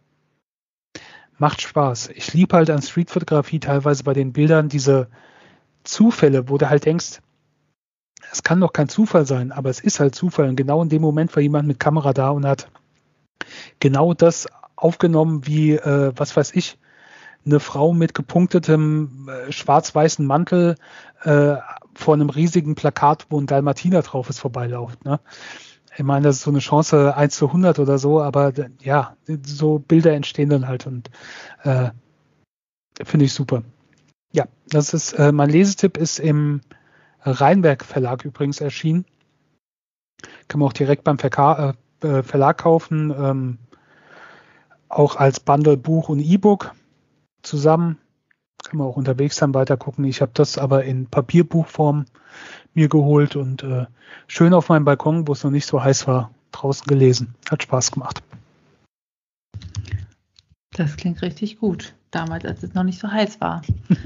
[1.38, 2.12] macht Spaß.
[2.16, 5.10] Ich liebe halt an Streetfotografie teilweise bei den Bildern diese
[5.84, 7.22] Zufälle, wo du halt denkst,
[8.32, 10.50] es kann doch kein Zufall sein, aber es ist halt Zufall.
[10.50, 12.70] Und genau in dem Moment war jemand mit Kamera da und hat
[13.80, 16.78] genau das aufgenommen, wie, äh, was weiß ich,
[17.46, 20.76] eine Frau mit gepunktetem äh, schwarz-weißen Mantel
[21.24, 21.56] äh,
[21.96, 25.06] vor einem riesigen Plakat, wo ein Dalmatiner drauf ist, vorbeilauft.
[25.06, 25.20] Ne?
[25.98, 29.80] Ich meine, das ist so eine Chance 1 zu 100 oder so, aber ja, so
[29.80, 31.10] Bilder entstehen dann halt und
[31.64, 31.90] äh,
[33.04, 33.64] finde ich super.
[34.32, 36.62] Ja, das ist, äh, mein Lesetipp ist im
[37.22, 39.06] Rheinberg Verlag übrigens erschienen.
[40.48, 43.58] Kann man auch direkt beim Verka äh, äh, Verlag kaufen, ähm,
[44.88, 46.74] auch als Bundle Buch und E-Book
[47.42, 47.98] zusammen.
[48.64, 50.06] Kann man auch unterwegs dann weiter gucken.
[50.06, 52.06] Ich habe das aber in Papierbuchform
[52.74, 53.86] mir geholt und äh,
[54.28, 57.36] schön auf meinem Balkon, wo es noch nicht so heiß war, draußen gelesen.
[57.50, 58.22] Hat Spaß gemacht.
[60.72, 61.96] Das klingt richtig gut.
[62.12, 63.62] Damals, als es noch nicht so heiß war.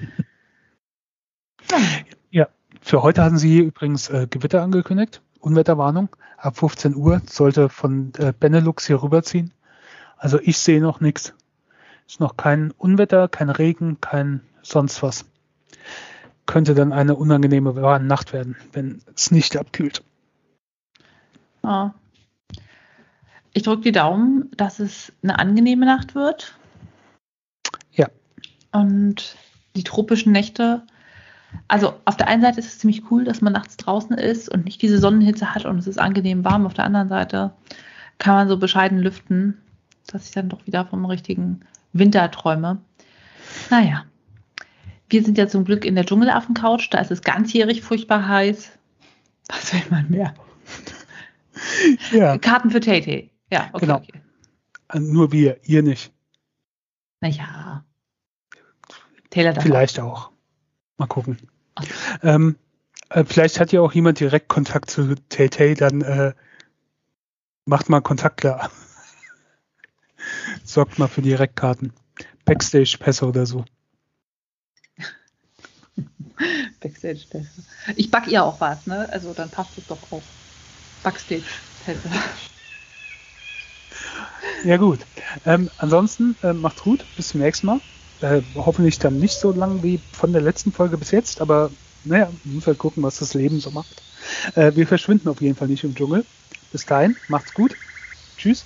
[2.32, 2.48] ja,
[2.82, 5.22] für heute hatten Sie übrigens äh, Gewitter angekündigt.
[5.40, 6.10] Unwetterwarnung.
[6.38, 9.54] Ab 15 Uhr sollte von äh, Benelux hier rüberziehen.
[10.18, 11.34] Also ich sehe noch nichts.
[12.08, 15.26] Ist noch kein Unwetter, kein Regen, kein sonst was.
[16.46, 20.04] Könnte dann eine unangenehme Nacht werden, wenn es nicht abkühlt.
[21.62, 21.92] Oh.
[23.54, 26.58] Ich drücke die Daumen, dass es eine angenehme Nacht wird.
[28.74, 29.38] Und
[29.76, 30.84] die tropischen Nächte.
[31.68, 34.66] Also auf der einen Seite ist es ziemlich cool, dass man nachts draußen ist und
[34.66, 36.66] nicht diese Sonnenhitze hat und es ist angenehm warm.
[36.66, 37.54] Auf der anderen Seite
[38.18, 39.62] kann man so bescheiden lüften,
[40.08, 41.62] dass ich dann doch wieder vom richtigen
[41.94, 42.80] Winterträume.
[43.70, 44.06] Naja,
[45.10, 48.72] wir sind ja zum Glück in der Dschungelaffen-Couch, da ist es ganzjährig furchtbar heiß.
[49.48, 50.34] Was will man mehr?
[52.12, 52.40] Ja.
[52.40, 53.98] Karten für Tay Ja, okay, genau.
[53.98, 54.20] Okay.
[55.00, 56.12] Nur wir, ihr nicht.
[57.22, 57.86] Naja.
[59.34, 60.30] Taylor Vielleicht auch.
[60.98, 61.38] Mal gucken.
[62.22, 62.56] Ähm,
[63.10, 66.34] äh, vielleicht hat ja auch jemand direkt Kontakt zu Tay Tay, dann äh,
[67.66, 68.70] macht mal Kontakt klar
[70.64, 71.94] sorgt mal für Direktkarten.
[72.46, 73.66] Backstage-Pässe oder so.
[76.80, 77.64] Backstage-Pässe.
[77.96, 79.10] Ich back ihr auch was, ne?
[79.12, 80.22] Also dann passt es doch auch.
[81.02, 82.10] Backstage-Pässe.
[84.64, 85.00] Ja gut.
[85.44, 87.04] Ähm, ansonsten äh, macht's gut.
[87.16, 87.82] Bis zum nächsten Mal.
[88.24, 91.70] Äh, hoffentlich dann nicht so lang wie von der letzten Folge bis jetzt, aber
[92.06, 94.02] naja, man muss halt gucken, was das Leben so macht.
[94.56, 96.26] Äh, wir verschwinden auf jeden Fall nicht im Dschungel.
[96.72, 97.76] Bis dahin, macht's gut.
[98.38, 98.66] Tschüss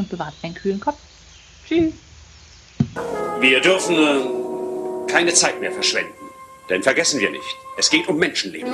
[0.00, 0.98] und bewahrt einen kühlen Kopf.
[1.66, 1.92] Tschüss.
[3.40, 6.12] Wir dürfen äh, keine Zeit mehr verschwenden.
[6.68, 8.72] Denn vergessen wir nicht, es geht um Menschenleben.